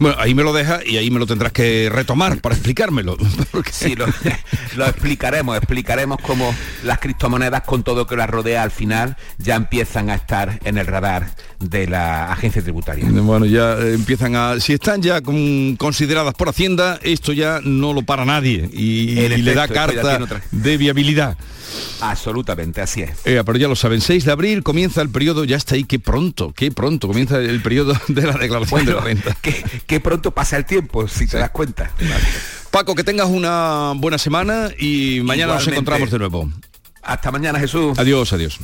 Bueno, 0.00 0.16
ahí 0.18 0.34
me 0.34 0.42
lo 0.42 0.54
deja 0.54 0.80
y 0.84 0.96
ahí 0.96 1.10
me 1.10 1.18
lo 1.18 1.26
tendrás 1.26 1.52
que 1.52 1.90
retomar 1.92 2.40
para 2.40 2.54
explicármelo. 2.54 3.16
Sí, 3.70 3.94
lo, 4.76 4.86
explicaremos, 4.86 5.56
explicaremos 5.56 6.18
cómo 6.22 6.54
las 6.82 6.98
criptomonedas 6.98 7.62
con 7.62 7.82
todo 7.82 8.06
que 8.06 8.16
las 8.16 8.28
rodea 8.28 8.62
al 8.62 8.70
final 8.70 9.16
ya 9.38 9.54
empiezan 9.54 10.10
a 10.10 10.14
estar 10.14 10.58
en 10.64 10.78
el 10.78 10.86
radar 10.86 11.30
de 11.58 11.86
la 11.86 12.32
agencia 12.32 12.62
tributaria. 12.62 13.04
Bueno, 13.08 13.46
ya 13.46 13.74
eh, 13.74 13.94
empiezan 13.94 14.34
a... 14.34 14.60
Si 14.60 14.72
están 14.72 15.02
ya 15.02 15.20
consideradas 15.20 16.34
por 16.34 16.48
Hacienda, 16.48 16.98
esto 17.02 17.32
ya 17.32 17.60
no 17.62 17.92
lo 17.92 18.02
para 18.02 18.24
nadie 18.24 18.68
y, 18.72 19.14
le 19.28 19.54
da 19.54 19.68
carta 19.68 20.18
de 20.50 20.76
viabilidad. 20.76 21.36
Absolutamente, 22.00 22.80
así 22.80 23.02
es. 23.02 23.10
Eh, 23.24 23.42
pero 23.44 23.58
ya 23.58 23.68
lo 23.68 23.76
saben, 23.76 24.00
6 24.00 24.24
de 24.24 24.32
abril 24.32 24.62
comienza 24.62 25.02
el 25.02 25.10
periodo, 25.10 25.44
ya 25.44 25.56
está 25.56 25.74
ahí, 25.74 25.84
qué 25.84 25.98
pronto, 25.98 26.52
qué 26.54 26.70
pronto 26.70 27.08
comienza 27.08 27.38
el 27.38 27.60
periodo 27.62 27.94
de 28.08 28.22
la 28.22 28.34
declaración 28.34 28.86
de 28.86 28.94
renta. 28.94 29.36
Qué, 29.86 30.00
pronto 30.00 30.30
pasa 30.30 30.56
el 30.56 30.64
tiempo, 30.64 31.06
si 31.08 31.26
te 31.26 31.38
das 31.38 31.50
cuenta. 31.50 31.90
Paco, 32.70 32.94
que 32.94 33.04
tengas 33.04 33.28
una 33.28 33.92
buena 33.96 34.18
semana 34.18 34.70
y 34.78 35.20
mañana 35.22 35.54
nos 35.54 35.66
encontramos 35.66 36.10
de 36.10 36.18
nuevo. 36.18 36.50
Hasta 37.02 37.30
mañana, 37.30 37.58
Jesús. 37.58 37.98
Adiós, 37.98 38.32
adiós. 38.32 38.58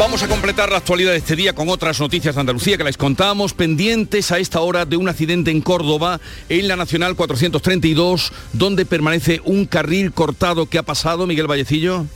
Vamos 0.00 0.22
a 0.22 0.28
completar 0.28 0.70
la 0.70 0.78
actualidad 0.78 1.10
de 1.10 1.18
este 1.18 1.36
día 1.36 1.54
con 1.54 1.68
otras 1.68 2.00
noticias 2.00 2.34
de 2.34 2.40
Andalucía 2.40 2.78
que 2.78 2.84
les 2.84 2.96
contamos, 2.96 3.52
pendientes 3.52 4.32
a 4.32 4.38
esta 4.38 4.60
hora 4.60 4.86
de 4.86 4.96
un 4.96 5.10
accidente 5.10 5.50
en 5.50 5.60
Córdoba, 5.60 6.22
en 6.48 6.68
la 6.68 6.76
Nacional 6.76 7.16
432, 7.16 8.32
donde 8.54 8.86
permanece 8.86 9.42
un 9.44 9.66
carril 9.66 10.12
cortado. 10.12 10.64
¿Qué 10.64 10.78
ha 10.78 10.84
pasado, 10.84 11.26
Miguel 11.26 11.48
Vallecillo? 11.48 12.06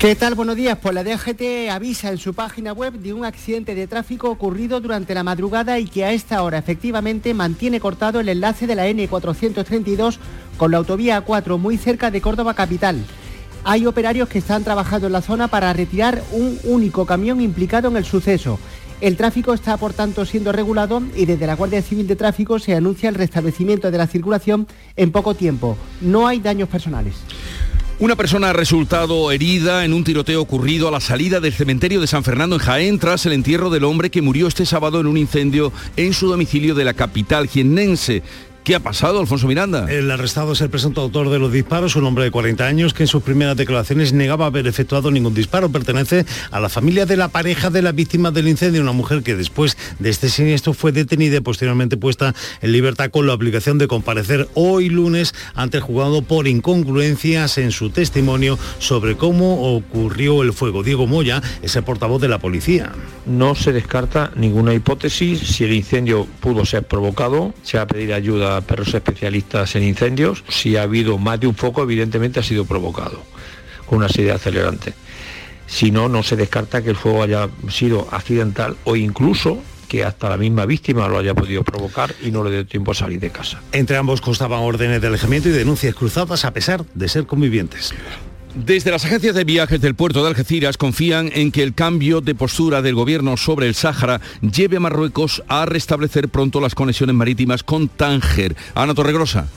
¿Qué 0.00 0.16
tal? 0.16 0.34
Buenos 0.34 0.56
días. 0.56 0.78
Pues 0.82 0.92
la 0.96 1.04
DGT 1.04 1.70
avisa 1.70 2.10
en 2.10 2.18
su 2.18 2.34
página 2.34 2.72
web 2.72 2.94
de 2.94 3.12
un 3.12 3.24
accidente 3.24 3.76
de 3.76 3.86
tráfico 3.86 4.30
ocurrido 4.30 4.80
durante 4.80 5.14
la 5.14 5.22
madrugada 5.22 5.78
y 5.78 5.84
que 5.84 6.04
a 6.04 6.12
esta 6.12 6.42
hora 6.42 6.58
efectivamente 6.58 7.34
mantiene 7.34 7.78
cortado 7.78 8.18
el 8.18 8.30
enlace 8.30 8.66
de 8.66 8.74
la 8.74 8.88
N432 8.88 10.16
con 10.56 10.72
la 10.72 10.78
autovía 10.78 11.24
A4 11.24 11.56
muy 11.56 11.76
cerca 11.76 12.10
de 12.10 12.20
Córdoba 12.20 12.54
capital. 12.54 13.04
Hay 13.70 13.84
operarios 13.84 14.30
que 14.30 14.38
están 14.38 14.64
trabajando 14.64 15.08
en 15.08 15.12
la 15.12 15.20
zona 15.20 15.48
para 15.48 15.70
retirar 15.74 16.22
un 16.32 16.58
único 16.64 17.04
camión 17.04 17.42
implicado 17.42 17.88
en 17.88 17.98
el 17.98 18.06
suceso. 18.06 18.58
El 19.02 19.18
tráfico 19.18 19.52
está, 19.52 19.76
por 19.76 19.92
tanto, 19.92 20.24
siendo 20.24 20.52
regulado 20.52 21.02
y 21.14 21.26
desde 21.26 21.46
la 21.46 21.54
Guardia 21.54 21.82
Civil 21.82 22.06
de 22.06 22.16
Tráfico 22.16 22.58
se 22.58 22.74
anuncia 22.74 23.10
el 23.10 23.14
restablecimiento 23.14 23.90
de 23.90 23.98
la 23.98 24.06
circulación 24.06 24.66
en 24.96 25.12
poco 25.12 25.34
tiempo. 25.34 25.76
No 26.00 26.26
hay 26.26 26.40
daños 26.40 26.70
personales. 26.70 27.16
Una 28.00 28.16
persona 28.16 28.50
ha 28.50 28.52
resultado 28.52 29.32
herida 29.32 29.84
en 29.84 29.92
un 29.92 30.04
tiroteo 30.04 30.40
ocurrido 30.40 30.88
a 30.88 30.92
la 30.92 31.00
salida 31.00 31.40
del 31.40 31.52
cementerio 31.52 32.00
de 32.00 32.06
San 32.06 32.22
Fernando 32.24 32.56
en 32.56 32.62
Jaén 32.62 32.98
tras 33.00 33.26
el 33.26 33.32
entierro 33.32 33.70
del 33.70 33.82
hombre 33.82 34.08
que 34.08 34.22
murió 34.22 34.46
este 34.46 34.64
sábado 34.64 35.00
en 35.00 35.08
un 35.08 35.18
incendio 35.18 35.72
en 35.96 36.14
su 36.14 36.28
domicilio 36.28 36.74
de 36.74 36.84
la 36.84 36.94
capital 36.94 37.48
jiennense. 37.48 38.22
¿Qué 38.64 38.74
ha 38.74 38.80
pasado, 38.80 39.18
Alfonso 39.20 39.46
Miranda? 39.46 39.90
El 39.90 40.10
arrestado 40.10 40.52
es 40.52 40.60
el 40.60 40.68
presunto 40.68 41.00
autor 41.00 41.30
de 41.30 41.38
los 41.38 41.50
disparos, 41.50 41.96
un 41.96 42.04
hombre 42.04 42.24
de 42.24 42.30
40 42.30 42.66
años 42.66 42.92
que 42.92 43.04
en 43.04 43.06
sus 43.06 43.22
primeras 43.22 43.56
declaraciones 43.56 44.12
negaba 44.12 44.44
haber 44.44 44.66
efectuado 44.66 45.10
ningún 45.10 45.32
disparo. 45.32 45.70
Pertenece 45.70 46.26
a 46.50 46.60
la 46.60 46.68
familia 46.68 47.06
de 47.06 47.16
la 47.16 47.28
pareja 47.28 47.70
de 47.70 47.80
la 47.80 47.92
víctima 47.92 48.30
del 48.30 48.46
incendio, 48.46 48.82
una 48.82 48.92
mujer 48.92 49.22
que 49.22 49.36
después 49.36 49.78
de 49.98 50.10
este 50.10 50.28
siniestro 50.28 50.74
fue 50.74 50.92
detenida 50.92 51.38
y 51.38 51.40
posteriormente 51.40 51.96
puesta 51.96 52.34
en 52.60 52.72
libertad 52.72 53.10
con 53.10 53.26
la 53.26 53.32
obligación 53.32 53.78
de 53.78 53.88
comparecer 53.88 54.48
hoy 54.52 54.90
lunes 54.90 55.34
ante 55.54 55.78
el 55.78 55.82
juzgado 55.82 56.20
por 56.20 56.46
incongruencias 56.46 57.56
en 57.56 57.72
su 57.72 57.88
testimonio 57.88 58.58
sobre 58.80 59.16
cómo 59.16 59.76
ocurrió 59.76 60.42
el 60.42 60.52
fuego. 60.52 60.82
Diego 60.82 61.06
Moya 61.06 61.40
es 61.62 61.74
el 61.76 61.84
portavoz 61.84 62.20
de 62.20 62.28
la 62.28 62.38
policía. 62.38 62.92
No 63.24 63.54
se 63.54 63.72
descarta 63.72 64.30
ninguna 64.36 64.74
hipótesis. 64.74 65.40
Si 65.40 65.64
el 65.64 65.72
incendio 65.72 66.26
pudo 66.40 66.66
ser 66.66 66.86
provocado, 66.86 67.54
se 67.62 67.78
va 67.78 67.84
a 67.84 67.86
pedir 67.86 68.12
ayuda 68.12 68.57
perros 68.64 68.94
especialistas 68.94 69.74
en 69.76 69.84
incendios. 69.84 70.44
Si 70.48 70.76
ha 70.76 70.82
habido 70.82 71.18
más 71.18 71.40
de 71.40 71.46
un 71.46 71.54
foco, 71.54 71.82
evidentemente 71.82 72.40
ha 72.40 72.42
sido 72.42 72.64
provocado 72.64 73.22
con 73.86 73.98
una 73.98 74.08
serie 74.08 74.26
de 74.26 74.32
acelerantes. 74.32 74.94
Si 75.66 75.90
no, 75.90 76.08
no 76.08 76.22
se 76.22 76.36
descarta 76.36 76.82
que 76.82 76.90
el 76.90 76.96
fuego 76.96 77.22
haya 77.22 77.48
sido 77.68 78.08
accidental 78.10 78.76
o 78.84 78.96
incluso 78.96 79.62
que 79.88 80.04
hasta 80.04 80.28
la 80.28 80.36
misma 80.36 80.66
víctima 80.66 81.08
lo 81.08 81.18
haya 81.18 81.34
podido 81.34 81.64
provocar 81.64 82.14
y 82.22 82.30
no 82.30 82.44
le 82.44 82.50
dio 82.50 82.66
tiempo 82.66 82.92
a 82.92 82.94
salir 82.94 83.20
de 83.20 83.30
casa. 83.30 83.60
Entre 83.72 83.96
ambos 83.96 84.20
constaban 84.20 84.60
órdenes 84.60 85.00
de 85.00 85.08
alejamiento 85.08 85.48
y 85.48 85.52
denuncias 85.52 85.94
cruzadas 85.94 86.44
a 86.44 86.52
pesar 86.52 86.84
de 86.94 87.08
ser 87.08 87.26
convivientes. 87.26 87.94
Desde 88.54 88.90
las 88.90 89.04
agencias 89.04 89.34
de 89.34 89.44
viajes 89.44 89.80
del 89.80 89.94
puerto 89.94 90.22
de 90.22 90.28
Algeciras 90.30 90.78
confían 90.78 91.30
en 91.34 91.52
que 91.52 91.62
el 91.62 91.74
cambio 91.74 92.20
de 92.20 92.34
postura 92.34 92.80
del 92.80 92.94
gobierno 92.94 93.36
sobre 93.36 93.66
el 93.66 93.74
Sáhara 93.74 94.20
lleve 94.40 94.78
a 94.78 94.80
Marruecos 94.80 95.42
a 95.48 95.66
restablecer 95.66 96.28
pronto 96.28 96.60
las 96.60 96.74
conexiones 96.74 97.14
marítimas 97.14 97.62
con 97.62 97.88
Tánger. 97.88 98.56
Ana 98.74 98.94
Torregrosa. 98.94 99.48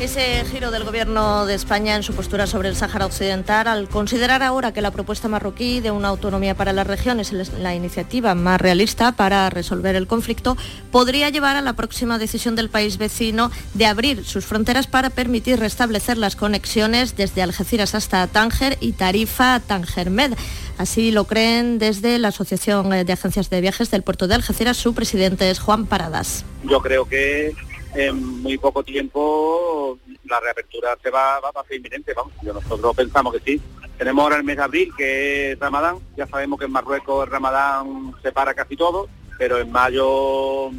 Ese 0.00 0.44
giro 0.50 0.72
del 0.72 0.84
Gobierno 0.84 1.46
de 1.46 1.54
España 1.54 1.94
en 1.94 2.02
su 2.02 2.14
postura 2.14 2.46
sobre 2.46 2.68
el 2.68 2.76
Sáhara 2.76 3.06
Occidental, 3.06 3.68
al 3.68 3.88
considerar 3.88 4.42
ahora 4.42 4.72
que 4.72 4.82
la 4.82 4.90
propuesta 4.90 5.28
marroquí 5.28 5.80
de 5.80 5.92
una 5.92 6.08
autonomía 6.08 6.56
para 6.56 6.72
la 6.72 6.84
región 6.84 7.20
es 7.20 7.32
la 7.32 7.74
iniciativa 7.74 8.34
más 8.34 8.60
realista 8.60 9.12
para 9.12 9.48
resolver 9.50 9.94
el 9.94 10.08
conflicto, 10.08 10.58
podría 10.90 11.30
llevar 11.30 11.56
a 11.56 11.62
la 11.62 11.74
próxima 11.74 12.18
decisión 12.18 12.56
del 12.56 12.68
país 12.68 12.98
vecino 12.98 13.50
de 13.72 13.86
abrir 13.86 14.24
sus 14.24 14.44
fronteras 14.44 14.88
para 14.88 15.10
permitir 15.10 15.60
restablecer 15.60 16.18
las 16.18 16.36
conexiones 16.36 17.16
desde 17.16 17.42
Algeciras 17.42 17.94
hasta 17.94 18.26
Tánger 18.26 18.76
y 18.80 18.92
Tarifa 18.92 19.54
a 19.54 19.60
Tánger-Med. 19.60 20.34
Así 20.76 21.12
lo 21.12 21.24
creen 21.24 21.78
desde 21.78 22.18
la 22.18 22.28
Asociación 22.28 22.90
de 22.90 23.12
Agencias 23.12 23.48
de 23.48 23.60
Viajes 23.60 23.92
del 23.92 24.02
Puerto 24.02 24.26
de 24.26 24.34
Algeciras. 24.34 24.76
Su 24.76 24.92
presidente 24.92 25.48
es 25.50 25.60
Juan 25.60 25.86
Paradas. 25.86 26.44
Yo 26.64 26.80
creo 26.80 27.06
que 27.06 27.54
en 27.94 28.42
muy 28.42 28.58
poco 28.58 28.82
tiempo 28.82 29.98
la 30.24 30.40
reapertura 30.40 30.96
se 31.02 31.10
va, 31.10 31.40
va, 31.40 31.50
a 31.54 31.64
ser 31.66 31.76
inminente, 31.76 32.12
vamos, 32.14 32.32
nosotros 32.42 32.96
pensamos 32.96 33.32
que 33.34 33.40
sí. 33.40 33.62
Tenemos 33.98 34.22
ahora 34.22 34.36
el 34.36 34.44
mes 34.44 34.56
de 34.56 34.62
abril, 34.62 34.92
que 34.96 35.52
es 35.52 35.58
Ramadán, 35.58 35.98
ya 36.16 36.26
sabemos 36.26 36.58
que 36.58 36.64
en 36.64 36.72
Marruecos 36.72 37.24
el 37.24 37.30
Ramadán 37.30 38.12
se 38.22 38.32
para 38.32 38.54
casi 38.54 38.76
todo, 38.76 39.08
pero 39.38 39.58
en 39.58 39.70
mayo 39.70 40.70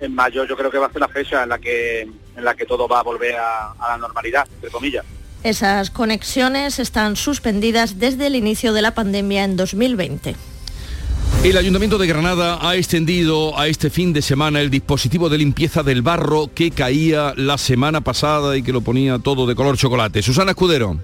en 0.00 0.14
mayo 0.14 0.44
yo 0.44 0.56
creo 0.56 0.70
que 0.70 0.78
va 0.78 0.86
a 0.86 0.92
ser 0.92 1.00
la 1.00 1.08
fecha 1.08 1.44
en 1.44 1.48
la 1.48 1.58
que 1.58 2.02
en 2.02 2.44
la 2.44 2.54
que 2.54 2.66
todo 2.66 2.88
va 2.88 3.00
a 3.00 3.02
volver 3.04 3.36
a 3.36 3.74
la 3.88 3.96
normalidad, 3.96 4.48
entre 4.54 4.70
comillas. 4.70 5.04
Esas 5.44 5.90
conexiones 5.90 6.78
están 6.78 7.16
suspendidas 7.16 7.98
desde 7.98 8.28
el 8.28 8.34
inicio 8.34 8.72
de 8.72 8.80
la 8.80 8.94
pandemia 8.94 9.44
en 9.44 9.56
2020. 9.56 10.34
El 11.44 11.58
Ayuntamiento 11.58 11.98
de 11.98 12.06
Granada 12.06 12.58
ha 12.66 12.74
extendido 12.74 13.58
a 13.58 13.68
este 13.68 13.90
fin 13.90 14.14
de 14.14 14.22
semana 14.22 14.62
el 14.62 14.70
dispositivo 14.70 15.28
de 15.28 15.36
limpieza 15.36 15.82
del 15.82 16.00
barro 16.00 16.48
que 16.54 16.70
caía 16.70 17.34
la 17.36 17.58
semana 17.58 18.00
pasada 18.00 18.56
y 18.56 18.62
que 18.62 18.72
lo 18.72 18.80
ponía 18.80 19.18
todo 19.18 19.46
de 19.46 19.54
color 19.54 19.76
chocolate. 19.76 20.22
Susana 20.22 20.52
Escudero. 20.52 20.98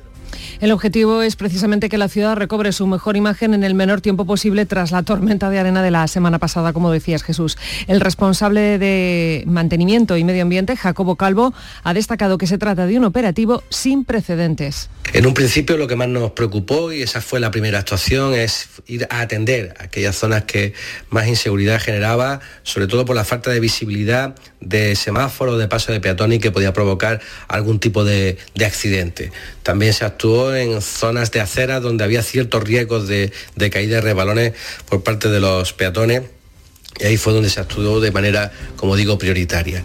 El 0.58 0.72
objetivo 0.72 1.22
es 1.22 1.36
precisamente 1.36 1.88
que 1.88 1.98
la 1.98 2.08
ciudad 2.08 2.36
recobre 2.36 2.72
su 2.72 2.86
mejor 2.86 3.16
imagen 3.16 3.54
en 3.54 3.64
el 3.64 3.74
menor 3.74 4.00
tiempo 4.00 4.24
posible 4.26 4.66
tras 4.66 4.90
la 4.90 5.02
tormenta 5.02 5.48
de 5.50 5.58
arena 5.58 5.82
de 5.82 5.90
la 5.90 6.06
semana 6.08 6.38
pasada, 6.38 6.72
como 6.72 6.90
decías 6.90 7.22
Jesús. 7.22 7.56
El 7.86 8.00
responsable 8.00 8.78
de 8.78 9.44
mantenimiento 9.46 10.16
y 10.16 10.24
medio 10.24 10.42
ambiente, 10.42 10.76
Jacobo 10.76 11.16
Calvo, 11.16 11.54
ha 11.82 11.94
destacado 11.94 12.38
que 12.38 12.46
se 12.46 12.58
trata 12.58 12.86
de 12.86 12.98
un 12.98 13.04
operativo 13.04 13.62
sin 13.70 14.04
precedentes. 14.04 14.90
En 15.12 15.26
un 15.26 15.34
principio 15.34 15.76
lo 15.76 15.88
que 15.88 15.96
más 15.96 16.08
nos 16.08 16.32
preocupó, 16.32 16.92
y 16.92 17.02
esa 17.02 17.20
fue 17.20 17.40
la 17.40 17.50
primera 17.50 17.80
actuación, 17.80 18.34
es 18.34 18.68
ir 18.86 19.06
a 19.10 19.20
atender 19.20 19.74
aquellas 19.78 20.16
zonas 20.16 20.44
que 20.44 20.72
más 21.08 21.26
inseguridad 21.26 21.80
generaba, 21.80 22.40
sobre 22.62 22.86
todo 22.86 23.04
por 23.04 23.16
la 23.16 23.24
falta 23.24 23.50
de 23.50 23.60
visibilidad 23.60 24.36
de 24.60 24.94
semáforos, 24.94 25.58
de 25.58 25.66
paso 25.66 25.90
de 25.90 26.00
peatones 26.00 26.38
que 26.38 26.52
podía 26.52 26.72
provocar 26.72 27.20
algún 27.48 27.80
tipo 27.80 28.04
de 28.04 28.38
accidente. 28.64 29.32
También 29.62 29.92
se 29.92 30.04
actuó 30.04 30.54
en 30.54 30.80
zonas 30.80 31.30
de 31.30 31.40
acera 31.40 31.80
donde 31.80 32.04
había 32.04 32.22
ciertos 32.22 32.64
riesgos 32.64 33.08
de, 33.08 33.32
de 33.56 33.70
caída 33.70 33.96
de 33.96 34.02
rebalones 34.02 34.54
por 34.88 35.02
parte 35.02 35.28
de 35.28 35.40
los 35.40 35.72
peatones 35.72 36.22
y 36.98 37.04
ahí 37.04 37.16
fue 37.16 37.32
donde 37.32 37.50
se 37.50 37.60
actuó 37.60 38.00
de 38.00 38.10
manera, 38.10 38.52
como 38.76 38.96
digo, 38.96 39.18
prioritaria. 39.18 39.84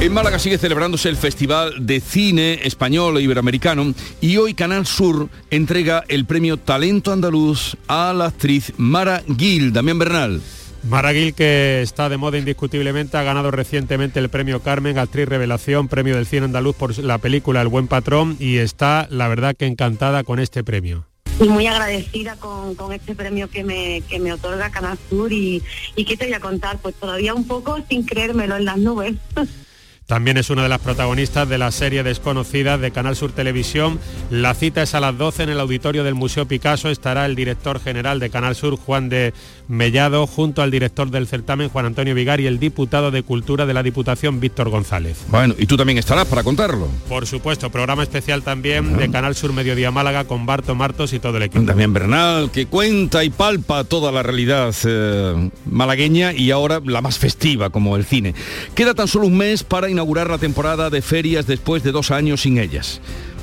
En 0.00 0.12
Málaga 0.12 0.38
sigue 0.38 0.58
celebrándose 0.58 1.08
el 1.08 1.16
Festival 1.16 1.86
de 1.86 2.00
Cine 2.00 2.60
Español 2.64 3.16
e 3.16 3.22
Iberoamericano 3.22 3.94
y 4.20 4.36
hoy 4.36 4.54
Canal 4.54 4.86
Sur 4.86 5.28
entrega 5.50 6.04
el 6.08 6.26
premio 6.26 6.56
Talento 6.56 7.12
Andaluz 7.12 7.76
a 7.86 8.12
la 8.12 8.26
actriz 8.26 8.72
Mara 8.76 9.22
Gil, 9.38 9.72
Damián 9.72 9.98
Bernal. 9.98 10.42
Maraguil, 10.88 11.34
que 11.34 11.80
está 11.80 12.10
de 12.10 12.18
moda 12.18 12.36
indiscutiblemente, 12.36 13.16
ha 13.16 13.22
ganado 13.22 13.50
recientemente 13.50 14.20
el 14.20 14.28
premio 14.28 14.60
Carmen, 14.60 14.98
actriz 14.98 15.26
revelación, 15.26 15.88
premio 15.88 16.16
del 16.16 16.26
cine 16.26 16.44
andaluz 16.44 16.76
por 16.76 16.98
la 16.98 17.16
película 17.18 17.62
El 17.62 17.68
buen 17.68 17.88
patrón 17.88 18.36
y 18.38 18.58
está, 18.58 19.06
la 19.10 19.28
verdad, 19.28 19.56
que 19.56 19.66
encantada 19.66 20.24
con 20.24 20.38
este 20.38 20.62
premio. 20.62 21.06
Y 21.40 21.48
muy 21.48 21.66
agradecida 21.66 22.36
con, 22.36 22.92
este 22.92 23.14
premio 23.14 23.48
que 23.48 23.64
me, 23.64 24.02
que 24.08 24.20
me 24.20 24.32
otorga 24.32 24.70
Canal 24.70 24.98
Sur 25.08 25.32
y, 25.32 25.62
y 25.96 26.04
qué 26.04 26.16
te 26.16 26.26
voy 26.26 26.34
a 26.34 26.40
contar, 26.40 26.78
pues 26.78 26.94
todavía 26.94 27.34
un 27.34 27.46
poco 27.46 27.78
sin 27.88 28.04
creérmelo 28.04 28.56
en 28.56 28.66
las 28.66 28.76
nubes. 28.76 29.14
También 30.06 30.36
es 30.36 30.50
una 30.50 30.62
de 30.62 30.68
las 30.68 30.80
protagonistas 30.80 31.48
de 31.48 31.56
la 31.56 31.70
serie 31.70 32.02
Desconocida 32.02 32.76
de 32.76 32.90
Canal 32.90 33.16
Sur 33.16 33.32
Televisión. 33.32 33.98
La 34.28 34.52
cita 34.52 34.82
es 34.82 34.94
a 34.94 35.00
las 35.00 35.16
12 35.16 35.44
en 35.44 35.48
el 35.48 35.60
auditorio 35.60 36.04
del 36.04 36.14
Museo 36.14 36.46
Picasso. 36.46 36.90
Estará 36.90 37.24
el 37.24 37.34
director 37.34 37.80
general 37.80 38.20
de 38.20 38.28
Canal 38.28 38.54
Sur, 38.54 38.76
Juan 38.76 39.08
de 39.08 39.32
Mellado, 39.68 40.26
junto 40.26 40.62
al 40.62 40.70
director 40.70 41.10
del 41.10 41.26
certamen, 41.26 41.68
Juan 41.68 41.86
Antonio 41.86 42.14
Vigar, 42.14 42.40
y 42.40 42.46
el 42.46 42.58
diputado 42.58 43.10
de 43.10 43.22
Cultura 43.22 43.66
de 43.66 43.74
la 43.74 43.82
Diputación, 43.82 44.40
Víctor 44.40 44.70
González. 44.70 45.24
Bueno, 45.28 45.54
y 45.58 45.66
tú 45.66 45.76
también 45.76 45.98
estarás 45.98 46.26
para 46.26 46.42
contarlo. 46.42 46.88
Por 47.08 47.26
supuesto, 47.26 47.70
programa 47.70 48.02
especial 48.02 48.42
también 48.42 48.96
de 48.96 49.10
Canal 49.10 49.34
Sur 49.34 49.52
Mediodía 49.52 49.90
Málaga 49.90 50.24
con 50.24 50.46
Barto 50.46 50.74
Martos 50.74 51.12
y 51.12 51.18
todo 51.18 51.36
el 51.38 51.44
equipo. 51.44 51.64
También 51.64 51.92
Bernal, 51.92 52.50
que 52.50 52.66
cuenta 52.66 53.24
y 53.24 53.30
palpa 53.30 53.84
toda 53.84 54.12
la 54.12 54.22
realidad 54.22 54.74
eh, 54.84 55.50
malagueña 55.64 56.32
y 56.32 56.50
ahora 56.50 56.80
la 56.84 57.00
más 57.00 57.18
festiva, 57.18 57.70
como 57.70 57.96
el 57.96 58.04
cine. 58.04 58.34
Queda 58.74 58.94
tan 58.94 59.08
solo 59.08 59.26
un 59.26 59.36
mes 59.36 59.64
para 59.64 59.88
inaugurar 59.88 60.30
la 60.30 60.38
temporada 60.38 60.90
de 60.90 61.02
ferias 61.02 61.46
después 61.46 61.82
de 61.82 61.92
dos 61.92 62.10
años 62.10 62.42
sin 62.42 62.58
ellas. 62.58 63.00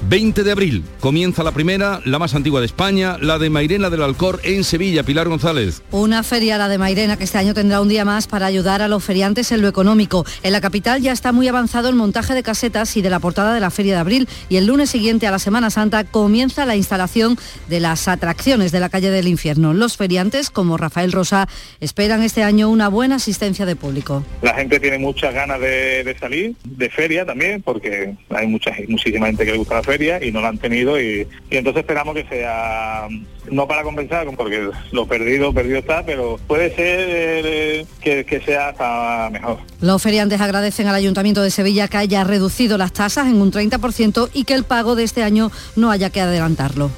20 0.09 0.43
de 0.43 0.51
abril 0.51 0.83
comienza 0.99 1.43
la 1.43 1.51
primera, 1.51 2.01
la 2.05 2.17
más 2.17 2.33
antigua 2.33 2.59
de 2.59 2.65
España, 2.65 3.17
la 3.19 3.37
de 3.37 3.49
Mairena 3.49 3.89
del 3.89 4.01
Alcor 4.01 4.39
en 4.43 4.63
Sevilla. 4.63 5.03
Pilar 5.03 5.27
González. 5.27 5.83
Una 5.91 6.23
feria, 6.23 6.57
la 6.57 6.69
de 6.69 6.77
Mairena, 6.77 7.17
que 7.17 7.23
este 7.23 7.37
año 7.37 7.53
tendrá 7.53 7.81
un 7.81 7.87
día 7.87 8.03
más 8.03 8.27
para 8.27 8.47
ayudar 8.47 8.81
a 8.81 8.87
los 8.87 9.03
feriantes 9.03 9.51
en 9.51 9.61
lo 9.61 9.67
económico. 9.67 10.25
En 10.41 10.53
la 10.53 10.61
capital 10.61 11.01
ya 11.01 11.11
está 11.11 11.31
muy 11.31 11.47
avanzado 11.47 11.89
el 11.89 11.95
montaje 11.95 12.33
de 12.33 12.43
casetas 12.43 12.97
y 12.97 13.01
de 13.01 13.09
la 13.09 13.19
portada 13.19 13.53
de 13.53 13.59
la 13.59 13.69
feria 13.69 13.93
de 13.93 13.99
abril 13.99 14.27
y 14.49 14.57
el 14.57 14.65
lunes 14.65 14.89
siguiente 14.89 15.27
a 15.27 15.31
la 15.31 15.39
Semana 15.39 15.69
Santa 15.69 16.03
comienza 16.03 16.65
la 16.65 16.75
instalación 16.75 17.37
de 17.69 17.79
las 17.79 18.07
atracciones 18.07 18.71
de 18.71 18.79
la 18.79 18.89
calle 18.89 19.11
del 19.11 19.27
infierno. 19.27 19.73
Los 19.73 19.97
feriantes, 19.97 20.49
como 20.49 20.77
Rafael 20.77 21.11
Rosa, 21.11 21.47
esperan 21.79 22.23
este 22.23 22.43
año 22.43 22.69
una 22.69 22.87
buena 22.87 23.15
asistencia 23.15 23.65
de 23.65 23.75
público. 23.75 24.25
La 24.41 24.55
gente 24.55 24.79
tiene 24.79 24.97
muchas 24.97 25.33
ganas 25.33 25.59
de, 25.59 26.03
de 26.03 26.17
salir, 26.17 26.55
de 26.63 26.89
feria 26.89 27.25
también, 27.25 27.61
porque 27.61 28.15
hay 28.29 28.47
mucha, 28.47 28.71
muchísima 28.87 29.27
gente 29.27 29.45
que 29.45 29.51
le 29.51 29.57
gusta 29.57 29.75
la 29.75 29.83
feria 29.83 29.90
feria 29.91 30.23
y 30.23 30.31
no 30.31 30.39
la 30.39 30.47
han 30.47 30.57
tenido 30.57 30.99
y, 31.01 31.27
y 31.49 31.57
entonces 31.57 31.81
esperamos 31.81 32.15
que 32.15 32.25
sea 32.25 33.09
no 33.49 33.67
para 33.67 33.83
compensar, 33.83 34.25
porque 34.37 34.69
lo 34.91 35.05
perdido, 35.05 35.53
perdido 35.53 35.79
está, 35.79 36.05
pero 36.05 36.39
puede 36.47 36.73
ser 36.73 36.99
eh, 37.09 37.85
que, 38.01 38.23
que 38.23 38.39
sea 38.39 38.69
hasta 38.69 39.29
mejor. 39.31 39.57
Los 39.81 40.01
feriantes 40.01 40.39
agradecen 40.39 40.87
al 40.87 40.95
Ayuntamiento 40.95 41.41
de 41.41 41.51
Sevilla 41.51 41.89
que 41.89 41.97
haya 41.97 42.23
reducido 42.23 42.77
las 42.77 42.93
tasas 42.93 43.27
en 43.27 43.41
un 43.41 43.51
30% 43.51 44.29
y 44.33 44.45
que 44.45 44.53
el 44.53 44.63
pago 44.63 44.95
de 44.95 45.03
este 45.03 45.23
año 45.23 45.51
no 45.75 45.91
haya 45.91 46.09
que 46.09 46.21
adelantarlo. 46.21 46.89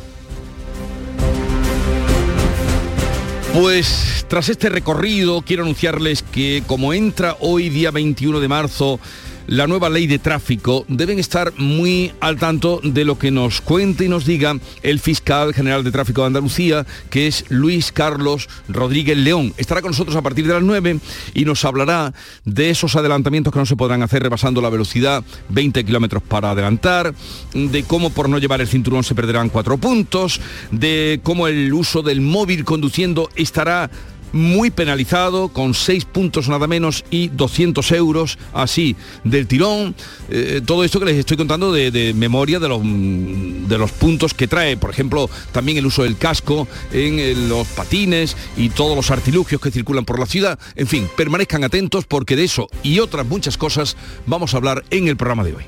Pues 3.53 4.25
tras 4.27 4.49
este 4.49 4.69
recorrido 4.69 5.43
quiero 5.43 5.61
anunciarles 5.63 6.23
que 6.23 6.63
como 6.65 6.91
entra 6.93 7.37
hoy 7.39 7.69
día 7.69 7.91
21 7.91 8.39
de 8.39 8.47
marzo 8.47 8.99
la 9.47 9.67
nueva 9.67 9.89
ley 9.89 10.07
de 10.07 10.19
tráfico, 10.19 10.85
deben 10.87 11.19
estar 11.19 11.53
muy 11.57 12.11
al 12.19 12.37
tanto 12.37 12.79
de 12.83 13.05
lo 13.05 13.17
que 13.17 13.31
nos 13.31 13.61
cuente 13.61 14.05
y 14.05 14.09
nos 14.09 14.25
diga 14.25 14.57
el 14.81 14.99
fiscal 14.99 15.53
general 15.53 15.83
de 15.83 15.91
tráfico 15.91 16.21
de 16.21 16.27
Andalucía, 16.27 16.85
que 17.09 17.27
es 17.27 17.45
Luis 17.49 17.91
Carlos 17.91 18.49
Rodríguez 18.67 19.17
León. 19.17 19.53
Estará 19.57 19.81
con 19.81 19.91
nosotros 19.91 20.15
a 20.15 20.21
partir 20.21 20.47
de 20.47 20.53
las 20.53 20.63
9 20.63 20.99
y 21.33 21.45
nos 21.45 21.65
hablará 21.65 22.13
de 22.45 22.69
esos 22.69 22.95
adelantamientos 22.95 23.53
que 23.53 23.59
no 23.59 23.65
se 23.65 23.75
podrán 23.75 24.03
hacer 24.03 24.23
rebasando 24.23 24.61
la 24.61 24.69
velocidad 24.69 25.23
20 25.49 25.83
kilómetros 25.83 26.23
para 26.23 26.51
adelantar, 26.51 27.13
de 27.53 27.83
cómo 27.83 28.09
por 28.09 28.29
no 28.29 28.37
llevar 28.37 28.61
el 28.61 28.67
cinturón 28.67 29.03
se 29.03 29.15
perderán 29.15 29.49
cuatro 29.49 29.77
puntos, 29.77 30.39
de 30.71 31.19
cómo 31.23 31.47
el 31.47 31.73
uso 31.73 32.01
del 32.01 32.21
móvil 32.21 32.63
conduciendo 32.65 33.29
estará 33.35 33.89
muy 34.33 34.71
penalizado, 34.71 35.47
con 35.47 35.73
seis 35.73 36.03
puntos 36.03 36.49
nada 36.49 36.67
menos 36.67 37.05
y 37.09 37.29
200 37.29 37.91
euros, 37.93 38.37
así, 38.53 38.95
del 39.23 39.47
tirón. 39.47 39.95
Eh, 40.29 40.61
todo 40.65 40.83
esto 40.83 40.99
que 40.99 41.05
les 41.05 41.17
estoy 41.17 41.37
contando 41.37 41.71
de, 41.71 42.13
memoria 42.15 42.59
de 42.59 42.67
los, 42.67 42.81
de 42.83 43.77
los 43.77 43.91
puntos 43.91 44.33
que 44.33 44.47
trae, 44.47 44.75
por 44.75 44.89
ejemplo, 44.89 45.29
también 45.51 45.77
el 45.77 45.85
uso 45.85 46.03
del 46.03 46.17
casco 46.17 46.67
en, 46.91 47.47
los 47.47 47.67
patines 47.67 48.35
y 48.57 48.69
todos 48.69 48.95
los 48.95 49.11
artilugios 49.11 49.61
que 49.61 49.71
circulan 49.71 50.05
por 50.05 50.19
la 50.19 50.25
ciudad. 50.25 50.59
En 50.75 50.87
fin, 50.87 51.07
permanezcan 51.15 51.63
atentos 51.63 52.05
porque 52.05 52.35
de 52.35 52.45
eso 52.45 52.67
y 52.81 52.99
otras 52.99 53.25
muchas 53.25 53.57
cosas 53.57 53.95
vamos 54.25 54.53
a 54.53 54.57
hablar 54.57 54.83
en 54.89 55.07
el 55.07 55.15
programa 55.15 55.43
de 55.43 55.55
hoy. 55.55 55.63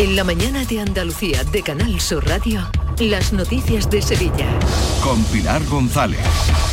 En 0.00 0.16
la 0.16 0.24
mañana 0.24 0.64
de 0.64 0.80
Andalucía 0.80 1.44
de 1.44 1.62
Canal 1.62 2.00
Sur 2.00 2.26
Radio. 2.26 2.66
Las 3.00 3.34
noticias 3.34 3.88
de 3.90 4.00
Sevilla. 4.00 4.46
Con 5.02 5.22
Pilar 5.24 5.62
González. 5.66 6.20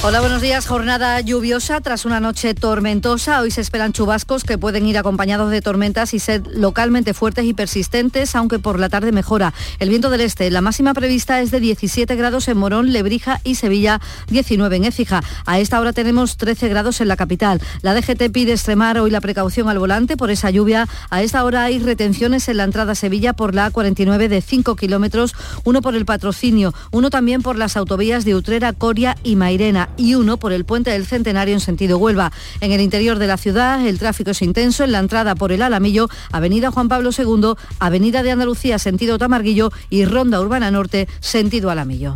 Hola, 0.04 0.20
buenos 0.20 0.42
días. 0.42 0.68
Jornada 0.68 1.20
lluviosa 1.22 1.80
tras 1.82 2.06
una 2.06 2.20
noche 2.20 2.54
tormentosa. 2.54 3.42
Hoy 3.42 3.50
se 3.50 3.62
esperan 3.62 3.94
chubascos 3.94 4.44
que 4.44 4.58
pueden 4.58 4.86
ir 4.86 4.98
acompañados 4.98 5.52
de 5.52 5.62
tormentas 5.62 6.14
y 6.14 6.20
ser 6.20 6.44
localmente 6.48 7.14
fuertes 7.14 7.46
y 7.46 7.54
persistentes, 7.54 8.36
aunque 8.36 8.60
por 8.60 8.78
la 8.78 8.90
tarde 8.90 9.12
mejora. 9.14 9.54
El 9.80 9.90
viento 9.90 10.10
del 10.10 10.22
este, 10.22 10.52
la 10.52 10.62
máxima 10.62 10.94
prevista 10.94 11.42
es 11.42 11.50
de 11.50 11.62
17 11.62 12.14
grados 12.16 12.48
en 12.50 12.58
Morón, 12.58 12.92
Lebrija 12.92 13.40
y 13.44 13.56
Sevilla, 13.56 14.02
19 14.30 14.76
en 14.76 14.84
Écija. 14.84 15.24
A 15.46 15.60
esta 15.60 15.80
hora 15.80 15.94
tenemos 15.94 16.36
13 16.36 16.68
grados 16.68 17.00
en 17.00 17.08
la 17.08 17.16
capital. 17.16 17.62
La 17.82 17.94
DGT 17.94 18.32
pide 18.32 18.52
extremar 18.52 19.00
hoy 19.00 19.12
la 19.12 19.22
precaución 19.22 19.70
al 19.70 19.80
volante 19.80 20.18
por 20.18 20.30
esa 20.30 20.50
lluvia. 20.50 20.88
A 21.10 21.24
esta 21.24 21.44
hora 21.44 21.64
hay 21.64 21.80
retenciones 21.80 22.48
en 22.50 22.58
la 22.58 22.66
entrada 22.66 22.92
a 22.92 22.96
Sevilla 22.96 23.17
por 23.34 23.56
la 23.56 23.72
A49 23.72 24.28
de 24.28 24.42
5 24.42 24.76
kilómetros, 24.76 25.34
uno 25.64 25.82
por 25.82 25.96
el 25.96 26.06
patrocinio, 26.06 26.74
uno 26.92 27.10
también 27.10 27.42
por 27.42 27.58
las 27.58 27.76
autovías 27.78 28.26
de 28.26 28.36
Utrera, 28.36 28.74
Coria 28.74 29.18
y 29.24 29.36
Mairena 29.36 29.90
y 29.98 30.16
uno 30.16 30.38
por 30.38 30.54
el 30.54 30.66
puente 30.66 30.92
del 30.92 31.06
Centenario 31.06 31.54
en 31.54 31.60
sentido 31.60 31.98
Huelva. 31.98 32.32
En 32.62 32.72
el 32.72 32.82
interior 32.82 33.20
de 33.20 33.28
la 33.28 33.38
ciudad 33.38 33.86
el 33.86 34.00
tráfico 34.00 34.32
es 34.32 34.42
intenso 34.42 34.84
en 34.84 34.92
la 34.92 35.00
entrada 35.00 35.36
por 35.36 35.52
el 35.52 35.62
Alamillo, 35.62 36.10
Avenida 36.32 36.72
Juan 36.72 36.88
Pablo 36.88 37.10
II, 37.18 37.54
Avenida 37.80 38.24
de 38.24 38.32
Andalucía 38.32 38.80
sentido 38.80 39.18
Tamarguillo 39.18 39.72
y 39.90 40.06
Ronda 40.06 40.40
Urbana 40.40 40.72
Norte 40.72 41.08
sentido 41.20 41.70
Alamillo. 41.70 42.16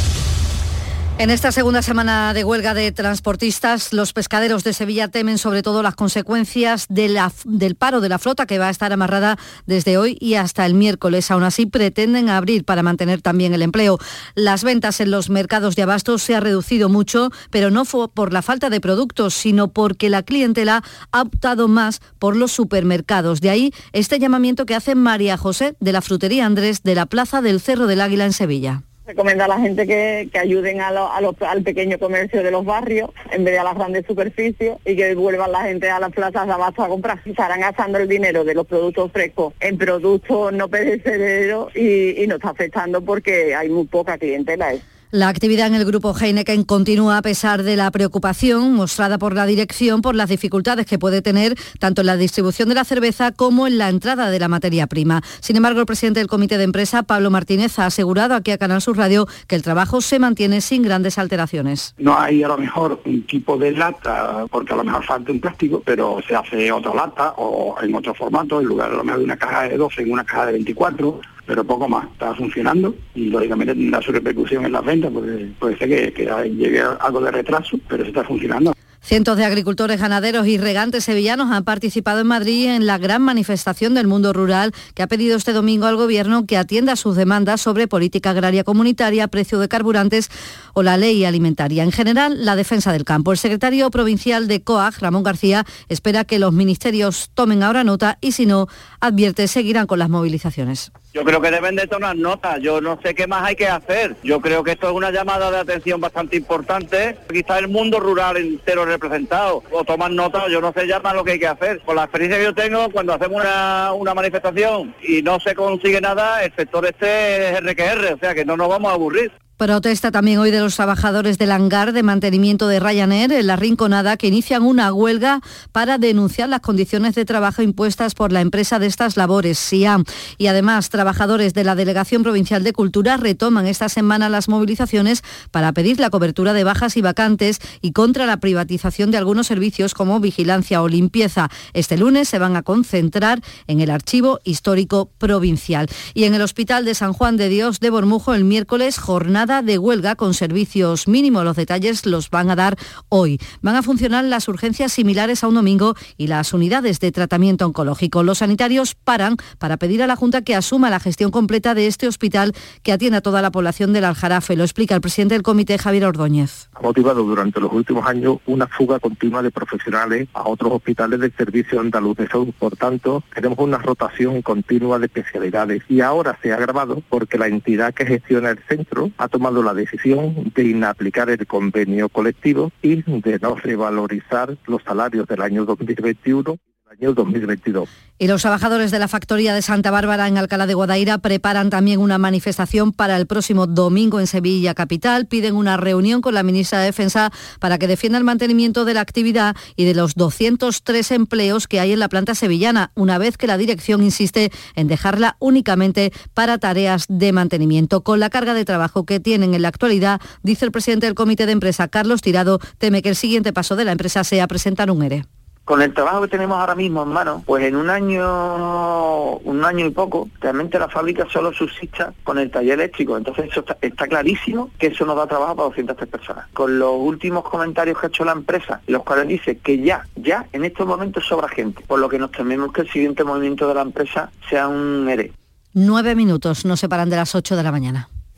En 1.21 1.29
esta 1.29 1.51
segunda 1.51 1.83
semana 1.83 2.33
de 2.33 2.43
huelga 2.43 2.73
de 2.73 2.91
transportistas, 2.91 3.93
los 3.93 4.11
pescaderos 4.11 4.63
de 4.63 4.73
Sevilla 4.73 5.07
temen 5.07 5.37
sobre 5.37 5.61
todo 5.61 5.83
las 5.83 5.93
consecuencias 5.93 6.87
del 6.89 7.75
paro 7.75 8.01
de 8.01 8.09
la 8.09 8.17
flota 8.17 8.47
que 8.47 8.57
va 8.57 8.69
a 8.69 8.71
estar 8.71 8.91
amarrada 8.91 9.37
desde 9.67 9.99
hoy 9.99 10.17
y 10.19 10.33
hasta 10.33 10.65
el 10.65 10.73
miércoles. 10.73 11.29
Aún 11.29 11.43
así, 11.43 11.67
pretenden 11.67 12.27
abrir 12.27 12.65
para 12.65 12.81
mantener 12.81 13.21
también 13.21 13.53
el 13.53 13.61
empleo. 13.61 13.99
Las 14.33 14.63
ventas 14.63 14.99
en 14.99 15.11
los 15.11 15.29
mercados 15.29 15.75
de 15.75 15.83
abastos 15.83 16.23
se 16.23 16.33
ha 16.33 16.39
reducido 16.39 16.89
mucho, 16.89 17.29
pero 17.51 17.69
no 17.69 17.85
fue 17.85 18.09
por 18.09 18.33
la 18.33 18.41
falta 18.41 18.71
de 18.71 18.81
productos, 18.81 19.35
sino 19.35 19.67
porque 19.67 20.09
la 20.09 20.23
clientela 20.23 20.83
ha 21.11 21.21
optado 21.21 21.67
más 21.67 22.01
por 22.17 22.35
los 22.35 22.51
supermercados. 22.51 23.41
De 23.41 23.51
ahí 23.51 23.73
este 23.93 24.17
llamamiento 24.17 24.65
que 24.65 24.73
hace 24.73 24.95
María 24.95 25.37
José 25.37 25.75
de 25.79 25.91
la 25.91 26.01
frutería 26.01 26.47
Andrés 26.47 26.81
de 26.81 26.95
la 26.95 27.05
Plaza 27.05 27.43
del 27.43 27.61
Cerro 27.61 27.85
del 27.85 28.01
Águila 28.01 28.25
en 28.25 28.33
Sevilla 28.33 28.81
recomienda 29.11 29.45
a 29.45 29.47
la 29.47 29.59
gente 29.59 29.85
que, 29.85 30.29
ayuden 30.39 30.81
a 30.81 30.89
al 30.89 31.63
pequeño 31.63 31.99
comercio 31.99 32.43
de 32.43 32.51
los 32.51 32.65
barrios 32.65 33.09
en 33.31 33.43
vez 33.43 33.53
de 33.53 33.59
a 33.59 33.63
las 33.63 33.75
grandes 33.75 34.05
superficies 34.05 34.77
y 34.85 34.95
que 34.95 35.13
vuelvan 35.15 35.51
la 35.51 35.63
gente 35.63 35.89
a 35.89 35.99
las 35.99 36.11
plazas 36.11 36.47
de 36.47 36.53
abasto 36.53 36.83
a 36.83 36.87
comprar. 36.87 37.19
Estarán 37.25 37.59
gastando 37.61 37.97
el 37.99 38.07
dinero 38.07 38.43
de 38.43 38.55
los 38.55 38.65
productos 38.65 39.11
frescos 39.11 39.53
en 39.59 39.77
productos 39.77 40.53
no 40.53 40.67
perecederos 40.69 41.75
y, 41.75 42.23
y 42.23 42.27
nos 42.27 42.37
está 42.37 42.49
afectando 42.49 43.01
porque 43.01 43.53
hay 43.53 43.69
muy 43.69 43.85
poca 43.85 44.17
clientela. 44.17 44.73
La 45.13 45.27
actividad 45.27 45.67
en 45.67 45.75
el 45.75 45.83
grupo 45.83 46.15
Heineken 46.17 46.63
continúa 46.63 47.17
a 47.17 47.21
pesar 47.21 47.63
de 47.63 47.75
la 47.75 47.91
preocupación 47.91 48.73
mostrada 48.73 49.17
por 49.17 49.35
la 49.35 49.45
dirección 49.45 50.01
por 50.01 50.15
las 50.15 50.29
dificultades 50.29 50.85
que 50.85 50.97
puede 50.97 51.21
tener 51.21 51.55
tanto 51.79 51.99
en 51.99 52.07
la 52.07 52.15
distribución 52.15 52.69
de 52.69 52.75
la 52.75 52.85
cerveza 52.85 53.33
como 53.33 53.67
en 53.67 53.77
la 53.77 53.89
entrada 53.89 54.31
de 54.31 54.39
la 54.39 54.47
materia 54.47 54.87
prima. 54.87 55.21
Sin 55.41 55.57
embargo, 55.57 55.81
el 55.81 55.85
presidente 55.85 56.21
del 56.21 56.29
comité 56.29 56.57
de 56.57 56.63
empresa, 56.63 57.03
Pablo 57.03 57.29
Martínez, 57.29 57.77
ha 57.77 57.87
asegurado 57.87 58.35
aquí 58.35 58.51
a 58.51 58.57
Canal 58.57 58.81
Sur 58.81 58.95
Radio 58.95 59.27
que 59.47 59.57
el 59.57 59.63
trabajo 59.63 59.99
se 59.99 60.17
mantiene 60.17 60.61
sin 60.61 60.81
grandes 60.81 61.17
alteraciones. 61.17 61.93
No 61.97 62.17
hay 62.17 62.41
a 62.43 62.47
lo 62.47 62.57
mejor 62.57 63.01
un 63.03 63.23
tipo 63.23 63.57
de 63.57 63.73
lata, 63.73 64.45
porque 64.49 64.71
a 64.71 64.77
lo 64.77 64.85
mejor 64.85 65.03
falta 65.03 65.33
un 65.33 65.41
plástico, 65.41 65.83
pero 65.85 66.19
se 66.25 66.37
hace 66.37 66.71
otra 66.71 66.93
lata 66.93 67.33
o 67.35 67.75
en 67.81 67.93
otro 67.93 68.13
formato, 68.13 68.61
en 68.61 68.67
lugar 68.67 68.91
a 68.91 68.95
lo 68.95 69.03
mejor 69.03 69.19
de 69.19 69.25
una 69.25 69.35
caja 69.35 69.63
de 69.63 69.75
12 69.75 70.03
en 70.03 70.11
una 70.13 70.23
caja 70.23 70.45
de 70.45 70.53
24 70.53 71.19
pero 71.51 71.65
poco 71.65 71.89
más. 71.89 72.05
Está 72.13 72.33
funcionando 72.33 72.95
y 73.13 73.25
lógicamente 73.25 73.73
tendrá 73.73 74.01
su 74.01 74.13
repercusión 74.13 74.63
en 74.63 74.71
las 74.71 74.85
ventas, 74.85 75.11
porque 75.11 75.51
puede 75.59 75.77
ser 75.77 75.89
que, 75.89 76.13
que 76.13 76.49
llegue 76.49 76.81
algo 76.81 77.19
de 77.19 77.29
retraso, 77.29 77.77
pero 77.89 78.03
se 78.03 78.09
está 78.09 78.23
funcionando. 78.23 78.71
Cientos 79.03 79.35
de 79.35 79.45
agricultores, 79.45 79.99
ganaderos 79.99 80.47
y 80.47 80.57
regantes 80.57 81.03
sevillanos 81.03 81.51
han 81.51 81.63
participado 81.63 82.21
en 82.21 82.27
Madrid 82.27 82.69
en 82.69 82.85
la 82.85 82.99
gran 82.99 83.23
manifestación 83.23 83.95
del 83.95 84.07
mundo 84.07 84.31
rural 84.31 84.73
que 84.93 85.01
ha 85.01 85.07
pedido 85.07 85.35
este 85.35 85.53
domingo 85.53 85.87
al 85.87 85.97
Gobierno 85.97 86.45
que 86.45 86.55
atienda 86.55 86.95
sus 86.95 87.15
demandas 87.15 87.59
sobre 87.59 87.87
política 87.87 88.29
agraria 88.29 88.63
comunitaria, 88.63 89.27
precio 89.27 89.59
de 89.59 89.67
carburantes 89.67 90.29
o 90.73 90.83
la 90.83 90.97
ley 90.97 91.25
alimentaria. 91.25 91.83
En 91.83 91.91
general, 91.91 92.45
la 92.45 92.55
defensa 92.55 92.93
del 92.93 93.03
campo. 93.03 93.31
El 93.31 93.39
secretario 93.39 93.89
provincial 93.89 94.47
de 94.47 94.61
COAG, 94.61 94.99
Ramón 94.99 95.23
García, 95.23 95.65
espera 95.89 96.23
que 96.23 96.39
los 96.39 96.53
ministerios 96.53 97.31
tomen 97.33 97.63
ahora 97.63 97.83
nota 97.83 98.19
y 98.21 98.33
si 98.33 98.45
no, 98.45 98.67
advierte, 99.01 99.47
seguirán 99.47 99.87
con 99.87 99.97
las 99.97 100.09
movilizaciones. 100.09 100.91
Yo 101.13 101.25
creo 101.25 101.41
que 101.41 101.51
deben 101.51 101.75
de 101.75 101.87
tomar 101.87 102.15
nota, 102.15 102.57
yo 102.57 102.79
no 102.79 102.97
sé 103.03 103.13
qué 103.13 103.27
más 103.27 103.43
hay 103.43 103.55
que 103.57 103.67
hacer. 103.67 104.15
Yo 104.23 104.39
creo 104.39 104.63
que 104.63 104.71
esto 104.71 104.87
es 104.87 104.93
una 104.93 105.11
llamada 105.11 105.51
de 105.51 105.57
atención 105.57 105.99
bastante 105.99 106.37
importante. 106.37 107.17
Aquí 107.29 107.39
está 107.39 107.59
el 107.59 107.67
mundo 107.67 107.99
rural 107.99 108.37
entero 108.37 108.85
representado. 108.85 109.61
O 109.71 109.83
tomar 109.83 110.11
nota, 110.11 110.47
yo 110.47 110.61
no 110.61 110.71
sé 110.71 110.87
ya 110.87 111.01
más 111.01 111.13
lo 111.13 111.25
que 111.25 111.33
hay 111.33 111.39
que 111.39 111.47
hacer. 111.47 111.81
Con 111.81 111.97
la 111.97 112.03
experiencia 112.03 112.37
que 112.37 112.45
yo 112.45 112.55
tengo, 112.55 112.89
cuando 112.91 113.13
hacemos 113.13 113.41
una, 113.41 113.91
una 113.93 114.13
manifestación 114.13 114.95
y 115.03 115.21
no 115.21 115.39
se 115.41 115.53
consigue 115.53 115.99
nada, 115.99 116.45
el 116.45 116.53
sector 116.55 116.85
este 116.85 117.49
es 117.49 117.59
RQR, 117.61 118.13
o 118.13 118.17
sea 118.17 118.33
que 118.33 118.45
no 118.45 118.55
nos 118.55 118.69
vamos 118.69 118.91
a 118.91 118.95
aburrir. 118.95 119.31
Protesta 119.61 120.09
también 120.09 120.39
hoy 120.39 120.49
de 120.49 120.59
los 120.59 120.75
trabajadores 120.75 121.37
del 121.37 121.51
hangar 121.51 121.93
de 121.93 122.01
mantenimiento 122.01 122.67
de 122.67 122.79
Ryanair 122.79 123.31
en 123.31 123.45
la 123.45 123.57
Rinconada 123.57 124.17
que 124.17 124.25
inician 124.25 124.63
una 124.63 124.91
huelga 124.91 125.39
para 125.71 125.99
denunciar 125.99 126.49
las 126.49 126.61
condiciones 126.61 127.13
de 127.13 127.25
trabajo 127.25 127.61
impuestas 127.61 128.15
por 128.15 128.31
la 128.31 128.41
empresa 128.41 128.79
de 128.79 128.87
estas 128.87 129.17
labores, 129.17 129.59
SIAM. 129.59 130.03
Y 130.39 130.47
además, 130.47 130.89
trabajadores 130.89 131.53
de 131.53 131.63
la 131.63 131.75
Delegación 131.75 132.23
Provincial 132.23 132.63
de 132.63 132.73
Cultura 132.73 133.17
retoman 133.17 133.67
esta 133.67 133.87
semana 133.87 134.29
las 134.29 134.49
movilizaciones 134.49 135.21
para 135.51 135.73
pedir 135.73 135.99
la 135.99 136.09
cobertura 136.09 136.53
de 136.53 136.63
bajas 136.63 136.97
y 136.97 137.01
vacantes 137.03 137.59
y 137.81 137.91
contra 137.91 138.25
la 138.25 138.37
privatización 138.37 139.11
de 139.11 139.17
algunos 139.17 139.45
servicios 139.45 139.93
como 139.93 140.19
vigilancia 140.19 140.81
o 140.81 140.87
limpieza. 140.87 141.51
Este 141.73 141.97
lunes 141.97 142.27
se 142.27 142.39
van 142.39 142.55
a 142.55 142.63
concentrar 142.63 143.43
en 143.67 143.79
el 143.79 143.91
Archivo 143.91 144.39
Histórico 144.43 145.11
Provincial. 145.19 145.87
Y 146.15 146.23
en 146.23 146.33
el 146.33 146.41
Hospital 146.41 146.83
de 146.83 146.95
San 146.95 147.13
Juan 147.13 147.37
de 147.37 147.47
Dios 147.47 147.79
de 147.79 147.91
Bormujo 147.91 148.33
el 148.33 148.43
miércoles 148.43 148.97
jornada 148.97 149.50
de 149.59 149.77
huelga 149.77 150.15
con 150.15 150.33
servicios 150.33 151.09
mínimos. 151.09 151.43
Los 151.43 151.57
detalles 151.57 152.05
los 152.05 152.29
van 152.29 152.49
a 152.49 152.55
dar 152.55 152.77
hoy. 153.09 153.37
Van 153.61 153.75
a 153.75 153.83
funcionar 153.83 154.23
las 154.23 154.47
urgencias 154.47 154.93
similares 154.93 155.43
a 155.43 155.49
un 155.49 155.55
domingo 155.55 155.95
y 156.15 156.27
las 156.27 156.53
unidades 156.53 157.01
de 157.01 157.11
tratamiento 157.11 157.65
oncológico. 157.65 158.23
Los 158.23 158.37
sanitarios 158.37 158.95
paran 158.95 159.35
para 159.59 159.75
pedir 159.75 160.01
a 160.01 160.07
la 160.07 160.15
Junta 160.15 160.41
que 160.41 160.55
asuma 160.55 160.89
la 160.89 161.01
gestión 161.01 161.31
completa 161.31 161.75
de 161.75 161.87
este 161.87 162.07
hospital 162.07 162.53
que 162.81 162.93
atiende 162.93 163.17
a 163.17 163.21
toda 163.21 163.41
la 163.41 163.51
población 163.51 163.91
del 163.91 164.05
Aljarafe. 164.05 164.55
Lo 164.55 164.63
explica 164.63 164.95
el 164.95 165.01
presidente 165.01 165.35
del 165.35 165.43
comité, 165.43 165.77
Javier 165.77 166.05
Ordóñez. 166.05 166.69
Ha 166.73 166.81
motivado 166.81 167.23
durante 167.23 167.59
los 167.59 167.73
últimos 167.73 168.05
años 168.07 168.37
una 168.45 168.67
fuga 168.67 168.99
continua 168.99 169.41
de 169.41 169.51
profesionales 169.51 170.29
a 170.33 170.47
otros 170.47 170.71
hospitales 170.71 171.19
del 171.19 171.33
Servicio 171.35 171.81
Andaluz 171.81 172.15
de 172.15 172.27
Salud. 172.27 172.53
Por 172.57 172.77
tanto, 172.77 173.21
tenemos 173.35 173.59
una 173.59 173.79
rotación 173.79 174.41
continua 174.41 174.97
de 174.99 175.07
especialidades 175.07 175.83
y 175.89 175.99
ahora 175.99 176.37
se 176.41 176.53
ha 176.53 176.55
agravado 176.55 177.03
porque 177.09 177.37
la 177.37 177.47
entidad 177.47 177.93
que 177.93 178.05
gestiona 178.05 178.51
el 178.51 178.59
centro 178.69 179.11
ha 179.17 179.27
tomado 179.27 179.40
tomado 179.41 179.63
la 179.63 179.73
decisión 179.73 180.51
de 180.53 180.65
inaplicar 180.65 181.31
el 181.31 181.47
convenio 181.47 182.09
colectivo 182.09 182.71
y 182.83 183.01
de 183.01 183.39
no 183.41 183.55
revalorizar 183.55 184.55
los 184.67 184.83
salarios 184.83 185.25
del 185.25 185.41
año 185.41 185.65
2021 185.65 186.57
año 186.91 187.13
2022. 187.13 187.89
Y 188.19 188.27
los 188.27 188.41
trabajadores 188.41 188.91
de 188.91 188.99
la 188.99 189.07
factoría 189.07 189.53
de 189.55 189.61
Santa 189.61 189.91
Bárbara 189.91 190.27
en 190.27 190.37
Alcalá 190.37 190.67
de 190.67 190.73
Guadaira 190.73 191.17
preparan 191.19 191.69
también 191.69 191.99
una 191.99 192.17
manifestación 192.17 192.91
para 192.91 193.17
el 193.17 193.27
próximo 193.27 193.65
domingo 193.65 194.19
en 194.19 194.27
Sevilla 194.27 194.73
Capital. 194.73 195.25
Piden 195.25 195.55
una 195.55 195.77
reunión 195.77 196.21
con 196.21 196.33
la 196.33 196.43
ministra 196.43 196.79
de 196.79 196.85
Defensa 196.85 197.31
para 197.59 197.77
que 197.77 197.87
defienda 197.87 198.17
el 198.17 198.25
mantenimiento 198.25 198.83
de 198.83 198.93
la 198.93 199.01
actividad 199.01 199.55
y 199.75 199.85
de 199.85 199.95
los 199.95 200.15
203 200.15 201.11
empleos 201.11 201.67
que 201.67 201.79
hay 201.79 201.93
en 201.93 201.99
la 201.99 202.09
planta 202.09 202.35
sevillana, 202.35 202.91
una 202.95 203.17
vez 203.17 203.37
que 203.37 203.47
la 203.47 203.57
dirección 203.57 204.03
insiste 204.03 204.51
en 204.75 204.87
dejarla 204.87 205.37
únicamente 205.39 206.11
para 206.33 206.57
tareas 206.57 207.05
de 207.07 207.31
mantenimiento. 207.31 208.01
Con 208.01 208.19
la 208.19 208.29
carga 208.29 208.53
de 208.53 208.65
trabajo 208.65 209.05
que 209.05 209.19
tienen 209.19 209.53
en 209.53 209.61
la 209.61 209.69
actualidad, 209.69 210.19
dice 210.43 210.65
el 210.65 210.71
presidente 210.71 211.05
del 211.05 211.15
comité 211.15 211.45
de 211.45 211.53
empresa, 211.53 211.87
Carlos 211.87 212.21
Tirado, 212.21 212.59
teme 212.77 213.01
que 213.01 213.09
el 213.09 213.15
siguiente 213.15 213.53
paso 213.53 213.75
de 213.75 213.85
la 213.85 213.93
empresa 213.93 214.23
sea 214.23 214.47
presentar 214.47 214.91
un 214.91 215.03
ERE 215.03 215.25
con 215.65 215.81
el 215.81 215.93
trabajo 215.93 216.21
que 216.21 216.27
tenemos 216.27 216.57
ahora 216.57 216.75
mismo 216.75 217.03
en 217.03 217.09
mano, 217.09 217.43
pues 217.45 217.63
en 217.65 217.75
un 217.75 217.89
año, 217.89 219.37
un 219.37 219.63
año 219.63 219.85
y 219.85 219.89
poco, 219.91 220.29
realmente 220.39 220.79
la 220.79 220.89
fábrica 220.89 221.27
solo 221.31 221.53
subsista 221.53 222.13
con 222.23 222.39
el 222.39 222.49
taller 222.49 222.73
eléctrico. 222.73 223.15
Entonces 223.17 223.49
eso 223.51 223.63
está, 223.81 224.07
clarísimo 224.07 224.71
que 224.77 224.87
eso 224.87 225.05
nos 225.05 225.15
da 225.15 225.27
trabajo 225.27 225.55
para 225.55 225.69
203 225.69 226.09
personas. 226.09 226.47
Con 226.53 226.79
los 226.79 226.93
últimos 226.97 227.43
comentarios 227.43 227.99
que 227.99 228.07
ha 228.07 228.09
hecho 228.09 228.25
la 228.25 228.33
empresa, 228.33 228.81
los 228.87 229.03
cuales 229.03 229.27
dice 229.27 229.57
que 229.59 229.79
ya, 229.79 230.05
ya 230.15 230.47
en 230.51 230.65
estos 230.65 230.87
momentos 230.87 231.25
sobra 231.25 231.47
gente, 231.47 231.83
por 231.87 231.99
lo 231.99 232.09
que 232.09 232.19
nos 232.19 232.31
tememos 232.31 232.73
que 232.73 232.81
el 232.81 232.89
siguiente 232.89 233.23
movimiento 233.23 233.67
de 233.67 233.75
la 233.75 233.81
empresa 233.81 234.31
sea 234.49 234.67
un 234.67 235.07
ERE. 235.09 235.31
Nueve 235.73 236.15
minutos 236.15 236.65
nos 236.65 236.79
separan 236.79 237.09
de 237.09 237.15
las 237.15 237.33
ocho 237.35 237.55
de 237.55 237.63
la 237.63 237.71
mañana. 237.71 238.09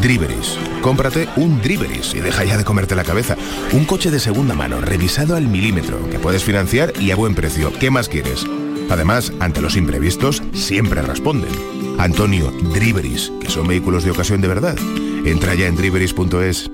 Driveris. 0.00 0.58
Cómprate 0.82 1.28
un 1.36 1.60
Driveris 1.60 2.14
y 2.14 2.20
deja 2.20 2.44
ya 2.44 2.56
de 2.56 2.64
comerte 2.64 2.94
la 2.94 3.04
cabeza. 3.04 3.36
Un 3.72 3.84
coche 3.84 4.10
de 4.10 4.20
segunda 4.20 4.54
mano, 4.54 4.80
revisado 4.80 5.36
al 5.36 5.48
milímetro, 5.48 6.08
que 6.10 6.18
puedes 6.18 6.44
financiar 6.44 6.92
y 7.00 7.10
a 7.10 7.16
buen 7.16 7.34
precio. 7.34 7.72
¿Qué 7.78 7.90
más 7.90 8.08
quieres? 8.08 8.44
Además, 8.90 9.32
ante 9.40 9.60
los 9.60 9.76
imprevistos, 9.76 10.42
siempre 10.52 11.02
responden. 11.02 11.50
Antonio, 11.98 12.50
Driveris, 12.72 13.32
que 13.40 13.50
son 13.50 13.66
vehículos 13.66 14.04
de 14.04 14.12
ocasión 14.12 14.40
de 14.40 14.48
verdad. 14.48 14.76
Entra 15.24 15.54
ya 15.54 15.66
en 15.66 15.76
driveris.es. 15.76 16.70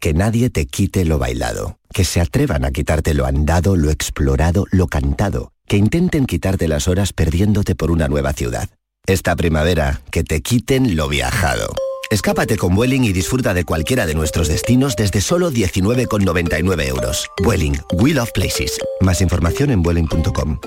Que 0.00 0.14
nadie 0.14 0.50
te 0.50 0.66
quite 0.66 1.04
lo 1.04 1.18
bailado. 1.18 1.78
Que 1.94 2.04
se 2.04 2.20
atrevan 2.20 2.64
a 2.64 2.72
quitarte 2.72 3.14
lo 3.14 3.24
andado, 3.24 3.76
lo 3.76 3.90
explorado, 3.90 4.66
lo 4.72 4.88
cantado. 4.88 5.52
Que 5.66 5.76
intenten 5.76 6.26
quitarte 6.26 6.66
las 6.66 6.88
horas 6.88 7.12
perdiéndote 7.12 7.76
por 7.76 7.90
una 7.90 8.08
nueva 8.08 8.32
ciudad. 8.32 8.68
Esta 9.06 9.36
primavera, 9.36 10.00
que 10.10 10.24
te 10.24 10.42
quiten 10.42 10.96
lo 10.96 11.08
viajado. 11.08 11.72
Escápate 12.12 12.58
con 12.58 12.74
Vueling 12.74 13.04
y 13.04 13.12
disfruta 13.14 13.54
de 13.54 13.64
cualquiera 13.64 14.04
de 14.04 14.14
nuestros 14.14 14.46
destinos 14.46 14.96
desde 14.96 15.22
solo 15.22 15.50
19,99 15.50 16.86
euros. 16.86 17.30
Vueling, 17.42 17.72
We 17.94 18.12
Love 18.12 18.32
Places. 18.34 18.78
Más 19.00 19.22
información 19.22 19.70
en 19.70 19.82
vueling.com. 19.82 20.58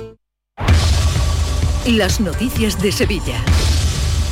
Las 1.86 2.20
noticias 2.20 2.82
de 2.82 2.92
Sevilla. 2.92 3.46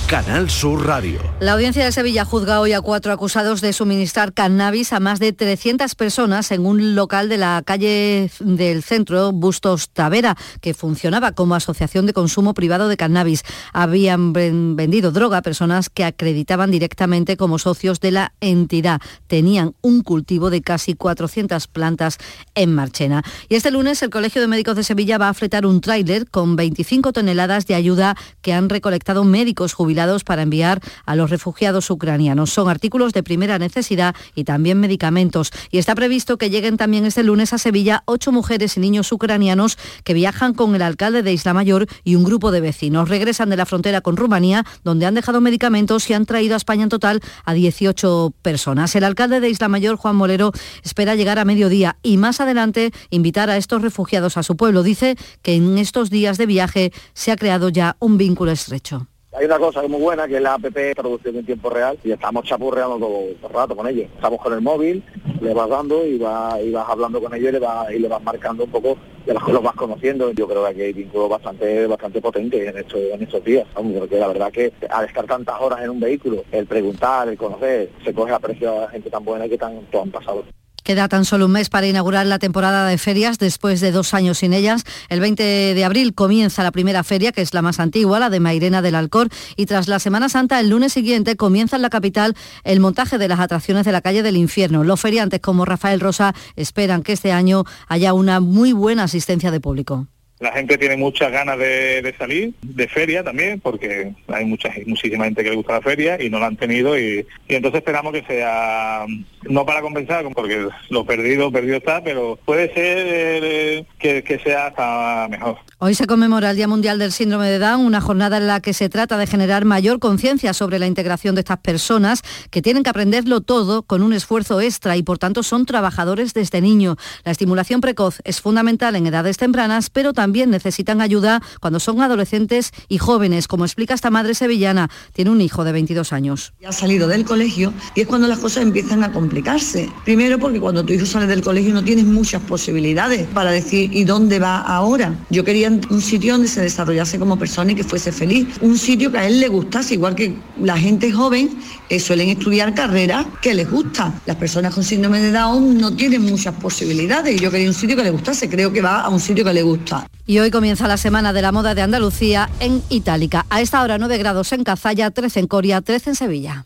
Canal 0.07 0.49
Sur 0.49 0.85
Radio. 0.85 1.19
La 1.39 1.53
audiencia 1.53 1.85
de 1.85 1.91
Sevilla 1.91 2.25
juzga 2.25 2.59
hoy 2.59 2.73
a 2.73 2.81
cuatro 2.81 3.13
acusados 3.13 3.61
de 3.61 3.73
suministrar 3.73 4.33
cannabis 4.33 4.91
a 4.91 4.99
más 4.99 5.19
de 5.19 5.31
300 5.33 5.95
personas 5.95 6.51
en 6.51 6.65
un 6.65 6.95
local 6.95 7.29
de 7.29 7.37
la 7.37 7.61
calle 7.65 8.29
del 8.39 8.83
centro 8.83 9.31
Bustos 9.31 9.89
Tavera, 9.89 10.35
que 10.61 10.73
funcionaba 10.73 11.31
como 11.31 11.55
asociación 11.55 12.05
de 12.05 12.13
consumo 12.13 12.53
privado 12.53 12.89
de 12.89 12.97
cannabis. 12.97 13.43
Habían 13.71 14.33
vendido 14.33 15.11
droga 15.11 15.37
a 15.37 15.41
personas 15.41 15.89
que 15.89 16.03
acreditaban 16.03 16.69
directamente 16.69 17.37
como 17.37 17.57
socios 17.57 17.99
de 17.99 18.11
la 18.11 18.33
entidad. 18.41 18.99
Tenían 19.27 19.73
un 19.81 20.01
cultivo 20.01 20.49
de 20.49 20.61
casi 20.61 20.95
400 20.95 21.67
plantas 21.67 22.17
en 22.55 22.75
Marchena. 22.75 23.23
Y 23.47 23.55
este 23.55 23.71
lunes 23.71 24.03
el 24.03 24.09
Colegio 24.09 24.41
de 24.41 24.47
Médicos 24.47 24.75
de 24.75 24.83
Sevilla 24.83 25.17
va 25.17 25.29
a 25.29 25.33
fletar 25.33 25.65
un 25.65 25.81
tráiler 25.81 26.29
con 26.29 26.55
25 26.55 27.13
toneladas 27.13 27.67
de 27.67 27.75
ayuda 27.75 28.15
que 28.41 28.53
han 28.53 28.69
recolectado 28.69 29.23
médicos 29.23 29.73
jubilados 29.73 29.92
para 30.23 30.41
enviar 30.41 30.81
a 31.05 31.15
los 31.15 31.29
refugiados 31.29 31.89
ucranianos. 31.89 32.51
Son 32.51 32.67
artículos 32.67 33.13
de 33.13 33.21
primera 33.21 33.59
necesidad 33.59 34.15
y 34.35 34.43
también 34.43 34.79
medicamentos. 34.79 35.51
Y 35.71 35.77
está 35.77 35.93
previsto 35.93 36.37
que 36.37 36.49
lleguen 36.49 36.77
también 36.77 37.05
este 37.05 37.23
lunes 37.23 37.53
a 37.53 37.57
Sevilla 37.57 38.03
ocho 38.05 38.31
mujeres 38.31 38.75
y 38.75 38.79
niños 38.79 39.11
ucranianos 39.11 39.77
que 40.03 40.13
viajan 40.13 40.53
con 40.53 40.73
el 40.75 40.81
alcalde 40.81 41.21
de 41.21 41.31
Isla 41.31 41.53
Mayor 41.53 41.87
y 42.03 42.15
un 42.15 42.23
grupo 42.23 42.51
de 42.51 42.61
vecinos. 42.61 43.09
Regresan 43.09 43.49
de 43.49 43.57
la 43.57 43.65
frontera 43.65 44.01
con 44.01 44.17
Rumanía, 44.17 44.65
donde 44.83 45.05
han 45.05 45.13
dejado 45.13 45.41
medicamentos 45.41 46.09
y 46.09 46.13
han 46.13 46.25
traído 46.25 46.55
a 46.55 46.57
España 46.57 46.83
en 46.83 46.89
total 46.89 47.21
a 47.45 47.53
18 47.53 48.33
personas. 48.41 48.95
El 48.95 49.03
alcalde 49.03 49.39
de 49.39 49.49
Isla 49.49 49.69
Mayor, 49.69 49.97
Juan 49.97 50.15
Molero, 50.15 50.51
espera 50.83 51.15
llegar 51.15 51.37
a 51.37 51.45
mediodía 51.45 51.97
y 52.01 52.17
más 52.17 52.41
adelante 52.41 52.91
invitar 53.11 53.49
a 53.49 53.57
estos 53.57 53.81
refugiados 53.81 54.37
a 54.37 54.43
su 54.43 54.57
pueblo. 54.57 54.81
Dice 54.83 55.15
que 55.43 55.55
en 55.55 55.77
estos 55.77 56.09
días 56.09 56.37
de 56.37 56.47
viaje 56.47 56.91
se 57.13 57.31
ha 57.31 57.37
creado 57.37 57.69
ya 57.69 57.95
un 57.99 58.17
vínculo 58.17 58.51
estrecho. 58.51 59.07
Hay 59.35 59.45
una 59.45 59.57
cosa 59.57 59.81
muy 59.87 59.99
buena 59.99 60.27
que 60.27 60.35
es 60.35 60.41
la 60.41 60.53
app 60.53 60.61
traducción 60.93 61.35
en 61.35 61.45
tiempo 61.45 61.67
real 61.71 61.97
y 62.03 62.11
estamos 62.11 62.45
chapurreando 62.45 62.99
todo, 62.99 63.19
el 63.29 63.53
rato 63.53 63.75
con 63.75 63.87
ellos. 63.87 64.05
Estamos 64.15 64.39
con 64.39 64.53
el 64.53 64.61
móvil, 64.61 65.03
le 65.41 65.53
vas 65.55 65.67
dando 65.69 66.05
y, 66.05 66.19
va, 66.19 66.61
y 66.61 66.69
vas 66.69 66.87
hablando 66.87 67.19
con 67.19 67.33
ellos 67.33 67.49
y 67.49 67.53
le, 67.53 67.59
vas, 67.59 67.91
y 67.91 67.97
le 67.97 68.07
vas 68.07 68.21
marcando 68.21 68.65
un 68.65 68.69
poco 68.69 68.95
de 69.25 69.33
las 69.33 69.43
que 69.43 69.53
los 69.53 69.63
vas 69.63 69.73
conociendo. 69.73 70.31
Yo 70.33 70.47
creo 70.47 70.63
que 70.63 70.69
aquí 70.69 70.81
hay 70.81 70.93
vínculos 70.93 71.29
bastante 71.29 71.87
bastante 71.87 72.21
potentes 72.21 72.67
en 72.67 72.77
estos, 72.77 73.01
en 73.11 73.23
estos 73.23 73.43
días. 73.43 73.65
Porque 73.73 74.19
la 74.19 74.27
verdad 74.27 74.51
que 74.51 74.71
al 74.87 75.05
estar 75.05 75.25
tantas 75.25 75.59
horas 75.59 75.81
en 75.81 75.89
un 75.89 75.99
vehículo, 75.99 76.43
el 76.51 76.67
preguntar, 76.67 77.27
el 77.27 77.37
conocer, 77.37 77.89
se 78.05 78.13
coge 78.13 78.33
aprecio 78.33 78.83
a 78.83 78.89
gente 78.89 79.09
tan 79.09 79.25
buena 79.25 79.49
que 79.49 79.57
tanto 79.57 79.99
han 79.99 80.11
pasado. 80.11 80.43
Queda 80.83 81.07
tan 81.07 81.25
solo 81.25 81.45
un 81.45 81.51
mes 81.53 81.69
para 81.69 81.87
inaugurar 81.87 82.25
la 82.25 82.39
temporada 82.39 82.87
de 82.87 82.97
ferias 82.97 83.39
después 83.39 83.81
de 83.81 83.91
dos 83.91 84.13
años 84.13 84.39
sin 84.39 84.53
ellas. 84.53 84.83
El 85.09 85.19
20 85.19 85.43
de 85.73 85.85
abril 85.85 86.13
comienza 86.13 86.63
la 86.63 86.71
primera 86.71 87.03
feria, 87.03 87.31
que 87.31 87.41
es 87.41 87.53
la 87.53 87.61
más 87.61 87.79
antigua, 87.79 88.19
la 88.19 88.29
de 88.29 88.39
Mairena 88.39 88.81
del 88.81 88.95
Alcor, 88.95 89.29
y 89.55 89.65
tras 89.65 89.87
la 89.87 89.99
Semana 89.99 90.29
Santa, 90.29 90.59
el 90.59 90.69
lunes 90.69 90.93
siguiente, 90.93 91.35
comienza 91.35 91.77
en 91.77 91.81
la 91.81 91.89
capital 91.89 92.35
el 92.63 92.79
montaje 92.79 93.17
de 93.17 93.27
las 93.27 93.39
atracciones 93.39 93.85
de 93.85 93.91
la 93.91 94.01
calle 94.01 94.23
del 94.23 94.37
infierno. 94.37 94.83
Los 94.83 94.99
feriantes 94.99 95.39
como 95.39 95.65
Rafael 95.65 95.99
Rosa 95.99 96.33
esperan 96.55 97.01
que 97.01 97.13
este 97.13 97.31
año 97.31 97.63
haya 97.87 98.13
una 98.13 98.39
muy 98.39 98.73
buena 98.73 99.03
asistencia 99.03 99.51
de 99.51 99.59
público. 99.59 100.07
La 100.43 100.51
gente 100.51 100.77
tiene 100.77 100.97
muchas 100.97 101.31
ganas 101.31 101.57
de, 101.57 102.13
salir, 102.17 102.53
de 102.61 102.89
feria 102.89 103.23
también, 103.23 103.61
porque 103.61 104.11
hay 104.27 104.43
mucha, 104.43 104.69
muchísima 104.85 105.23
gente 105.23 105.41
que 105.41 105.51
le 105.51 105.55
gusta 105.55 105.75
la 105.75 105.81
feria 105.81 106.21
y 106.21 106.29
no 106.29 106.37
la 106.37 106.47
han 106.47 106.57
tenido 106.57 106.99
y, 106.99 107.25
entonces 107.47 107.79
esperamos 107.79 108.11
que 108.11 108.23
sea, 108.23 109.05
no 109.43 109.65
para 109.65 109.79
compensar, 109.79 110.25
porque 110.35 110.67
lo 110.89 111.05
perdido, 111.05 111.49
perdido 111.49 111.77
está, 111.77 112.03
pero 112.03 112.37
puede 112.43 112.73
ser 112.73 112.97
eh, 113.05 113.85
que, 113.97 114.41
sea 114.43 114.67
hasta 114.67 115.29
mejor. 115.29 115.59
Hoy 115.85 115.95
se 115.95 116.07
conmemora 116.07 116.51
el 116.51 116.55
Día 116.55 116.69
Mundial 116.69 116.97
del 116.97 117.11
Síndrome 117.11 117.49
de 117.49 117.59
Down, 117.59 117.85
una 117.85 117.99
jornada 117.99 118.37
en 118.37 118.47
la 118.47 118.61
que 118.61 118.71
se 118.71 118.87
trata 118.87 119.17
de 119.17 119.27
generar 119.27 119.65
mayor 119.65 119.99
conciencia 119.99 120.53
sobre 120.53 120.79
la 120.79 120.87
integración 120.87 121.35
de 121.35 121.41
estas 121.41 121.57
personas 121.57 122.21
que 122.51 122.61
tienen 122.61 122.83
que 122.83 122.89
aprenderlo 122.89 123.41
todo 123.41 123.83
con 123.83 124.01
un 124.01 124.13
esfuerzo 124.13 124.61
extra 124.61 124.95
y 124.95 125.03
por 125.03 125.17
tanto 125.17 125.43
son 125.43 125.65
trabajadores 125.65 126.33
desde 126.33 126.61
niño. 126.61 126.95
La 127.25 127.33
estimulación 127.33 127.81
precoz 127.81 128.19
es 128.23 128.39
fundamental 128.39 128.95
en 128.95 129.07
edades 129.07 129.35
tempranas, 129.35 129.89
pero 129.89 130.13
también 130.13 130.51
necesitan 130.51 131.01
ayuda 131.01 131.41
cuando 131.59 131.81
son 131.81 132.01
adolescentes 132.01 132.71
y 132.87 132.97
jóvenes, 132.97 133.49
como 133.49 133.65
explica 133.65 133.93
esta 133.93 134.09
madre 134.09 134.35
sevillana. 134.35 134.89
Tiene 135.11 135.31
un 135.31 135.41
hijo 135.41 135.65
de 135.65 135.73
22 135.73 136.13
años. 136.13 136.53
Ya 136.61 136.69
ha 136.69 136.71
salido 136.71 137.09
del 137.09 137.25
colegio 137.25 137.73
y 137.93 137.99
es 137.99 138.07
cuando 138.07 138.29
las 138.29 138.39
cosas 138.39 138.63
empiezan 138.63 139.03
a 139.03 139.11
complicarse. 139.11 139.91
Primero 140.05 140.39
porque 140.39 140.61
cuando 140.61 140.85
tu 140.85 140.93
hijo 140.93 141.05
sale 141.05 141.27
del 141.27 141.41
colegio 141.41 141.73
no 141.73 141.83
tienes 141.83 142.05
muchas 142.05 142.41
posibilidades 142.43 143.27
para 143.33 143.51
decir 143.51 143.93
¿y 143.93 144.05
dónde 144.05 144.39
va 144.39 144.59
ahora? 144.59 145.13
Yo 145.29 145.43
quería 145.43 145.72
un 145.89 146.01
sitio 146.01 146.33
donde 146.33 146.47
se 146.47 146.61
desarrollase 146.61 147.19
como 147.19 147.37
persona 147.37 147.71
y 147.71 147.75
que 147.75 147.83
fuese 147.83 148.11
feliz. 148.11 148.47
Un 148.61 148.77
sitio 148.77 149.11
que 149.11 149.17
a 149.17 149.27
él 149.27 149.39
le 149.39 149.47
gustase, 149.47 149.95
igual 149.95 150.15
que 150.15 150.35
la 150.59 150.77
gente 150.77 151.11
joven 151.11 151.49
eh, 151.89 151.99
suelen 151.99 152.29
estudiar 152.29 152.73
carreras 152.73 153.25
que 153.41 153.53
les 153.53 153.69
gusta. 153.69 154.13
Las 154.25 154.37
personas 154.37 154.73
con 154.73 154.83
síndrome 154.83 155.19
de 155.19 155.31
Down 155.31 155.77
no 155.77 155.95
tienen 155.95 156.23
muchas 156.23 156.53
posibilidades 156.55 157.35
y 157.35 157.43
yo 157.43 157.51
quería 157.51 157.67
un 157.67 157.73
sitio 157.73 157.95
que 157.95 158.03
le 158.03 158.11
gustase. 158.11 158.49
Creo 158.49 158.71
que 158.71 158.81
va 158.81 159.01
a 159.01 159.09
un 159.09 159.19
sitio 159.19 159.43
que 159.43 159.53
le 159.53 159.63
gusta. 159.63 160.07
Y 160.25 160.39
hoy 160.39 160.51
comienza 160.51 160.87
la 160.87 160.97
Semana 160.97 161.33
de 161.33 161.41
la 161.41 161.51
Moda 161.51 161.75
de 161.75 161.81
Andalucía 161.81 162.49
en 162.59 162.81
Itálica. 162.89 163.45
A 163.49 163.61
esta 163.61 163.81
hora 163.83 163.97
9 163.97 164.17
grados 164.17 164.51
en 164.53 164.63
Cazalla, 164.63 165.11
13 165.11 165.41
en 165.41 165.47
Coria, 165.47 165.81
13 165.81 166.11
en 166.11 166.15
Sevilla. 166.15 166.65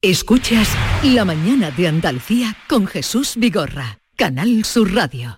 Escuchas 0.00 0.68
La 1.02 1.24
Mañana 1.24 1.72
de 1.72 1.88
Andalucía 1.88 2.56
con 2.68 2.86
Jesús 2.86 3.34
Vigorra, 3.36 3.98
Canal 4.14 4.64
Sur 4.64 4.94
Radio. 4.94 5.37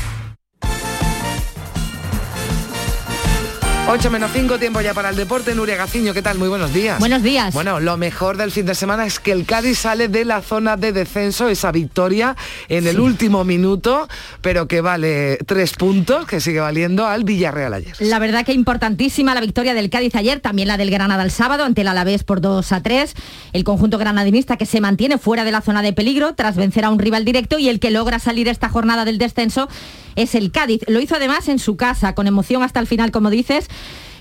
8 3.87 4.09
menos 4.09 4.31
5, 4.31 4.57
tiempo 4.57 4.79
ya 4.79 4.93
para 4.93 5.09
el 5.09 5.15
deporte. 5.15 5.53
Nuria 5.53 5.75
Gaciño, 5.75 6.13
¿qué 6.13 6.21
tal? 6.21 6.37
Muy 6.37 6.47
buenos 6.47 6.73
días. 6.73 6.99
Buenos 6.99 7.23
días. 7.23 7.53
Bueno, 7.53 7.79
lo 7.79 7.97
mejor 7.97 8.37
del 8.37 8.51
fin 8.51 8.65
de 8.65 8.73
semana 8.73 9.05
es 9.05 9.19
que 9.19 9.31
el 9.31 9.45
Cádiz 9.45 9.79
sale 9.79 10.07
de 10.07 10.23
la 10.23 10.41
zona 10.41 10.77
de 10.77 10.93
descenso, 10.93 11.49
esa 11.49 11.71
victoria 11.71 12.37
en 12.69 12.87
el 12.87 12.99
último 12.99 13.43
minuto, 13.43 14.07
pero 14.41 14.67
que 14.67 14.79
vale 14.79 15.39
tres 15.45 15.73
puntos, 15.73 16.25
que 16.25 16.39
sigue 16.39 16.61
valiendo 16.61 17.05
al 17.05 17.25
Villarreal 17.25 17.73
ayer. 17.73 17.95
La 17.99 18.19
verdad 18.19 18.45
que 18.45 18.53
importantísima 18.53 19.33
la 19.33 19.41
victoria 19.41 19.73
del 19.73 19.89
Cádiz 19.89 20.15
ayer, 20.15 20.39
también 20.39 20.69
la 20.69 20.77
del 20.77 20.91
Granada 20.91 21.23
el 21.23 21.31
sábado 21.31 21.65
ante 21.65 21.81
el 21.81 21.87
Alavés 21.87 22.23
por 22.23 22.39
2 22.39 22.71
a 22.71 22.81
3. 22.81 23.13
El 23.51 23.63
conjunto 23.63 23.97
granadinista 23.97 24.55
que 24.55 24.65
se 24.65 24.79
mantiene 24.79 25.17
fuera 25.17 25.43
de 25.43 25.51
la 25.51 25.61
zona 25.61 25.81
de 25.81 25.91
peligro 25.91 26.33
tras 26.33 26.55
vencer 26.55 26.85
a 26.85 26.91
un 26.91 26.99
rival 26.99 27.25
directo 27.25 27.59
y 27.59 27.67
el 27.67 27.79
que 27.79 27.89
logra 27.89 28.19
salir 28.19 28.47
esta 28.47 28.69
jornada 28.69 29.03
del 29.05 29.17
descenso 29.17 29.67
es 30.15 30.35
el 30.35 30.51
Cádiz. 30.51 30.81
Lo 30.87 30.99
hizo 30.99 31.15
además 31.15 31.47
en 31.47 31.59
su 31.59 31.75
casa, 31.77 32.13
con 32.13 32.27
emoción 32.27 32.63
hasta 32.63 32.79
el 32.79 32.87
final, 32.87 33.11
como 33.11 33.29
dices. 33.29 33.67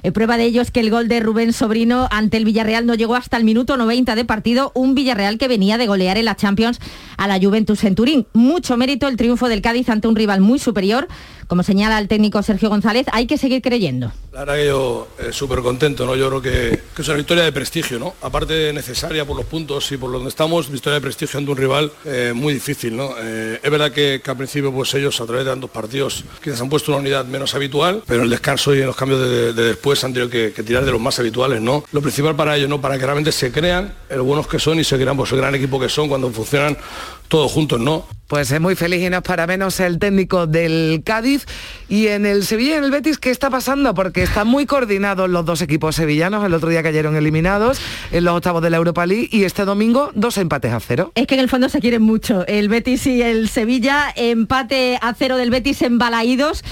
Eh, 0.02 0.12
prueba 0.12 0.36
de 0.36 0.44
ello 0.44 0.62
es 0.62 0.70
que 0.70 0.80
el 0.80 0.90
gol 0.90 1.08
de 1.08 1.20
Rubén 1.20 1.52
Sobrino 1.52 2.08
ante 2.10 2.38
el 2.38 2.44
Villarreal 2.44 2.86
no 2.86 2.94
llegó 2.94 3.16
hasta 3.16 3.36
el 3.36 3.44
minuto 3.44 3.76
90 3.76 4.14
de 4.14 4.24
partido, 4.24 4.72
un 4.74 4.94
Villarreal 4.94 5.36
que 5.36 5.48
venía 5.48 5.78
de 5.78 5.86
golear 5.86 6.16
en 6.16 6.24
la 6.24 6.36
Champions 6.36 6.80
a 7.20 7.28
la 7.28 7.38
Juventus 7.38 7.84
en 7.84 7.94
Turín. 7.94 8.26
Mucho 8.32 8.78
mérito 8.78 9.06
el 9.06 9.18
triunfo 9.18 9.48
del 9.48 9.60
Cádiz 9.60 9.90
ante 9.90 10.08
un 10.08 10.16
rival 10.16 10.40
muy 10.40 10.58
superior 10.58 11.06
como 11.50 11.64
señala 11.64 11.98
el 11.98 12.06
técnico 12.06 12.40
Sergio 12.44 12.68
González, 12.68 13.06
hay 13.10 13.26
que 13.26 13.36
seguir 13.36 13.60
creyendo. 13.60 14.12
La 14.32 14.44
verdad 14.44 14.54
que 14.54 14.66
yo 14.66 15.08
eh, 15.18 15.32
súper 15.32 15.58
contento, 15.62 16.06
¿no? 16.06 16.14
Yo 16.14 16.28
creo 16.28 16.40
que, 16.40 16.80
es 16.96 17.08
una 17.08 17.16
victoria 17.16 17.42
de 17.42 17.50
prestigio, 17.50 17.98
¿no? 17.98 18.14
Aparte 18.22 18.72
necesaria 18.72 19.24
por 19.24 19.36
los 19.36 19.46
puntos 19.46 19.90
y 19.90 19.96
por 19.96 20.12
donde 20.12 20.28
estamos, 20.28 20.70
victoria 20.70 20.94
de 20.94 21.00
prestigio 21.00 21.40
ante 21.40 21.50
un 21.50 21.56
rival 21.56 21.90
eh, 22.04 22.30
muy 22.32 22.54
difícil, 22.54 22.96
¿no? 22.96 23.14
Eh, 23.18 23.58
es 23.60 23.68
verdad 23.68 23.90
que, 23.90 24.22
al 24.24 24.36
principio 24.36 24.72
pues 24.72 24.94
ellos 24.94 25.20
a 25.20 25.26
través 25.26 25.44
de 25.44 25.50
tantos 25.50 25.70
partidos 25.70 26.22
quizás 26.40 26.60
han 26.60 26.68
puesto 26.68 26.92
una 26.92 27.00
unidad 27.00 27.24
menos 27.24 27.52
habitual, 27.56 28.04
pero 28.06 28.20
en 28.20 28.26
el 28.26 28.30
descanso 28.30 28.72
y 28.72 28.78
en 28.82 28.86
los 28.86 28.94
cambios 28.94 29.20
de, 29.20 29.52
después 29.52 30.04
han 30.04 30.12
tenido 30.12 30.30
que, 30.30 30.50
tirar 30.50 30.84
de 30.84 30.92
los 30.92 31.00
más 31.00 31.18
habituales, 31.18 31.60
¿no? 31.60 31.82
Lo 31.90 32.00
principal 32.00 32.36
para 32.36 32.56
ellos, 32.56 32.68
¿no? 32.68 32.80
Para 32.80 32.96
que 32.96 33.04
realmente 33.04 33.32
se 33.32 33.50
crean 33.50 33.92
el 34.08 34.20
buenos 34.20 34.46
que 34.46 34.60
son 34.60 34.78
y 34.78 34.84
se 34.84 34.96
crean 34.96 35.16
pues 35.16 35.32
el 35.32 35.38
gran 35.38 35.52
equipo 35.56 35.80
que 35.80 35.88
son 35.88 36.08
cuando 36.08 36.30
funcionan 36.30 36.78
todos 37.28 37.50
juntos, 37.52 37.80
¿no? 37.80 38.04
Pues 38.30 38.52
es 38.52 38.60
muy 38.60 38.76
feliz 38.76 39.02
y 39.02 39.10
no 39.10 39.16
es 39.16 39.22
para 39.22 39.46
menos 39.48 39.80
el 39.80 39.98
técnico 39.98 40.46
del 40.46 41.02
Cádiz. 41.04 41.46
Y 41.88 42.06
en 42.06 42.26
el 42.26 42.44
Sevilla 42.44 42.74
y 42.74 42.76
en 42.76 42.84
el 42.84 42.92
Betis, 42.92 43.18
¿qué 43.18 43.30
está 43.30 43.50
pasando? 43.50 43.92
Porque 43.92 44.22
están 44.22 44.46
muy 44.46 44.66
coordinados 44.66 45.28
los 45.28 45.44
dos 45.44 45.62
equipos 45.62 45.96
sevillanos. 45.96 46.44
El 46.44 46.54
otro 46.54 46.68
día 46.68 46.80
cayeron 46.82 47.16
eliminados 47.16 47.80
en 48.12 48.22
los 48.22 48.36
octavos 48.36 48.62
de 48.62 48.70
la 48.70 48.76
Europa 48.76 49.04
League 49.04 49.28
y 49.32 49.42
este 49.42 49.64
domingo 49.64 50.12
dos 50.14 50.38
empates 50.38 50.72
a 50.72 50.78
cero. 50.78 51.10
Es 51.16 51.26
que 51.26 51.34
en 51.34 51.40
el 51.40 51.48
fondo 51.48 51.68
se 51.68 51.80
quieren 51.80 52.02
mucho. 52.02 52.46
El 52.46 52.68
Betis 52.68 53.04
y 53.08 53.20
el 53.20 53.48
Sevilla, 53.48 54.12
empate 54.14 55.00
a 55.02 55.12
cero 55.14 55.36
del 55.36 55.50
Betis 55.50 55.82
en 55.82 55.98
Balaídos. 55.98 56.62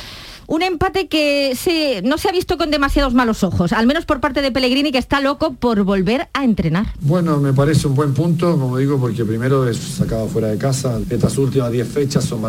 Un 0.50 0.62
empate 0.62 1.08
que 1.08 1.54
no 2.04 2.16
se 2.16 2.26
ha 2.26 2.32
visto 2.32 2.56
con 2.56 2.70
demasiados 2.70 3.12
malos 3.12 3.44
ojos, 3.44 3.74
al 3.74 3.86
menos 3.86 4.06
por 4.06 4.18
parte 4.18 4.40
de 4.40 4.50
Pellegrini, 4.50 4.90
que 4.90 4.96
está 4.96 5.20
loco 5.20 5.52
por 5.52 5.82
volver 5.84 6.28
a 6.32 6.42
entrenar. 6.42 6.86
Bueno, 7.02 7.36
me 7.36 7.52
parece 7.52 7.86
un 7.86 7.94
buen 7.94 8.14
punto, 8.14 8.52
como 8.52 8.78
digo, 8.78 8.96
porque 8.96 9.26
primero 9.26 9.68
es 9.68 9.76
sacado 9.76 10.26
fuera 10.26 10.48
de 10.48 10.56
casa. 10.56 10.98
Estas 11.10 11.36
últimas 11.36 11.70
10 11.70 11.86
fechas 11.86 12.24
son, 12.24 12.40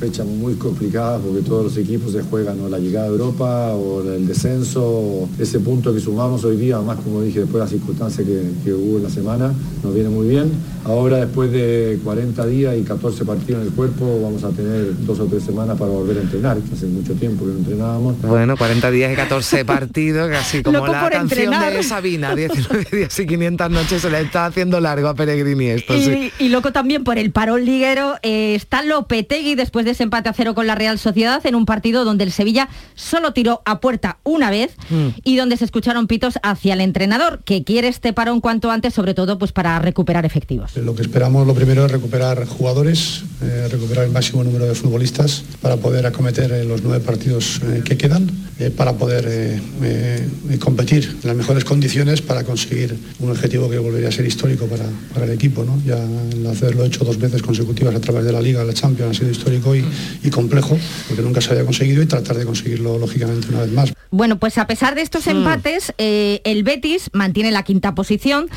fechas 0.00 0.24
muy 0.24 0.54
complicadas 0.54 1.20
porque 1.20 1.42
todos 1.42 1.64
los 1.64 1.76
equipos 1.76 2.12
se 2.12 2.22
juegan 2.22 2.58
o 2.58 2.70
la 2.70 2.78
llegada 2.78 3.04
a 3.04 3.10
Europa 3.10 3.74
o 3.74 4.00
el 4.00 4.26
descenso. 4.26 5.28
ese 5.38 5.60
punto 5.60 5.92
que 5.92 6.00
sumamos 6.00 6.42
hoy 6.42 6.56
día, 6.56 6.76
además 6.76 7.00
como 7.04 7.20
dije, 7.20 7.40
después 7.40 7.56
de 7.56 7.60
las 7.60 7.70
circunstancias 7.70 8.26
que, 8.26 8.50
que 8.64 8.72
hubo 8.72 8.96
en 8.96 9.02
la 9.02 9.10
semana, 9.10 9.52
nos 9.82 9.92
viene 9.92 10.08
muy 10.08 10.26
bien. 10.26 10.52
Ahora, 10.84 11.18
después 11.18 11.52
de 11.52 11.98
40 12.02 12.46
días 12.46 12.78
y 12.78 12.82
14 12.82 13.26
partidos 13.26 13.60
en 13.60 13.68
el 13.68 13.74
cuerpo, 13.74 14.20
vamos 14.22 14.42
a 14.44 14.50
tener 14.50 15.04
dos 15.04 15.20
o 15.20 15.26
tres 15.26 15.42
semanas 15.42 15.76
para 15.76 15.90
volver 15.90 16.16
a 16.16 16.22
entrenar, 16.22 16.58
que 16.60 16.74
hace 16.74 16.86
mucho 16.86 17.12
tiempo 17.12 17.25
que 17.30 17.44
no 17.44 17.52
entrenábamos. 17.52 18.20
Bueno, 18.22 18.56
40 18.56 18.90
días 18.90 19.12
y 19.12 19.16
14 19.16 19.64
partidos, 19.66 20.30
casi 20.30 20.62
como 20.62 20.86
la 20.86 21.08
canción 21.10 21.54
de 21.58 21.82
Sabina, 21.82 22.34
19 22.34 22.86
días 22.92 23.18
y 23.18 23.26
500 23.26 23.70
noches, 23.70 24.02
se 24.02 24.10
le 24.10 24.20
está 24.20 24.46
haciendo 24.46 24.80
largo 24.80 25.08
a 25.08 25.14
Peregrini 25.14 25.66
esto. 25.66 25.96
Y, 25.96 26.32
y 26.38 26.48
loco 26.48 26.72
también 26.72 27.04
por 27.04 27.18
el 27.18 27.30
parón 27.30 27.64
liguero, 27.64 28.16
eh, 28.22 28.54
está 28.54 28.82
Lopetegui 28.82 29.54
después 29.54 29.84
de 29.84 29.92
ese 29.92 30.02
empate 30.02 30.28
a 30.28 30.32
cero 30.32 30.54
con 30.54 30.66
la 30.66 30.74
Real 30.74 30.98
Sociedad 30.98 31.44
en 31.44 31.54
un 31.54 31.66
partido 31.66 32.04
donde 32.04 32.24
el 32.24 32.32
Sevilla 32.32 32.68
solo 32.94 33.32
tiró 33.32 33.62
a 33.64 33.80
puerta 33.80 34.18
una 34.24 34.50
vez 34.50 34.74
mm. 34.90 35.08
y 35.24 35.36
donde 35.36 35.56
se 35.56 35.64
escucharon 35.64 36.06
pitos 36.06 36.34
hacia 36.42 36.74
el 36.74 36.80
entrenador, 36.80 37.40
que 37.44 37.64
quiere 37.64 37.88
este 37.88 38.12
parón 38.12 38.40
cuanto 38.40 38.70
antes, 38.70 38.94
sobre 38.94 39.14
todo 39.14 39.38
pues 39.38 39.52
para 39.52 39.78
recuperar 39.78 40.24
efectivos. 40.24 40.76
Lo 40.76 40.94
que 40.94 41.02
esperamos 41.02 41.46
lo 41.46 41.54
primero 41.54 41.86
es 41.86 41.90
recuperar 41.92 42.46
jugadores, 42.46 43.24
eh, 43.42 43.68
recuperar 43.70 44.04
el 44.04 44.12
máximo 44.12 44.44
número 44.44 44.66
de 44.66 44.74
futbolistas 44.74 45.44
para 45.60 45.76
poder 45.76 46.06
acometer 46.06 46.52
eh, 46.52 46.64
los 46.64 46.82
nueve 46.82 47.04
partidos 47.04 47.15
eh, 47.24 47.82
que 47.84 47.96
quedan, 47.96 48.30
para 48.74 48.94
poder 48.94 49.60
competir 50.60 51.18
en 51.22 51.28
las 51.28 51.36
mejores 51.36 51.62
condiciones 51.64 52.22
para 52.22 52.42
conseguir 52.42 52.96
un 53.18 53.30
objetivo 53.30 53.68
que 53.68 53.78
volvería 53.78 54.08
a 54.08 54.12
ser 54.12 54.24
histórico 54.24 54.66
para, 54.66 54.86
el 55.24 55.30
equipo. 55.30 55.62
¿no? 55.62 55.78
Ya 55.84 55.98
el 56.02 56.46
hacerlo 56.46 56.84
hecho 56.86 57.04
dos 57.04 57.18
veces 57.18 57.42
consecutivas 57.42 57.94
a 57.94 58.00
través 58.00 58.24
de 58.24 58.32
la 58.32 58.40
Liga, 58.40 58.64
la 58.64 58.72
Champions, 58.72 59.10
ha 59.10 59.18
sido 59.18 59.30
histórico 59.30 59.76
y, 59.76 59.84
y 60.22 60.30
complejo, 60.30 60.78
porque 61.06 61.22
nunca 61.22 61.42
se 61.42 61.50
había 61.50 61.66
conseguido 61.66 62.02
y 62.02 62.06
tratar 62.06 62.38
de 62.38 62.46
conseguirlo 62.46 62.98
lógicamente 62.98 63.48
una 63.50 63.60
vez 63.60 63.72
más. 63.72 63.92
Bueno, 64.10 64.38
pues 64.38 64.56
a 64.56 64.66
pesar 64.66 64.94
de 64.94 65.02
estos 65.02 65.26
mm. 65.26 65.30
empates, 65.30 65.92
el 65.98 66.62
Betis 66.62 67.10
mantiene 67.12 67.50
la 67.50 67.62
quinta 67.62 67.94
posición, 67.94 68.48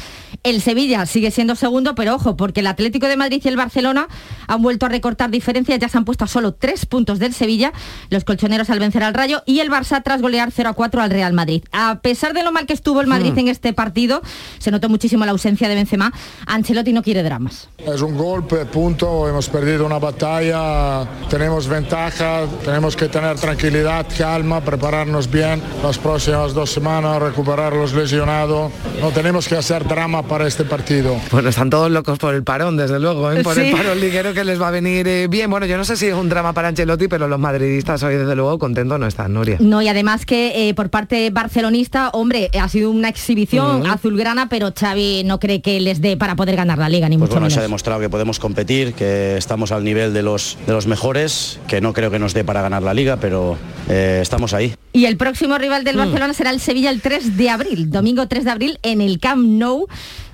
el 0.43 0.61
Sevilla 0.61 1.05
sigue 1.05 1.31
siendo 1.31 1.55
segundo, 1.55 1.95
pero 1.95 2.15
ojo, 2.15 2.37
porque 2.37 2.61
el 2.61 2.67
Atlético 2.67 3.07
de 3.07 3.17
Madrid 3.17 3.41
y 3.43 3.47
el 3.47 3.57
Barcelona 3.57 4.07
han 4.47 4.61
vuelto 4.61 4.85
a 4.85 4.89
recortar 4.89 5.29
diferencias, 5.29 5.79
ya 5.79 5.89
se 5.89 5.97
han 5.97 6.05
puesto 6.05 6.23
a 6.23 6.27
solo 6.27 6.53
tres 6.53 6.85
puntos 6.85 7.19
del 7.19 7.33
Sevilla, 7.33 7.73
los 8.09 8.23
colchoneros 8.23 8.48
al 8.53 8.79
vencer 8.79 9.03
al 9.03 9.13
Rayo, 9.13 9.41
y 9.45 9.59
el 9.61 9.69
Barça 9.69 9.79
Barça 9.79 10.03
tras 10.03 10.21
golear 10.21 10.51
0 10.51 10.69
a 10.69 10.73
4 10.73 11.01
al 11.01 11.09
Real 11.09 11.31
Madrid. 11.31 11.63
A 11.71 11.99
pesar 12.01 12.33
de 12.33 12.43
lo 12.43 12.51
mal 12.51 12.65
que 12.65 12.73
estuvo 12.73 12.99
el 12.99 13.07
Madrid 13.07 13.31
Mm. 13.33 13.39
en 13.39 13.47
este 13.47 13.71
partido, 13.71 14.21
se 14.57 14.71
notó 14.71 14.89
muchísimo 14.89 15.23
la 15.23 15.31
ausencia 15.31 15.69
de 15.69 15.75
Benzema. 15.75 16.11
Ancelotti 16.47 16.91
no 16.91 17.01
quiere 17.01 17.23
dramas. 17.23 17.69
Es 17.77 18.01
un 18.01 18.17
golpe, 18.17 18.65
punto. 18.65 19.27
Hemos 19.29 19.47
perdido 19.47 19.85
una 19.85 19.99
batalla, 19.99 21.07
tenemos 21.29 21.67
ventaja, 21.67 22.41
tenemos 22.65 22.95
que 22.97 23.07
tener 23.07 23.37
tranquilidad, 23.39 24.05
calma, 24.17 24.59
prepararnos 24.61 25.31
bien 25.31 25.61
las 25.81 25.97
próximas 25.97 26.53
dos 26.53 26.69
semanas, 26.71 27.21
recuperar 27.21 27.71
los 27.73 27.93
lesionados. 27.93 28.71
No 29.01 29.11
tenemos 29.11 29.47
que 29.47 29.55
hacer 29.55 29.87
drama 29.87 30.23
para 30.23 30.45
este 30.45 30.65
partido. 30.65 31.15
Bueno, 31.31 31.49
están 31.49 31.69
todos 31.69 31.89
locos 31.89 32.19
por 32.19 32.33
el 32.35 32.43
parón, 32.43 32.75
desde 32.75 32.99
luego, 32.99 33.31
¿eh? 33.31 33.43
por 33.43 33.55
Sí. 33.55 33.61
el 33.69 33.71
parón 33.77 33.99
liguero 34.01 34.33
que 34.33 34.43
les 34.43 34.61
va 34.61 34.67
a 34.67 34.71
venir 34.71 35.07
eh, 35.07 35.27
bien. 35.27 35.49
Bueno, 35.49 35.65
yo 35.65 35.77
no 35.77 35.85
sé 35.85 35.95
si 35.95 36.07
es 36.07 36.13
un 36.13 36.27
drama 36.27 36.51
para 36.53 36.67
Ancelotti, 36.67 37.07
pero 37.07 37.27
los 37.27 37.39
madridistas 37.39 38.03
hoy 38.03 38.15
desde 38.15 38.35
luego 38.39 38.57
contentos 38.59 38.99
no 38.99 39.05
están, 39.07 39.33
Nuria. 39.33 39.57
No, 39.59 39.81
y 39.81 39.87
además 39.87 40.25
que 40.25 40.69
eh, 40.69 40.73
por 40.73 40.89
parte 40.89 41.29
barcelonista, 41.29 42.09
hombre, 42.09 42.49
ha 42.59 42.67
sido 42.69 42.89
una 42.91 43.09
exhibición 43.09 43.81
Mm. 43.83 43.85
azulgrana, 43.87 44.49
pero 44.49 44.71
Xavi 44.77 45.23
no 45.25 45.39
cree 45.39 45.61
que 45.61 45.79
les 45.79 46.01
dé 46.01 46.17
para 46.17 46.35
poder 46.35 46.55
ganar 46.55 46.77
la 46.77 46.89
liga, 46.89 47.07
ni 47.09 47.17
Pues 47.17 47.29
mucho 47.29 47.33
bueno, 47.33 47.45
menos. 47.45 47.53
se 47.53 47.59
ha 47.59 47.63
demostrado 47.63 47.99
que 47.99 48.09
podemos 48.09 48.39
competir, 48.39 48.93
que 48.93 49.37
estamos 49.37 49.71
al 49.71 49.83
nivel 49.83 50.13
de 50.13 50.23
los, 50.23 50.57
de 50.65 50.73
los 50.73 50.87
mejores, 50.87 51.59
que 51.67 51.81
no 51.81 51.93
creo 51.93 52.09
que 52.11 52.19
nos 52.19 52.33
dé 52.33 52.43
para 52.43 52.61
ganar 52.61 52.81
la 52.83 52.93
liga, 52.93 53.17
pero 53.17 53.57
eh, 53.89 54.19
estamos 54.21 54.53
ahí. 54.53 54.73
Y 54.93 55.05
el 55.05 55.17
próximo 55.17 55.57
rival 55.57 55.83
del 55.83 55.95
Mm. 55.95 55.99
Barcelona 55.99 56.33
será 56.33 56.49
el 56.51 56.59
Sevilla 56.59 56.89
el 56.89 57.01
3 57.01 57.37
de 57.37 57.49
abril, 57.49 57.89
domingo 57.91 58.27
3 58.27 58.45
de 58.45 58.51
abril 58.51 58.79
en 58.83 59.01
el 59.01 59.19
Camp 59.19 59.45
Nou. 59.45 59.87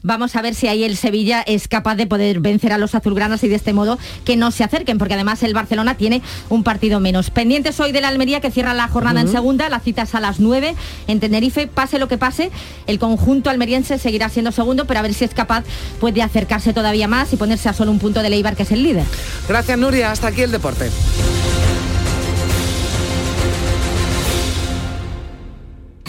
Vamos 0.05 0.35
a 0.35 0.43
ver 0.43 0.53
si 0.53 0.67
ahí 0.67 0.83
el 0.83 0.97
Sevilla 0.97 1.41
es 1.41 1.67
capaz 1.67 1.95
de 1.95 2.05
poder 2.05 2.39
vencer 2.39 2.71
a 2.71 2.77
los 2.77 2.93
azulgranas 2.93 3.43
y 3.43 3.47
de 3.47 3.55
este 3.55 3.73
modo 3.73 3.97
que 4.23 4.35
no 4.35 4.51
se 4.51 4.63
acerquen, 4.63 4.99
porque 4.99 5.15
además 5.15 5.41
el 5.41 5.55
Barcelona 5.55 5.97
tiene 5.97 6.21
un 6.47 6.63
partido 6.63 6.99
menos. 6.99 7.31
Pendientes 7.31 7.79
hoy 7.79 7.91
de 7.91 8.01
la 8.01 8.09
Almería 8.09 8.39
que 8.39 8.51
cierra 8.51 8.75
la 8.75 8.87
jornada 8.87 9.21
en 9.21 9.29
segunda, 9.29 9.67
la 9.67 9.79
cita 9.79 10.03
es 10.03 10.13
a 10.13 10.19
las 10.19 10.39
9 10.39 10.75
en 11.07 11.19
Tenerife. 11.19 11.65
Pase 11.65 11.97
lo 11.97 12.07
que 12.07 12.19
pase, 12.19 12.51
el 12.85 12.99
conjunto 12.99 13.49
almeriense 13.49 13.97
seguirá 13.97 14.29
siendo 14.29 14.51
segundo, 14.51 14.85
pero 14.85 14.99
a 14.99 15.01
ver 15.01 15.15
si 15.15 15.25
es 15.25 15.33
capaz 15.33 15.63
pues, 15.99 16.13
de 16.13 16.21
acercarse 16.21 16.71
todavía 16.71 17.07
más 17.07 17.33
y 17.33 17.37
ponerse 17.37 17.69
a 17.69 17.73
solo 17.73 17.89
un 17.89 17.97
punto 17.97 18.21
de 18.21 18.29
Leibar, 18.29 18.55
que 18.55 18.61
es 18.61 18.71
el 18.71 18.83
líder. 18.83 19.05
Gracias, 19.49 19.75
Nuria. 19.75 20.11
Hasta 20.11 20.27
aquí 20.27 20.43
el 20.43 20.51
deporte. 20.51 20.91